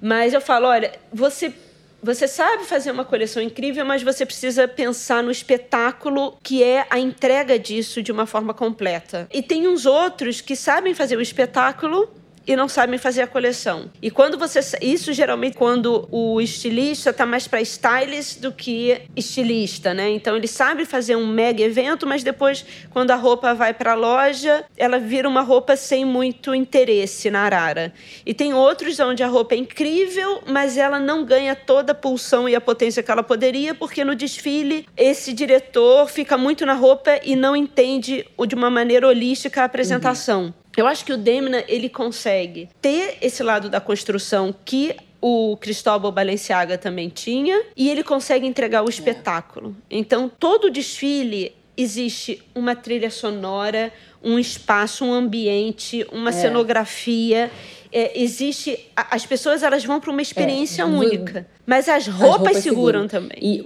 Mas 0.02 0.34
eu 0.34 0.42
falo, 0.42 0.68
olha, 0.68 0.94
você 1.12 1.54
você 2.02 2.30
sabe 2.30 2.64
fazer 2.64 2.92
uma 2.92 3.04
coleção 3.04 3.44
incrível, 3.44 3.86
mas 3.86 4.02
você 4.02 4.26
precisa 4.26 4.68
pensar 4.70 5.22
no 5.22 5.30
espetáculo 5.30 6.38
que 6.42 6.64
é 6.64 6.88
a 6.90 6.98
entrega 6.98 7.60
disso 7.60 8.02
de 8.02 8.10
uma 8.10 8.26
forma 8.26 8.54
completa. 8.54 9.28
E 9.34 9.42
tem 9.42 9.68
uns 9.68 9.86
outros 9.86 10.40
que 10.40 10.56
sabem 10.56 10.94
fazer 10.94 11.18
o 11.18 11.22
espetáculo 11.22 12.10
e 12.46 12.56
não 12.56 12.68
sabem 12.68 12.98
fazer 12.98 13.22
a 13.22 13.28
coleção. 13.28 13.90
E 14.02 14.10
quando 14.10 14.38
você. 14.38 14.60
Isso 14.82 15.14
geralmente 15.14 15.58
quando 15.58 16.08
o 16.12 16.42
estilista 16.42 17.12
está 17.12 17.26
mais 17.26 17.48
para 17.48 17.62
stylist 17.62 18.40
do 18.40 18.52
que 18.52 19.02
estilista, 19.16 19.94
né? 19.94 20.10
Então 20.10 20.36
ele 20.36 20.48
sabe 20.48 20.86
fazer 20.86 21.16
um 21.16 21.28
mega 21.28 21.64
evento, 21.64 22.08
mas 22.08 22.24
depois, 22.24 22.66
quando 22.90 23.12
a 23.12 23.16
roupa 23.16 23.54
vai 23.54 23.74
para 23.74 23.92
a 23.92 23.96
loja, 23.96 24.66
ela 24.78 25.00
vira 25.00 25.28
uma 25.28 25.42
roupa 25.42 25.76
sem 25.76 26.06
muito 26.06 26.54
interesse 26.56 27.30
na 27.30 27.42
arara. 27.42 27.94
E 28.26 28.34
tem 28.34 28.54
outros 28.54 29.00
onde 29.00 29.24
a 29.24 29.28
roupa 29.28 29.56
é 29.56 29.58
incrível, 29.58 30.42
mas 30.48 30.78
ela 30.78 31.00
não 31.00 31.24
ganha 31.24 31.56
toda 31.56 31.92
a 31.92 31.96
pulsão 31.96 32.48
e 32.48 32.56
a 32.56 32.62
potência 32.62 33.04
que 33.04 33.12
ela 33.12 33.24
poderia, 33.24 33.76
porque 33.76 34.04
no 34.04 34.16
desfile 34.16 34.88
esse 34.98 35.34
diretor 35.34 36.08
fica 36.10 36.38
muito 36.38 36.66
na 36.66 36.74
roupa 36.74 37.20
e 37.24 37.36
não 37.36 37.56
entende 37.56 38.26
de 38.48 38.56
uma 38.56 38.70
maneira 38.70 39.08
holística 39.08 39.62
a 39.62 39.66
apresentação. 39.66 40.46
Uhum. 40.46 40.54
Eu 40.78 40.88
acho 40.88 41.04
que 41.04 41.14
o 41.14 41.18
Demna 41.18 41.64
ele 41.68 41.90
consegue 41.90 42.70
ter 42.82 43.18
esse 43.22 43.44
lado 43.44 43.70
da 43.70 43.82
construção 43.82 44.54
que 44.64 44.96
o 45.22 45.58
Cristóbal 45.58 46.12
Balenciaga 46.12 46.78
também 46.78 47.10
tinha 47.10 47.62
e 47.76 47.90
ele 47.90 48.04
consegue 48.04 48.46
entregar 48.46 48.84
o 48.84 48.88
é. 48.88 48.90
espetáculo. 48.90 49.76
Então 49.90 50.30
todo 50.30 50.66
o 50.66 50.70
desfile 50.70 51.56
existe 51.76 52.42
uma 52.54 52.76
trilha 52.76 53.10
sonora, 53.10 53.92
um 54.22 54.38
espaço, 54.38 55.06
um 55.06 55.14
ambiente, 55.14 56.06
uma 56.12 56.30
é. 56.30 56.34
cenografia 56.34 57.50
é, 57.92 58.22
existe. 58.22 58.78
As 58.96 59.26
pessoas 59.26 59.64
elas 59.64 59.84
vão 59.84 60.00
para 60.00 60.12
uma 60.12 60.22
experiência 60.22 60.84
é, 60.84 60.86
única. 60.86 61.48
Mas 61.66 61.88
as 61.88 62.08
roupas, 62.08 62.22
as 62.22 62.36
roupas 62.36 62.58
seguram, 62.58 63.02
seguram, 63.04 63.08
também. 63.08 63.38
E 63.42 63.64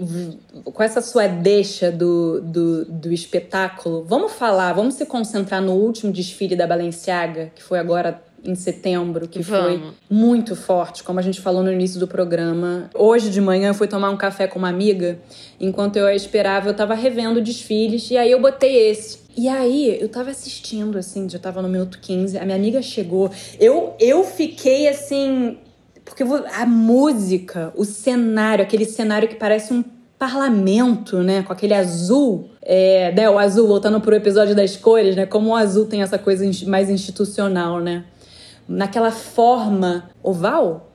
com 0.63 0.83
essa 0.83 1.01
sua 1.01 1.27
deixa 1.27 1.91
do, 1.91 2.41
do, 2.41 2.85
do 2.85 3.13
espetáculo, 3.13 4.03
vamos 4.03 4.33
falar, 4.33 4.73
vamos 4.73 4.95
se 4.95 5.05
concentrar 5.05 5.61
no 5.61 5.73
último 5.73 6.11
desfile 6.11 6.55
da 6.55 6.67
Balenciaga, 6.67 7.51
que 7.55 7.63
foi 7.63 7.79
agora 7.79 8.21
em 8.45 8.55
setembro, 8.55 9.27
que 9.27 9.41
Vamos. 9.41 9.79
foi 9.79 9.93
muito 10.09 10.55
forte, 10.55 11.01
como 11.01 11.17
a 11.17 11.21
gente 11.21 11.39
falou 11.39 11.63
no 11.63 11.71
início 11.71 11.99
do 11.99 12.07
programa. 12.07 12.89
Hoje 12.93 13.29
de 13.29 13.39
manhã 13.39 13.69
eu 13.69 13.73
fui 13.73 13.87
tomar 13.87 14.09
um 14.09 14.17
café 14.17 14.47
com 14.47 14.59
uma 14.59 14.67
amiga, 14.67 15.17
enquanto 15.59 15.95
eu 15.95 16.05
a 16.05 16.13
esperava, 16.13 16.67
eu 16.69 16.73
tava 16.73 16.93
revendo 16.93 17.41
desfiles, 17.41 18.11
e 18.11 18.17
aí 18.17 18.31
eu 18.31 18.41
botei 18.41 18.89
esse. 18.89 19.22
E 19.35 19.49
aí, 19.49 19.97
eu 19.99 20.09
tava 20.09 20.29
assistindo, 20.29 20.97
assim, 20.97 21.27
já 21.27 21.39
tava 21.39 21.61
no 21.61 21.67
minuto 21.67 21.99
15, 21.99 22.37
a 22.37 22.45
minha 22.45 22.55
amiga 22.55 22.81
chegou. 22.81 23.31
Eu, 23.59 23.95
eu 23.99 24.23
fiquei 24.23 24.87
assim. 24.87 25.57
Porque 26.05 26.23
a 26.23 26.65
música, 26.65 27.71
o 27.75 27.85
cenário, 27.85 28.63
aquele 28.63 28.85
cenário 28.85 29.27
que 29.27 29.35
parece 29.35 29.73
um 29.73 29.83
parlamento, 30.19 31.17
né? 31.17 31.43
Com 31.43 31.51
aquele 31.51 31.73
azul. 31.73 32.49
É, 32.61 33.11
né, 33.11 33.29
o 33.29 33.39
azul, 33.39 33.67
voltando 33.67 33.99
pro 33.99 34.15
episódio 34.15 34.55
das 34.55 34.77
cores, 34.77 35.15
né? 35.15 35.25
Como 35.25 35.49
o 35.49 35.55
azul 35.55 35.85
tem 35.85 36.01
essa 36.01 36.17
coisa 36.17 36.45
mais 36.67 36.89
institucional, 36.89 37.79
né? 37.79 38.05
Naquela 38.67 39.11
forma 39.11 40.09
oval, 40.21 40.92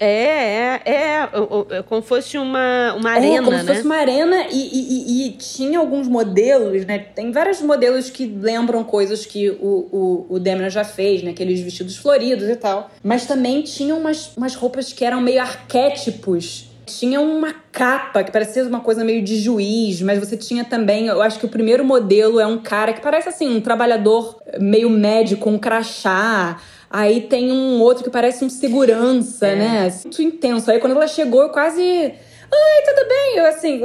é, 0.00 0.06
é, 0.06 0.82
é, 0.84 1.28
é, 1.70 1.82
como 1.82 2.02
fosse 2.02 2.36
uma, 2.36 2.94
uma 2.94 3.10
arena, 3.10 3.36
é, 3.36 3.38
como 3.38 3.50
né? 3.52 3.60
se 3.60 3.66
fosse 3.66 3.82
uma 3.82 3.96
arena 3.96 4.46
e, 4.50 4.56
e, 4.56 5.26
e, 5.26 5.30
tinha 5.32 5.78
alguns 5.78 6.08
modelos, 6.08 6.84
né? 6.84 6.98
Tem 6.98 7.30
vários 7.30 7.60
modelos 7.60 8.10
que 8.10 8.26
lembram 8.26 8.82
coisas 8.82 9.24
que 9.24 9.50
o, 9.50 9.88
o, 9.92 10.26
o 10.30 10.38
Demna 10.40 10.68
já 10.68 10.84
fez, 10.84 11.22
né? 11.22 11.30
Aqueles 11.30 11.60
vestidos 11.60 11.96
floridos 11.96 12.48
e 12.48 12.56
tal. 12.56 12.90
Mas 13.02 13.26
também 13.26 13.62
tinham 13.62 13.98
umas, 13.98 14.32
umas 14.36 14.54
roupas 14.54 14.92
que 14.92 15.04
eram 15.04 15.20
meio 15.20 15.40
arquétipos. 15.40 16.70
Tinha 16.86 17.20
uma 17.20 17.54
capa 17.72 18.22
que 18.22 18.30
parecia 18.30 18.64
uma 18.64 18.80
coisa 18.80 19.04
meio 19.04 19.22
de 19.22 19.36
juiz, 19.36 20.02
mas 20.02 20.18
você 20.18 20.36
tinha 20.36 20.64
também, 20.64 21.06
eu 21.06 21.22
acho 21.22 21.38
que 21.38 21.46
o 21.46 21.48
primeiro 21.48 21.82
modelo 21.82 22.38
é 22.38 22.46
um 22.46 22.58
cara 22.58 22.92
que 22.92 23.00
parece 23.00 23.28
assim, 23.28 23.48
um 23.48 23.60
trabalhador 23.60 24.38
meio 24.58 24.90
médico, 24.90 25.48
um 25.48 25.58
crachá. 25.58 26.58
Aí 26.96 27.22
tem 27.22 27.50
um 27.50 27.80
outro 27.80 28.04
que 28.04 28.10
parece 28.10 28.44
um 28.44 28.48
segurança, 28.48 29.48
é. 29.48 29.56
né? 29.56 29.98
Muito 30.04 30.22
intenso. 30.22 30.70
Aí 30.70 30.78
quando 30.78 30.94
ela 30.94 31.08
chegou, 31.08 31.42
eu 31.42 31.48
quase. 31.48 31.82
Ai, 31.82 32.82
tudo 32.84 33.08
bem. 33.08 33.36
Eu, 33.38 33.46
assim, 33.46 33.80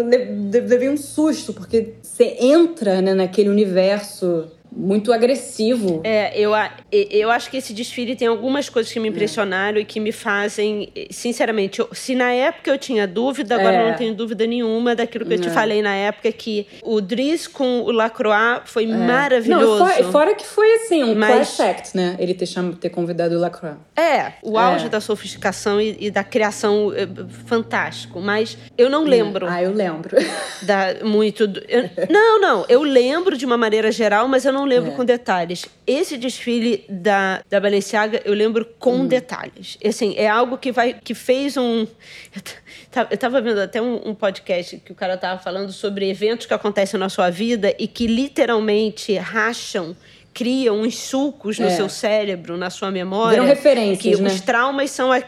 levei 0.52 0.90
um 0.90 0.96
susto, 0.96 1.52
porque 1.52 1.96
você 2.04 2.38
entra 2.40 3.02
né, 3.02 3.16
naquele 3.16 3.50
universo 3.50 4.46
muito 4.72 5.12
agressivo. 5.12 6.02
É, 6.04 6.40
eu, 6.40 6.52
eu 6.92 7.30
acho 7.30 7.50
que 7.50 7.58
esse 7.58 7.74
desfile 7.74 8.16
tem 8.16 8.28
algumas 8.28 8.70
coisas 8.70 8.92
que 8.92 9.00
me 9.00 9.10
impressionaram 9.10 9.78
é. 9.78 9.82
e 9.82 9.86
que 9.86 10.00
me 10.00 10.12
fazem, 10.12 10.92
sinceramente, 11.10 11.80
eu, 11.80 11.90
se 11.92 12.16
na 12.16 12.32
época 12.32 12.70
eu 12.72 12.78
tinha 12.78 13.08
dúvida, 13.08 13.56
agora 13.56 13.76
é. 13.76 13.90
não 13.90 13.98
tenho 13.98 14.14
dúvida 14.14 14.46
nenhuma 14.46 14.96
daquilo 14.96 15.26
que 15.26 15.34
eu 15.34 15.42
te 15.42 15.48
é. 15.48 15.52
falei 15.52 15.82
na 15.82 15.94
época, 15.94 16.32
que 16.32 16.68
o 16.84 17.02
Dries 17.02 17.48
com 17.48 17.82
o 17.82 17.92
Lacroix 17.92 18.62
foi 18.66 18.86
é. 18.86 18.88
maravilhoso. 18.88 19.80
Não, 19.80 19.88
fora, 19.88 20.12
fora, 20.12 20.36
que 20.36 20.46
foi 20.46 20.72
assim, 20.76 21.04
um 21.04 21.16
Mas, 21.16 21.60
act, 21.60 21.96
né? 21.96 22.16
Ele 22.20 22.34
ter, 22.34 22.46
cham, 22.46 22.72
ter 22.72 22.90
convidado 22.90 23.36
o 23.36 23.40
Lacroix. 23.40 23.76
É, 23.96 24.34
o 24.44 24.58
auge 24.58 24.88
da 24.88 25.02
sofisticação 25.02 25.82
e, 25.82 25.98
e, 26.00 26.12
da 26.12 26.24
criação 26.24 26.94
eh, 26.96 27.08
fantástico. 27.46 28.20
Mas 28.22 28.58
eu 28.78 28.90
não 28.90 29.04
lembro. 29.04 29.48
Ah, 29.48 29.62
eu 29.62 29.74
lembro. 29.74 30.16
Da, 30.62 31.04
muito. 31.04 31.44
Eu, 31.68 31.90
não, 32.10 32.40
não. 32.40 32.66
Eu 32.68 32.84
lembro 32.84 33.38
de 33.38 33.46
uma 33.46 33.58
maneira 33.58 33.92
geral, 33.92 34.28
mas 34.28 34.46
eu 34.46 34.54
não 34.54 34.59
lembro 34.66 34.92
é. 34.92 34.96
com 34.96 35.06
detalhes. 35.06 35.66
Esse 35.86 36.18
desfile 36.18 36.86
da, 36.90 37.42
da 37.50 37.60
Balenciaga 37.60 38.22
eu 38.26 38.34
lembro 38.34 38.66
com 38.80 38.98
hum. 38.98 39.08
detalhes. 39.08 39.78
Assim, 39.84 40.14
é 40.18 40.28
algo 40.28 40.58
que 40.58 40.72
vai 40.72 40.94
que 40.94 41.14
fez 41.14 41.58
um. 41.58 41.86
Eu 42.96 43.16
estava 43.16 43.40
vendo 43.40 43.60
até 43.60 43.80
um, 43.80 44.10
um, 44.10 44.16
podcast 44.16 44.78
que 44.78 44.92
o 44.92 44.96
cara 44.96 45.14
estava 45.14 45.40
falando 45.40 45.72
sobre 45.72 46.10
eventos 46.10 46.48
que 46.48 46.54
acontecem 46.56 47.00
na 47.00 47.08
sua 47.08 47.30
vida 47.30 47.72
e 47.78 47.88
que 47.88 48.08
literalmente 48.08 49.16
racham 49.16 49.96
criam 50.34 50.82
uns 50.82 50.98
sulcos 50.98 51.60
no 51.60 51.68
é. 51.68 51.70
seu 51.70 51.88
cérebro, 51.88 52.58
na 52.58 52.70
sua 52.70 52.90
memória. 52.90 53.42
Viram 53.42 53.46
referências, 53.46 54.16
que 54.16 54.22
né? 54.22 54.30
os 54.30 54.42
traumas 54.42 54.90
são 54.90 55.12
a, 55.12 55.22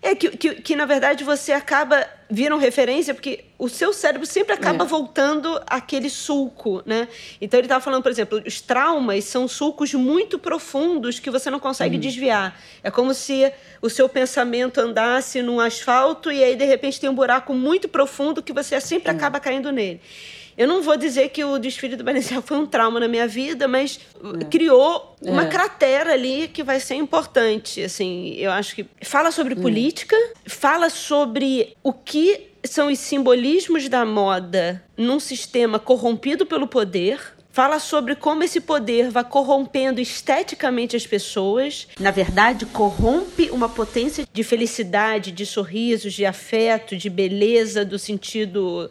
é 0.00 0.14
que, 0.14 0.30
que, 0.36 0.54
que, 0.56 0.76
na 0.76 0.86
verdade, 0.86 1.24
você 1.24 1.52
acaba 1.52 2.06
viram 2.30 2.58
referência 2.58 3.14
porque 3.14 3.44
o 3.58 3.68
seu 3.68 3.92
cérebro 3.92 4.26
sempre 4.26 4.52
acaba 4.52 4.84
é. 4.84 4.86
voltando 4.86 5.60
àquele 5.66 6.10
sulco, 6.10 6.82
né? 6.84 7.08
Então 7.40 7.58
ele 7.58 7.66
estava 7.66 7.82
falando, 7.82 8.02
por 8.02 8.12
exemplo, 8.12 8.42
os 8.46 8.60
traumas 8.60 9.24
são 9.24 9.48
sulcos 9.48 9.94
muito 9.94 10.38
profundos 10.38 11.18
que 11.18 11.30
você 11.30 11.50
não 11.50 11.58
consegue 11.58 11.94
uhum. 11.94 12.00
desviar. 12.00 12.60
É 12.82 12.90
como 12.90 13.14
se 13.14 13.50
o 13.80 13.88
seu 13.88 14.08
pensamento 14.08 14.78
andasse 14.78 15.40
num 15.40 15.58
asfalto 15.58 16.30
e 16.30 16.44
aí 16.44 16.54
de 16.54 16.64
repente 16.64 17.00
tem 17.00 17.08
um 17.08 17.14
buraco 17.14 17.54
muito 17.54 17.88
profundo 17.88 18.42
que 18.42 18.52
você 18.52 18.78
sempre 18.80 19.10
uhum. 19.10 19.16
acaba 19.16 19.40
caindo 19.40 19.72
nele. 19.72 20.00
Eu 20.58 20.66
não 20.66 20.82
vou 20.82 20.96
dizer 20.96 21.28
que 21.28 21.44
o 21.44 21.56
desfile 21.56 21.94
do 21.94 22.02
Balenciaga 22.02 22.42
foi 22.42 22.56
um 22.56 22.66
trauma 22.66 22.98
na 22.98 23.06
minha 23.06 23.28
vida, 23.28 23.68
mas 23.68 24.00
é. 24.40 24.44
criou 24.46 25.14
uma 25.22 25.44
é. 25.44 25.46
cratera 25.46 26.12
ali 26.14 26.48
que 26.48 26.64
vai 26.64 26.80
ser 26.80 26.96
importante. 26.96 27.80
Assim, 27.80 28.34
eu 28.34 28.50
acho 28.50 28.74
que 28.74 28.84
fala 29.02 29.30
sobre 29.30 29.54
hum. 29.54 29.62
política, 29.62 30.16
fala 30.48 30.90
sobre 30.90 31.76
o 31.80 31.92
que 31.92 32.48
são 32.64 32.88
os 32.88 32.98
simbolismos 32.98 33.88
da 33.88 34.04
moda 34.04 34.82
num 34.96 35.20
sistema 35.20 35.78
corrompido 35.78 36.44
pelo 36.44 36.66
poder 36.66 37.38
fala 37.50 37.80
sobre 37.80 38.14
como 38.14 38.44
esse 38.44 38.60
poder 38.60 39.10
vai 39.10 39.24
corrompendo 39.24 40.00
esteticamente 40.00 40.94
as 40.94 41.04
pessoas. 41.04 41.88
Na 41.98 42.12
verdade, 42.12 42.64
corrompe 42.66 43.50
uma 43.50 43.68
potência 43.68 44.24
de 44.32 44.44
felicidade, 44.44 45.32
de 45.32 45.44
sorrisos, 45.44 46.14
de 46.14 46.24
afeto, 46.24 46.96
de 46.96 47.10
beleza, 47.10 47.84
do 47.84 47.98
sentido 47.98 48.88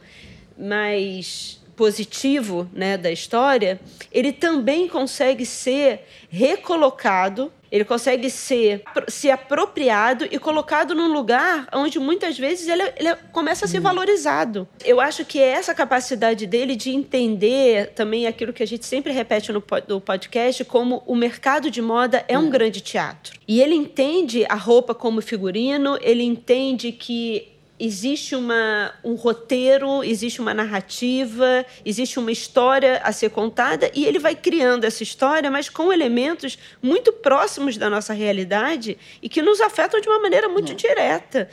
mais 0.57 1.56
positivo 1.77 2.67
né, 2.73 2.97
da 2.97 3.11
história, 3.11 3.79
ele 4.11 4.33
também 4.33 4.89
consegue 4.89 5.45
ser 5.45 6.05
recolocado 6.27 7.53
ele 7.71 7.83
consegue 7.83 8.29
ser 8.29 8.81
se 9.07 9.29
apropriado 9.29 10.25
e 10.31 10.39
colocado 10.39 10.95
num 10.95 11.11
lugar 11.11 11.67
onde 11.73 11.99
muitas 11.99 12.37
vezes 12.37 12.67
ele, 12.67 12.83
ele 12.95 13.15
começa 13.31 13.65
a 13.65 13.67
ser 13.67 13.79
valorizado. 13.79 14.67
Eu 14.85 15.01
acho 15.01 15.25
que 15.25 15.39
é 15.39 15.49
essa 15.49 15.73
capacidade 15.73 16.45
dele 16.45 16.75
de 16.75 16.91
entender 16.91 17.91
também 17.93 18.25
aquilo 18.25 18.53
que 18.53 18.63
a 18.63 18.67
gente 18.67 18.85
sempre 18.85 19.11
repete 19.11 19.51
no, 19.51 19.63
no 19.87 19.99
podcast, 19.99 20.63
como 20.65 21.03
o 21.05 21.15
mercado 21.15 21.69
de 21.69 21.81
moda 21.81 22.23
é 22.27 22.37
um 22.37 22.49
grande 22.49 22.81
teatro. 22.81 23.37
E 23.47 23.61
ele 23.61 23.75
entende 23.75 24.45
a 24.47 24.55
roupa 24.55 24.95
como 24.95 25.21
figurino, 25.21 25.97
ele 26.01 26.23
entende 26.23 26.91
que 26.91 27.56
existe 27.79 28.35
uma, 28.35 28.93
um 29.03 29.13
roteiro, 29.13 30.03
existe 30.03 30.41
uma 30.41 30.53
narrativa, 30.53 31.65
existe 31.85 32.17
uma 32.17 32.31
história 32.31 32.99
a 33.03 33.11
ser 33.11 33.29
contada 33.29 33.91
e 33.93 34.05
ele 34.05 34.19
vai 34.19 34.35
criando 34.35 34.83
essa 34.83 35.03
história, 35.03 35.51
mas 35.51 35.69
com 35.69 35.93
elementos 35.93 36.57
muito 36.81 37.13
próximos 37.13 37.77
da 37.77 37.89
nossa 37.89 38.13
realidade 38.13 38.97
e 39.21 39.29
que 39.29 39.41
nos 39.41 39.61
afetam 39.61 40.01
de 40.01 40.07
uma 40.07 40.19
maneira 40.19 40.49
muito 40.49 40.71
é. 40.71 40.75
direta. 40.75 41.49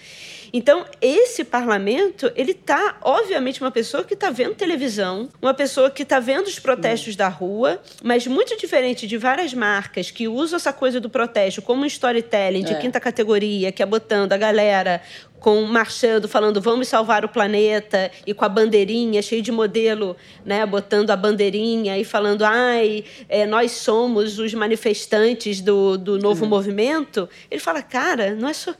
Então, 0.57 0.87
esse 1.01 1.43
parlamento, 1.43 2.31
ele 2.37 2.53
está, 2.53 2.97
obviamente, 3.03 3.61
uma 3.61 3.73
pessoa 3.73 4.05
que 4.05 4.15
está 4.15 4.31
vendo 4.31 4.55
televisão, 4.55 5.29
uma 5.43 5.53
pessoa 5.53 5.91
que 5.91 6.05
está 6.05 6.21
vendo 6.21 6.47
os 6.47 6.61
protestos 6.61 7.17
da 7.17 7.27
rua, 7.27 7.83
mas 8.05 8.25
muito 8.29 8.57
diferente 8.57 9.05
de 9.05 9.19
várias 9.19 9.53
marcas 9.53 10.13
que 10.13 10.29
usam 10.29 10.57
essa 10.57 10.73
coisa 10.73 11.01
do 11.01 11.11
protesto 11.11 11.61
como 11.61 11.83
um 11.83 11.87
storytelling 11.87 12.63
de 12.63 12.73
é. 12.73 12.77
quinta 12.77 13.01
categoria, 13.01 13.73
que 13.73 13.83
é 13.83 13.87
botando 13.87 14.33
a 14.33 14.37
galera 14.37 15.03
com 15.41 15.61
marchando, 15.63 16.29
falando 16.29 16.61
vamos 16.61 16.87
salvar 16.87 17.25
o 17.25 17.29
planeta 17.29 18.11
e 18.25 18.33
com 18.33 18.45
a 18.45 18.49
bandeirinha 18.49 19.21
cheio 19.21 19.43
de 19.43 19.51
modelo, 19.51 20.17
né, 20.45 20.65
botando 20.65 21.11
a 21.11 21.17
bandeirinha 21.17 21.99
e 21.99 22.05
falando 22.05 22.45
ai 22.45 23.05
é, 23.29 23.45
nós 23.45 23.73
somos 23.73 24.39
os 24.39 24.55
manifestantes 24.55 25.61
do, 25.61 25.99
do 25.99 26.17
novo 26.17 26.45
uhum. 26.45 26.49
movimento. 26.49 27.29
Ele 27.51 27.61
fala 27.61 27.83
cara, 27.83 28.35
não 28.35 28.49
é 28.49 28.55
só 28.55 28.71
é. 28.71 28.75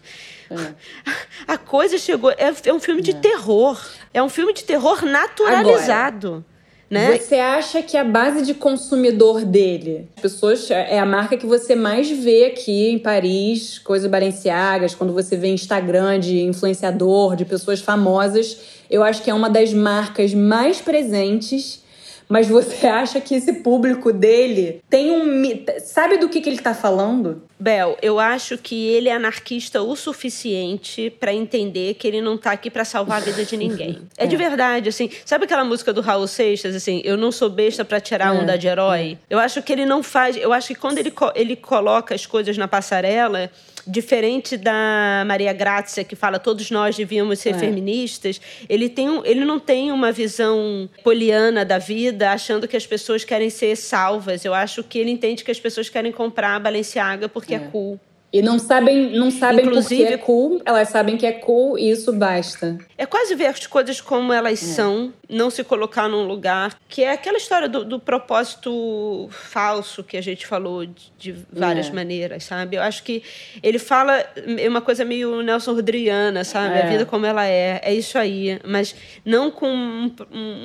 a 1.47 1.59
coisa 1.59 1.99
chegou 1.99 2.31
é, 2.31 2.53
é 2.65 2.73
um 2.73 2.81
filme 2.81 3.03
de 3.03 3.13
é. 3.13 3.15
terror, 3.15 3.81
é 4.13 4.23
um 4.23 4.29
filme 4.29 4.53
de 4.53 4.65
terror 4.65 5.05
naturalizado. 5.05 6.29
Agora. 6.29 6.55
Né? 6.91 7.17
Você 7.19 7.37
acha 7.37 7.83
que 7.83 7.97
a 7.97 8.05
base 8.05 8.43
de 8.43 8.55
consumidor 8.55 9.45
dele, 9.45 10.09
as 10.17 10.23
pessoas 10.23 10.71
é 10.71 10.99
a 10.99 11.07
marca 11.07 11.37
que 11.37 11.47
você 11.47 11.75
mais 11.75 12.09
vê 12.11 12.45
aqui 12.45 12.91
em 12.91 12.99
Paris, 12.99 13.79
coisas 13.79 14.09
Balenciagas, 14.09 14.95
quando 14.95 15.13
você 15.13 15.37
vê 15.37 15.49
Instagram 15.49 16.21
de 16.21 16.43
influenciador, 16.43 17.37
de 17.37 17.45
pessoas 17.45 17.81
famosas, 17.81 18.59
eu 18.91 19.03
acho 19.03 19.23
que 19.23 19.31
é 19.31 19.35
uma 19.35 19.51
das 19.51 19.73
marcas 19.73 20.35
mais 20.35 20.81
presentes 20.81 21.83
mas 22.29 22.49
você 22.49 22.87
acha 22.89 23.21
que 23.21 23.35
esse 23.35 23.53
público 23.55 24.13
dele 24.13 24.83
tem 24.89 25.11
um. 25.11 25.65
Sabe 25.81 26.19
do 26.19 26.29
que, 26.29 26.41
que 26.41 26.49
ele 26.49 26.59
tá 26.59 26.75
falando? 26.75 27.43
Bel, 27.59 27.97
eu 28.03 28.19
acho 28.19 28.59
que 28.59 28.89
ele 28.89 29.09
é 29.09 29.15
anarquista 29.15 29.81
o 29.81 29.97
suficiente 29.97 31.09
para 31.09 31.33
entender 31.33 31.95
que 31.95 32.07
ele 32.07 32.21
não 32.21 32.37
tá 32.37 32.53
aqui 32.53 32.69
para 32.69 32.85
salvar 32.85 33.19
a 33.19 33.25
vida 33.25 33.45
de 33.45 33.57
ninguém. 33.57 34.03
é. 34.17 34.25
é. 34.25 34.27
de 34.27 34.37
verdade, 34.37 34.89
assim. 34.89 35.11
Sabe 35.25 35.45
aquela 35.45 35.65
música 35.65 35.93
do 35.93 36.01
Raul 36.01 36.27
Seixas, 36.27 36.75
assim? 36.75 37.01
Eu 37.05 37.17
não 37.17 37.33
sou 37.33 37.49
besta 37.49 37.85
para 37.85 38.01
tirar 38.01 38.35
é. 38.35 38.39
onda 38.39 38.59
de 38.59 38.67
herói? 38.67 39.19
É. 39.31 39.35
Eu 39.35 39.39
acho 39.39 39.63
que 39.63 39.73
ele 39.73 39.87
não 39.87 40.03
faz. 40.03 40.37
Eu 40.37 40.53
acho 40.53 40.69
que 40.69 40.75
quando 40.75 40.99
ele, 40.99 41.13
ele 41.35 41.57
coloca 41.57 42.15
as 42.15 42.27
coisas 42.27 42.59
na 42.59 42.69
passarela 42.69 43.51
diferente 43.87 44.57
da 44.57 45.25
Maria 45.27 45.53
Grazia, 45.53 46.05
que 46.05 46.17
fala 46.17 46.39
todos 46.39 46.71
nós 46.71 46.97
devíamos 46.97 47.39
ser 47.39 47.51
é. 47.51 47.59
feministas, 47.59 48.41
ele, 48.69 48.89
tem 48.89 49.09
um, 49.09 49.25
ele 49.25 49.45
não 49.45 49.59
tem 49.59 49.93
uma 49.93 50.13
visão 50.13 50.89
poliana 51.03 51.65
da 51.65 51.79
vida, 51.79 52.31
achando 52.31 52.67
que 52.67 52.77
as 52.77 52.87
pessoas 52.87 53.25
querem 53.25 53.51
ser 53.51 53.77
salvas. 53.77 54.45
Eu 54.45 54.55
acho 54.55 54.83
que 54.83 54.99
ele 54.99 55.11
entende 55.11 55.45
que 55.45 55.51
as 55.51 55.61
pessoas 55.61 55.89
querem 55.89 56.13
comprar 56.13 56.57
a 56.57 56.61
Balenciaga 56.61 57.29
porque 57.29 57.55
é, 57.55 57.59
é 57.59 57.61
cool. 57.61 57.99
E 58.35 58.43
não 58.43 58.59
sabem, 58.59 59.17
não 59.17 59.31
sabem 59.31 59.65
Inclusive, 59.65 60.03
porque 60.03 60.15
é 60.15 60.19
cool, 60.19 60.61
elas 60.65 60.89
sabem 60.89 61.17
que 61.17 61.25
é 61.25 61.31
cool 61.31 61.79
e 61.79 61.89
isso 61.89 62.13
basta. 62.13 62.77
É 62.99 63.07
quase 63.07 63.33
ver 63.37 63.47
as 63.47 63.65
coisas 63.65 64.01
como 64.01 64.33
elas 64.33 64.61
é. 64.61 64.67
são, 64.75 65.15
não 65.31 65.51
se 65.51 65.63
colocar 65.63 66.09
num 66.09 66.27
lugar. 66.27 66.77
Que 66.89 67.05
é 67.05 67.13
aquela 67.13 67.39
história 67.39 67.69
do, 67.69 67.85
do 67.85 68.01
propósito 68.01 69.29
falso 69.31 70.03
que 70.03 70.17
a 70.17 70.21
gente 70.21 70.49
falou 70.49 70.85
de, 70.85 71.13
de 71.17 71.37
várias 71.53 71.87
é. 71.87 71.93
maneiras, 71.93 72.43
sabe? 72.43 72.75
Eu 72.75 72.83
acho 72.83 73.05
que 73.05 73.23
ele 73.63 73.79
fala 73.79 74.19
é 74.59 74.69
uma 74.69 74.81
coisa 74.81 75.05
meio 75.05 75.41
Nelson 75.41 75.73
Rodriana, 75.73 76.43
sabe? 76.43 76.75
A 76.75 76.79
é. 76.79 76.91
vida 76.91 77.07
como 77.07 77.25
ela 77.25 77.47
é, 77.47 77.81
é 77.85 77.95
isso 77.95 78.19
aí. 78.19 78.59
Mas 78.65 78.97
não 79.25 79.49
com 79.49 79.69
um, 79.69 80.11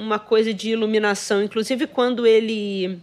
uma 0.02 0.18
coisa 0.18 0.52
de 0.52 0.72
iluminação. 0.72 1.44
Inclusive, 1.44 1.86
quando 1.86 2.26
ele 2.26 3.00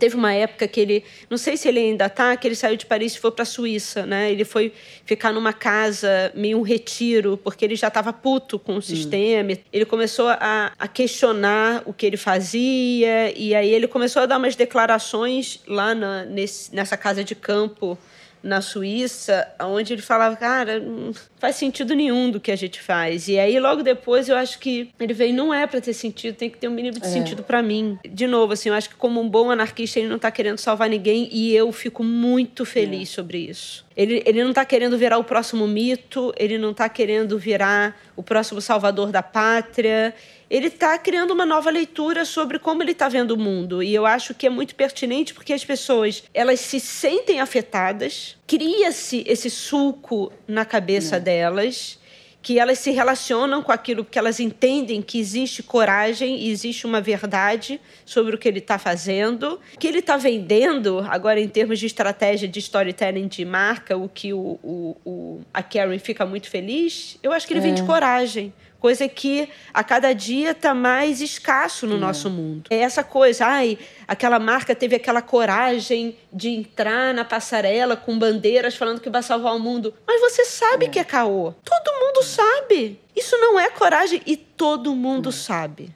Teve 0.00 0.16
uma 0.16 0.32
época 0.32 0.66
que 0.66 0.80
ele, 0.80 1.04
não 1.28 1.36
sei 1.36 1.58
se 1.58 1.68
ele 1.68 1.78
ainda 1.78 2.08
tá, 2.08 2.34
que 2.34 2.48
ele 2.48 2.54
saiu 2.54 2.74
de 2.74 2.86
Paris 2.86 3.14
e 3.14 3.20
foi 3.20 3.30
para 3.30 3.42
a 3.42 3.46
Suíça, 3.46 4.06
né? 4.06 4.32
Ele 4.32 4.46
foi 4.46 4.72
ficar 5.04 5.30
numa 5.30 5.52
casa, 5.52 6.32
meio 6.34 6.58
um 6.58 6.62
retiro, 6.62 7.36
porque 7.36 7.66
ele 7.66 7.76
já 7.76 7.88
estava 7.88 8.10
puto 8.10 8.58
com 8.58 8.72
o 8.72 8.78
hum. 8.78 8.80
sistema. 8.80 9.52
Hum. 9.52 9.56
Ele 9.70 9.84
começou 9.84 10.28
a, 10.28 10.72
a, 10.78 10.88
questionar 10.88 11.82
o 11.84 11.92
que 11.92 12.06
ele 12.06 12.16
fazia, 12.16 13.30
e 13.36 13.54
aí 13.54 13.68
ele 13.68 13.86
começou 13.86 14.22
a 14.22 14.26
dar 14.26 14.38
umas 14.38 14.56
declarações 14.56 15.60
lá 15.68 15.94
na, 15.94 16.24
nesse, 16.24 16.74
nessa 16.74 16.96
casa 16.96 17.22
de 17.22 17.34
campo 17.34 17.98
na 18.42 18.60
Suíça, 18.60 19.46
onde 19.60 19.92
ele 19.92 20.02
falava, 20.02 20.34
cara, 20.36 20.80
não 20.80 21.12
faz 21.38 21.56
sentido 21.56 21.94
nenhum 21.94 22.30
do 22.30 22.40
que 22.40 22.50
a 22.50 22.56
gente 22.56 22.80
faz. 22.80 23.28
E 23.28 23.38
aí, 23.38 23.58
logo 23.60 23.82
depois, 23.82 24.28
eu 24.28 24.36
acho 24.36 24.58
que 24.58 24.90
ele 24.98 25.12
veio, 25.12 25.34
não 25.34 25.52
é 25.52 25.66
para 25.66 25.80
ter 25.80 25.92
sentido, 25.92 26.34
tem 26.34 26.48
que 26.48 26.58
ter 26.58 26.68
um 26.68 26.72
mínimo 26.72 26.98
de 26.98 27.06
é. 27.06 27.10
sentido 27.10 27.42
para 27.42 27.62
mim. 27.62 27.98
De 28.08 28.26
novo, 28.26 28.52
assim, 28.52 28.68
eu 28.68 28.74
acho 28.74 28.88
que 28.88 28.96
como 28.96 29.20
um 29.20 29.28
bom 29.28 29.50
anarquista, 29.50 29.98
ele 29.98 30.08
não 30.08 30.18
tá 30.18 30.30
querendo 30.30 30.58
salvar 30.58 30.88
ninguém 30.88 31.28
e 31.30 31.54
eu 31.54 31.70
fico 31.72 32.02
muito 32.02 32.64
feliz 32.64 33.10
é. 33.10 33.12
sobre 33.12 33.38
isso. 33.38 33.84
Ele, 33.96 34.22
ele 34.24 34.42
não 34.42 34.50
está 34.50 34.64
querendo 34.64 34.96
virar 34.96 35.18
o 35.18 35.24
próximo 35.24 35.66
mito, 35.66 36.32
ele 36.38 36.56
não 36.56 36.70
está 36.70 36.88
querendo 36.88 37.38
virar 37.38 38.00
o 38.16 38.22
próximo 38.22 38.60
salvador 38.60 39.10
da 39.10 39.22
pátria 39.22 40.14
ele 40.50 40.66
está 40.66 40.98
criando 40.98 41.30
uma 41.30 41.46
nova 41.46 41.70
leitura 41.70 42.24
sobre 42.24 42.58
como 42.58 42.82
ele 42.82 42.90
está 42.90 43.08
vendo 43.08 43.30
o 43.30 43.38
mundo. 43.38 43.82
E 43.82 43.94
eu 43.94 44.04
acho 44.04 44.34
que 44.34 44.46
é 44.46 44.50
muito 44.50 44.74
pertinente 44.74 45.32
porque 45.32 45.52
as 45.52 45.64
pessoas 45.64 46.24
elas 46.34 46.58
se 46.58 46.80
sentem 46.80 47.40
afetadas, 47.40 48.36
cria-se 48.46 49.22
esse 49.26 49.48
sulco 49.48 50.32
na 50.48 50.64
cabeça 50.64 51.16
Não. 51.16 51.24
delas 51.24 52.00
que 52.42 52.58
elas 52.58 52.78
se 52.78 52.90
relacionam 52.90 53.62
com 53.62 53.70
aquilo 53.70 54.02
porque 54.02 54.18
elas 54.18 54.40
entendem 54.40 55.02
que 55.02 55.18
existe 55.18 55.62
coragem 55.62 56.38
e 56.38 56.50
existe 56.50 56.86
uma 56.86 57.00
verdade 57.00 57.80
sobre 58.04 58.34
o 58.34 58.38
que 58.38 58.48
ele 58.48 58.60
está 58.60 58.78
fazendo. 58.78 59.60
O 59.74 59.78
que 59.78 59.86
ele 59.86 59.98
está 59.98 60.16
vendendo, 60.16 61.04
agora 61.08 61.38
em 61.38 61.48
termos 61.48 61.78
de 61.78 61.86
estratégia 61.86 62.48
de 62.48 62.58
storytelling 62.58 63.28
de 63.28 63.44
marca, 63.44 63.96
o 63.96 64.08
que 64.08 64.32
o, 64.32 64.58
o, 64.62 64.96
o 65.04 65.40
a 65.52 65.62
Karen 65.62 65.98
fica 65.98 66.24
muito 66.24 66.48
feliz, 66.48 67.18
eu 67.22 67.32
acho 67.32 67.46
que 67.46 67.52
ele 67.52 67.60
é. 67.60 67.62
vende 67.62 67.82
coragem 67.82 68.52
coisa 68.80 69.06
que 69.06 69.48
a 69.72 69.84
cada 69.84 70.12
dia 70.12 70.52
está 70.52 70.74
mais 70.74 71.20
escasso 71.20 71.86
no 71.86 71.96
é. 71.96 71.98
nosso 71.98 72.30
mundo. 72.30 72.64
É 72.70 72.78
essa 72.78 73.04
coisa, 73.04 73.46
ai, 73.46 73.78
aquela 74.08 74.38
marca 74.38 74.74
teve 74.74 74.96
aquela 74.96 75.22
coragem 75.22 76.16
de 76.32 76.48
entrar 76.48 77.12
na 77.14 77.24
passarela 77.24 77.94
com 77.96 78.18
bandeiras 78.18 78.74
falando 78.74 79.00
que 79.00 79.10
vai 79.10 79.22
salvar 79.22 79.54
o 79.54 79.60
mundo. 79.60 79.94
Mas 80.06 80.20
você 80.20 80.44
sabe 80.44 80.86
é. 80.86 80.88
que 80.88 80.98
é 80.98 81.04
caô. 81.04 81.52
Todo 81.64 82.00
mundo 82.00 82.22
sabe. 82.24 82.98
Isso 83.14 83.36
não 83.36 83.60
é 83.60 83.68
coragem 83.68 84.22
e 84.26 84.36
todo 84.36 84.94
mundo 84.96 85.28
é. 85.28 85.32
sabe. 85.32 85.94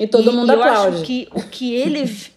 E 0.00 0.06
todo 0.06 0.30
e, 0.30 0.34
mundo 0.34 0.50
eu 0.50 0.62
aplaude. 0.62 0.86
Eu 0.88 0.94
acho 0.94 1.04
que 1.04 1.28
o 1.32 1.42
que 1.42 1.74
ele 1.74 2.02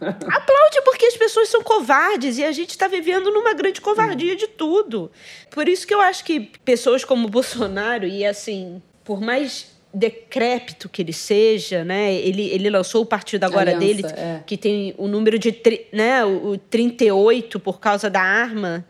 Aplaude 0.00 0.82
porque 0.84 1.06
as 1.06 1.16
pessoas 1.16 1.48
são 1.48 1.62
covardes 1.62 2.36
e 2.38 2.44
a 2.44 2.52
gente 2.52 2.70
está 2.70 2.86
vivendo 2.86 3.30
numa 3.30 3.54
grande 3.54 3.80
covardia 3.80 4.36
de 4.36 4.46
tudo. 4.46 5.10
Por 5.50 5.68
isso 5.68 5.86
que 5.86 5.94
eu 5.94 6.00
acho 6.00 6.24
que 6.24 6.40
pessoas 6.64 7.04
como 7.04 7.28
Bolsonaro 7.28 8.06
e 8.06 8.24
assim 8.24 8.82
por 9.06 9.20
mais 9.20 9.74
decrépito 9.94 10.90
que 10.90 11.00
ele 11.00 11.12
seja, 11.12 11.82
né? 11.82 12.12
Ele, 12.12 12.42
ele 12.50 12.68
lançou 12.68 13.02
o 13.02 13.06
partido 13.06 13.44
agora 13.44 13.74
Aliança, 13.74 14.02
dele, 14.02 14.20
é. 14.20 14.40
que 14.44 14.56
tem 14.58 14.94
o 14.98 15.08
número 15.08 15.38
de, 15.38 15.58
né, 15.90 16.22
o 16.22 16.58
38 16.58 17.58
por 17.58 17.80
causa 17.80 18.10
da 18.10 18.20
arma. 18.20 18.84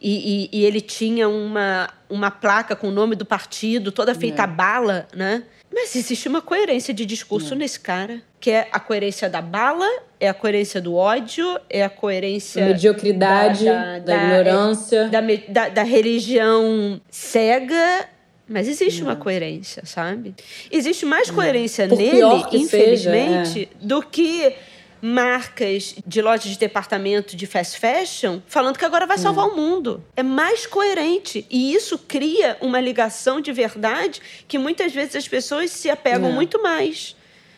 E, 0.00 0.48
e, 0.52 0.60
e, 0.60 0.64
ele 0.64 0.80
tinha 0.80 1.28
uma, 1.28 1.88
uma 2.08 2.30
placa 2.30 2.76
com 2.76 2.88
o 2.88 2.90
nome 2.90 3.16
do 3.16 3.24
partido, 3.24 3.90
toda 3.90 4.14
feita 4.14 4.42
é. 4.42 4.44
a 4.44 4.46
bala, 4.46 5.08
né? 5.14 5.42
Mas 5.72 5.94
existe 5.94 6.28
uma 6.28 6.40
coerência 6.40 6.94
de 6.94 7.04
discurso 7.04 7.54
é. 7.54 7.56
nesse 7.56 7.80
cara, 7.80 8.22
que 8.40 8.50
é 8.50 8.68
a 8.72 8.78
coerência 8.78 9.28
da 9.28 9.42
bala, 9.42 9.86
é 10.20 10.28
a 10.28 10.34
coerência 10.34 10.80
do 10.80 10.94
ódio, 10.94 11.58
é 11.68 11.84
a 11.84 11.90
coerência... 11.90 12.62
Da 12.62 12.68
mediocridade, 12.68 13.64
da, 13.64 13.72
da, 13.72 13.98
da, 13.98 13.98
da 13.98 14.16
ignorância. 14.24 15.10
Da, 15.48 15.68
da 15.68 15.82
religião 15.82 17.00
cega 17.10 18.08
mas 18.48 18.66
existe 18.66 19.02
não. 19.02 19.08
uma 19.08 19.16
coerência, 19.16 19.84
sabe? 19.84 20.34
Existe 20.70 21.04
mais 21.04 21.30
coerência 21.30 21.86
nele, 21.86 22.44
infelizmente, 22.52 23.48
seja, 23.48 23.68
é. 23.82 23.86
do 23.86 24.02
que 24.02 24.54
marcas 25.00 25.94
de 26.06 26.20
lojas 26.20 26.50
de 26.50 26.58
departamento 26.58 27.36
de 27.36 27.46
fast 27.46 27.78
fashion 27.78 28.40
falando 28.46 28.76
que 28.76 28.84
agora 28.84 29.06
vai 29.06 29.18
salvar 29.18 29.46
hum. 29.46 29.52
o 29.52 29.56
mundo. 29.56 30.04
É 30.16 30.22
mais 30.22 30.66
coerente. 30.66 31.46
E 31.50 31.74
isso 31.74 31.98
cria 31.98 32.56
uma 32.60 32.80
ligação 32.80 33.40
de 33.40 33.52
verdade 33.52 34.20
que 34.46 34.58
muitas 34.58 34.92
vezes 34.92 35.16
as 35.16 35.28
pessoas 35.28 35.70
se 35.70 35.88
apegam 35.88 36.30
é. 36.30 36.32
muito 36.32 36.62
mais. 36.62 37.16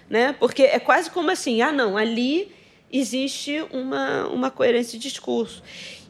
Né? 0.08 0.34
Porque 0.38 0.64
é 0.64 0.78
quase 0.78 1.10
como 1.10 1.30
assim: 1.30 1.62
ah, 1.62 1.72
não, 1.72 1.96
ali 1.96 2.52
existe 2.92 3.64
uma, 3.72 4.26
uma 4.26 4.50
coerência 4.50 4.98
de 4.98 5.08
discurso. 5.08 5.62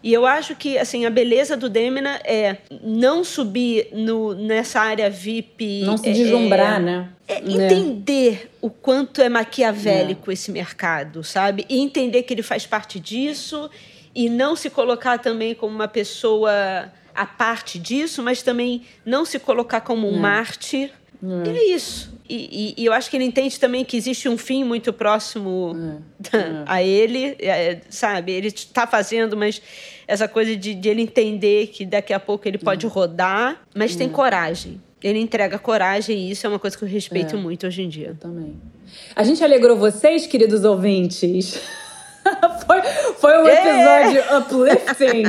E 0.03 0.13
eu 0.13 0.25
acho 0.25 0.57
que 0.57 0.79
assim 0.79 1.05
a 1.05 1.11
beleza 1.11 1.57
do 1.57 1.69
Demina 1.69 2.21
é 2.25 2.57
não 2.83 3.23
subir 3.23 3.89
no, 3.93 4.35
nessa 4.35 4.81
área 4.81 5.11
VIP. 5.11 5.83
Não 5.83 5.97
se 5.97 6.09
é, 6.09 6.13
deslumbrar, 6.13 6.77
é, 6.77 6.81
né? 6.81 7.09
É 7.29 7.39
entender 7.39 8.45
é. 8.45 8.49
o 8.63 8.71
quanto 8.71 9.21
é 9.21 9.29
maquiavélico 9.29 10.31
é. 10.31 10.35
esse 10.35 10.51
mercado, 10.51 11.23
sabe? 11.23 11.67
E 11.69 11.81
entender 11.81 12.23
que 12.23 12.33
ele 12.33 12.43
faz 12.43 12.67
parte 12.67 12.99
disso 12.99 13.71
e 14.15 14.29
não 14.29 14.57
se 14.57 14.71
colocar 14.71 15.19
também 15.19 15.55
como 15.55 15.75
uma 15.75 15.89
pessoa 15.89 16.91
a 17.15 17.27
parte 17.27 17.79
disso, 17.79 18.23
mas 18.23 18.43
também 18.43 18.83
não 19.05 19.25
se 19.25 19.39
colocar 19.39 19.83
como 19.83 20.11
um 20.11 20.17
é. 20.17 20.19
mártir. 20.19 20.91
É 21.47 21.75
isso. 21.75 22.19
E, 22.33 22.75
e, 22.79 22.87
eu 22.87 22.93
acho 22.93 23.11
que 23.11 23.17
ele 23.17 23.25
entende 23.25 23.59
também 23.59 23.85
que 23.85 23.97
existe 23.97 24.29
um 24.29 24.39
fim 24.39 24.63
muito 24.63 24.93
próximo 24.93 25.77
é, 26.33 26.37
é. 26.37 26.63
a 26.65 26.81
ele, 26.81 27.37
é, 27.41 27.81
sabe? 27.91 28.31
Ele 28.31 28.47
está 28.47 28.87
fazendo, 28.87 29.37
mas 29.37 29.61
essa 30.07 30.29
coisa 30.29 30.55
de, 30.57 30.73
de, 30.75 30.89
ele 30.89 31.03
entender 31.03 31.67
que 31.69 31.85
daqui 31.85 32.13
a 32.13 32.21
pouco 32.21 32.47
ele 32.47 32.59
pode 32.59 32.87
uhum. 32.87 32.93
rodar, 32.93 33.61
mas 33.75 33.97
tem 33.97 34.07
uhum. 34.07 34.13
coragem. 34.13 34.81
Ele 35.03 35.19
entrega 35.19 35.59
coragem 35.59 36.17
e 36.17 36.31
isso 36.31 36.47
é 36.47 36.51
uma 36.51 36.61
coisa 36.61 36.79
que 36.79 36.85
eu 36.85 36.89
respeito 36.89 37.35
é. 37.35 37.39
muito 37.39 37.67
hoje 37.67 37.83
em 37.83 37.89
dia. 37.89 38.09
Eu 38.09 38.15
também. 38.15 38.55
A 39.17 39.25
gente 39.25 39.43
alegrou 39.43 39.77
vocês, 39.77 40.25
queridos 40.27 40.63
ouvintes. 40.63 41.61
foi, 42.65 42.83
foi 43.19 43.39
um 43.43 43.49
episódio 43.49 44.23
uplifting. 44.39 45.25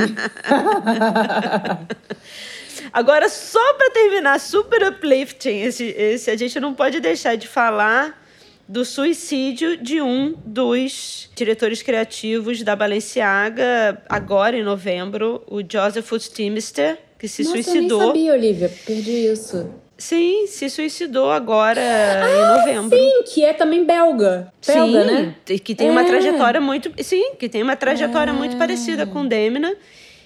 Agora, 2.92 3.28
só 3.28 3.74
para 3.74 3.90
terminar, 3.90 4.38
super 4.38 4.86
uplifting, 4.86 5.62
esse, 5.62 5.84
esse, 5.84 6.30
a 6.30 6.36
gente 6.36 6.60
não 6.60 6.74
pode 6.74 7.00
deixar 7.00 7.36
de 7.36 7.48
falar 7.48 8.20
do 8.68 8.84
suicídio 8.84 9.76
de 9.76 10.00
um 10.00 10.34
dos 10.44 11.30
diretores 11.34 11.82
criativos 11.82 12.62
da 12.62 12.76
Balenciaga, 12.76 14.02
agora 14.08 14.56
em 14.56 14.62
novembro, 14.62 15.42
o 15.46 15.60
Joseph 15.60 16.10
Teamster, 16.34 16.98
que 17.18 17.28
se 17.28 17.42
Nossa, 17.44 17.54
suicidou. 17.54 18.00
Eu 18.00 18.06
nem 18.06 18.08
sabia, 18.08 18.32
Olivia, 18.32 18.72
perdi 18.86 19.26
isso. 19.32 19.70
Sim, 19.96 20.46
se 20.48 20.68
suicidou 20.68 21.30
agora 21.30 21.80
ah, 21.80 22.28
em 22.28 22.58
novembro. 22.58 22.98
Sim, 22.98 23.22
que 23.32 23.44
é 23.44 23.52
também 23.52 23.84
belga. 23.84 24.52
belga 24.66 25.04
sim, 25.04 25.12
né? 25.12 25.34
que 25.62 25.74
tem 25.74 25.88
é. 25.88 25.90
uma 25.90 26.04
trajetória 26.04 26.60
muito. 26.60 26.90
Sim, 27.02 27.34
que 27.38 27.48
tem 27.48 27.62
uma 27.62 27.76
trajetória 27.76 28.32
é. 28.32 28.34
muito 28.34 28.56
parecida 28.56 29.06
com 29.06 29.24
Demina 29.24 29.76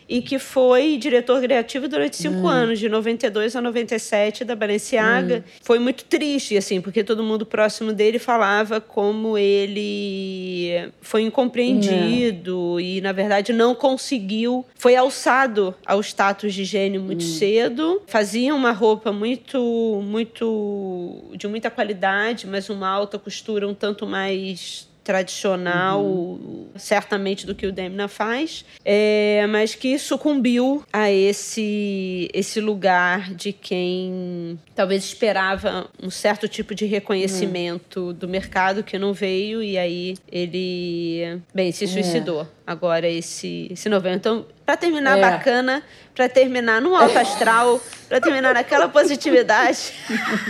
e 0.08 0.22
que 0.22 0.38
foi 0.38 0.96
diretor 0.96 1.40
criativo 1.40 1.88
durante 1.88 2.16
cinco 2.16 2.46
hum. 2.46 2.48
anos, 2.48 2.78
de 2.78 2.88
92 2.88 3.56
a 3.56 3.60
97, 3.60 4.44
da 4.44 4.54
Balenciaga. 4.54 5.44
Hum. 5.46 5.50
Foi 5.62 5.78
muito 5.78 6.04
triste, 6.04 6.56
assim, 6.56 6.80
porque 6.80 7.02
todo 7.02 7.22
mundo 7.22 7.44
próximo 7.44 7.92
dele 7.92 8.18
falava 8.18 8.80
como 8.80 9.36
ele 9.36 10.90
foi 11.00 11.22
incompreendido 11.22 12.80
e, 12.80 13.00
na 13.00 13.12
verdade, 13.12 13.52
não 13.52 13.74
conseguiu. 13.74 14.64
Foi 14.76 14.94
alçado 14.94 15.74
ao 15.84 16.00
status 16.00 16.54
de 16.54 16.64
gênio 16.64 17.00
muito 17.00 17.24
hum. 17.24 17.28
cedo, 17.28 18.02
fazia 18.06 18.54
uma 18.54 18.72
roupa 18.72 19.12
muito, 19.12 20.00
muito. 20.04 21.24
de 21.34 21.48
muita 21.48 21.70
qualidade, 21.70 22.46
mas 22.46 22.70
uma 22.70 22.88
alta 22.88 23.18
costura 23.18 23.66
um 23.66 23.74
tanto 23.74 24.06
mais 24.06 24.88
tradicional, 25.06 26.04
uhum. 26.04 26.66
certamente 26.74 27.46
do 27.46 27.54
que 27.54 27.64
o 27.64 27.70
Demna 27.70 28.08
faz, 28.08 28.64
é, 28.84 29.46
mas 29.48 29.72
que 29.72 29.96
sucumbiu 30.00 30.82
a 30.92 31.12
esse, 31.12 32.28
esse 32.34 32.60
lugar 32.60 33.32
de 33.32 33.52
quem 33.52 34.58
talvez 34.74 35.04
esperava 35.04 35.88
um 36.02 36.10
certo 36.10 36.48
tipo 36.48 36.74
de 36.74 36.86
reconhecimento 36.86 38.08
uhum. 38.08 38.12
do 38.14 38.26
mercado 38.26 38.82
que 38.82 38.98
não 38.98 39.12
veio 39.12 39.62
e 39.62 39.78
aí 39.78 40.16
ele, 40.30 41.40
bem, 41.54 41.70
se 41.70 41.86
suicidou. 41.86 42.42
É. 42.42 42.46
Agora 42.66 43.06
esse, 43.08 43.68
esse 43.70 43.88
novembro. 43.88 44.18
Então, 44.18 44.46
para 44.64 44.76
terminar 44.76 45.16
é. 45.16 45.20
bacana, 45.20 45.84
para 46.16 46.28
terminar 46.28 46.82
no 46.82 46.96
alto 46.96 47.16
astral, 47.16 47.80
para 48.08 48.20
terminar 48.20 48.54
naquela 48.54 48.88
positividade. 48.88 49.92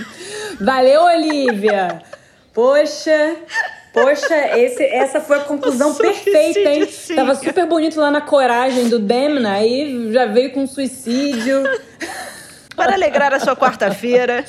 Valeu, 0.59 1.03
Olivia! 1.03 2.01
Poxa, 2.55 3.37
Poxa, 3.97 4.59
esse, 4.59 4.85
essa 4.85 5.23
foi 5.23 5.39
a 5.39 5.45
conclusão 5.45 5.95
perfeita, 5.97 6.69
hein? 6.71 6.87
Tava 7.15 7.35
super 7.35 7.67
bonito 7.67 7.99
lá 7.99 8.11
na 8.11 8.21
coragem 8.21 8.91
do 8.91 8.99
Demna, 8.99 9.53
aí 9.53 10.13
já 10.13 10.27
veio 10.27 10.53
com 10.53 10.67
suicídio. 10.67 11.63
Para 12.77 12.93
alegrar 12.93 13.33
a 13.33 13.41
sua 13.41 13.57
quarta-feira. 13.57 14.45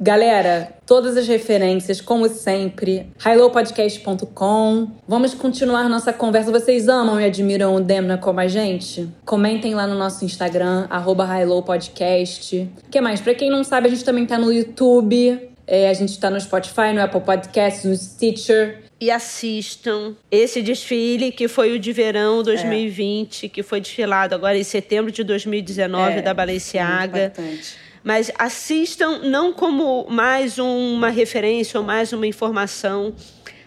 Galera, 0.00 0.72
todas 0.84 1.16
as 1.16 1.28
referências, 1.28 2.00
como 2.00 2.28
sempre, 2.28 3.06
highlowpodcast.com. 3.18 4.88
Vamos 5.06 5.34
continuar 5.34 5.88
nossa 5.88 6.12
conversa. 6.12 6.50
Vocês 6.50 6.88
amam 6.88 7.20
e 7.20 7.24
admiram 7.24 7.76
o 7.76 7.80
Demna 7.80 8.18
como 8.18 8.40
a 8.40 8.48
gente? 8.48 9.08
Comentem 9.24 9.76
lá 9.76 9.86
no 9.86 9.94
nosso 9.94 10.24
Instagram, 10.24 10.88
arroba 10.90 11.24
highlowpodcast. 11.24 12.68
O 12.84 12.90
que 12.90 13.00
mais? 13.00 13.20
Pra 13.20 13.34
quem 13.34 13.48
não 13.48 13.62
sabe, 13.62 13.86
a 13.86 13.90
gente 13.90 14.04
também 14.04 14.26
tá 14.26 14.36
no 14.36 14.52
YouTube. 14.52 15.48
É, 15.70 15.90
a 15.90 15.92
gente 15.92 16.12
está 16.12 16.30
no 16.30 16.40
Spotify, 16.40 16.94
no 16.94 17.02
Apple 17.02 17.20
Podcasts, 17.20 17.84
no 17.84 17.94
Stitcher. 17.94 18.78
E 18.98 19.10
assistam 19.10 20.16
esse 20.30 20.62
desfile 20.62 21.30
que 21.30 21.46
foi 21.46 21.76
o 21.76 21.78
de 21.78 21.92
verão 21.92 22.42
2020, 22.42 23.44
é. 23.44 23.48
que 23.50 23.62
foi 23.62 23.78
desfilado 23.78 24.34
agora 24.34 24.56
em 24.56 24.64
setembro 24.64 25.12
de 25.12 25.22
2019 25.22 26.14
é, 26.14 26.22
da 26.22 26.32
Balenciaga. 26.32 27.34
Mas 28.02 28.32
assistam 28.38 29.18
não 29.24 29.52
como 29.52 30.06
mais 30.08 30.58
uma 30.58 31.10
referência 31.10 31.78
ou 31.78 31.84
mais 31.84 32.14
uma 32.14 32.26
informação. 32.26 33.14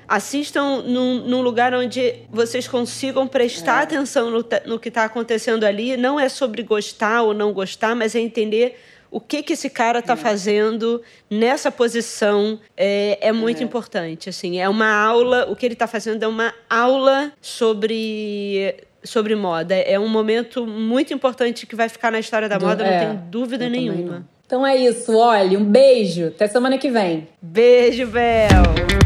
Assistam 0.07 0.81
num, 0.81 1.27
num 1.27 1.41
lugar 1.41 1.71
onde 1.75 2.15
vocês 2.31 2.67
consigam 2.67 3.27
prestar 3.27 3.81
é. 3.81 3.83
atenção 3.83 4.31
no, 4.31 4.43
no 4.65 4.79
que 4.79 4.89
está 4.89 5.03
acontecendo 5.03 5.65
ali. 5.65 5.95
Não 5.95 6.19
é 6.19 6.27
sobre 6.27 6.63
gostar 6.63 7.21
ou 7.21 7.33
não 7.33 7.53
gostar, 7.53 7.95
mas 7.95 8.15
é 8.15 8.19
entender 8.19 8.75
o 9.11 9.19
que 9.19 9.43
que 9.43 9.53
esse 9.53 9.69
cara 9.69 9.99
está 9.99 10.13
é. 10.13 10.15
fazendo 10.15 11.01
nessa 11.29 11.69
posição 11.69 12.57
é, 12.77 13.17
é 13.21 13.31
muito 13.33 13.59
é. 13.61 13.63
importante. 13.63 14.29
Assim, 14.29 14.59
é 14.59 14.69
uma 14.69 14.89
aula. 14.89 15.45
O 15.51 15.55
que 15.55 15.65
ele 15.65 15.73
está 15.73 15.85
fazendo 15.85 16.23
é 16.23 16.27
uma 16.27 16.53
aula 16.69 17.33
sobre 17.41 18.75
sobre 19.03 19.35
moda. 19.35 19.75
É 19.75 19.99
um 19.99 20.07
momento 20.07 20.65
muito 20.65 21.13
importante 21.13 21.67
que 21.67 21.75
vai 21.75 21.89
ficar 21.89 22.11
na 22.11 22.19
história 22.19 22.47
da 22.47 22.59
moda, 22.59 22.83
não 22.83 22.91
é. 22.91 22.99
tenho 22.99 23.21
dúvida 23.29 23.67
nenhuma. 23.67 24.25
Então 24.45 24.65
é 24.65 24.75
isso, 24.75 25.15
olha, 25.17 25.57
um 25.57 25.63
beijo. 25.63 26.27
Até 26.27 26.47
semana 26.47 26.77
que 26.77 26.89
vem. 26.89 27.27
Beijo, 27.41 28.05
Bel. 28.07 29.00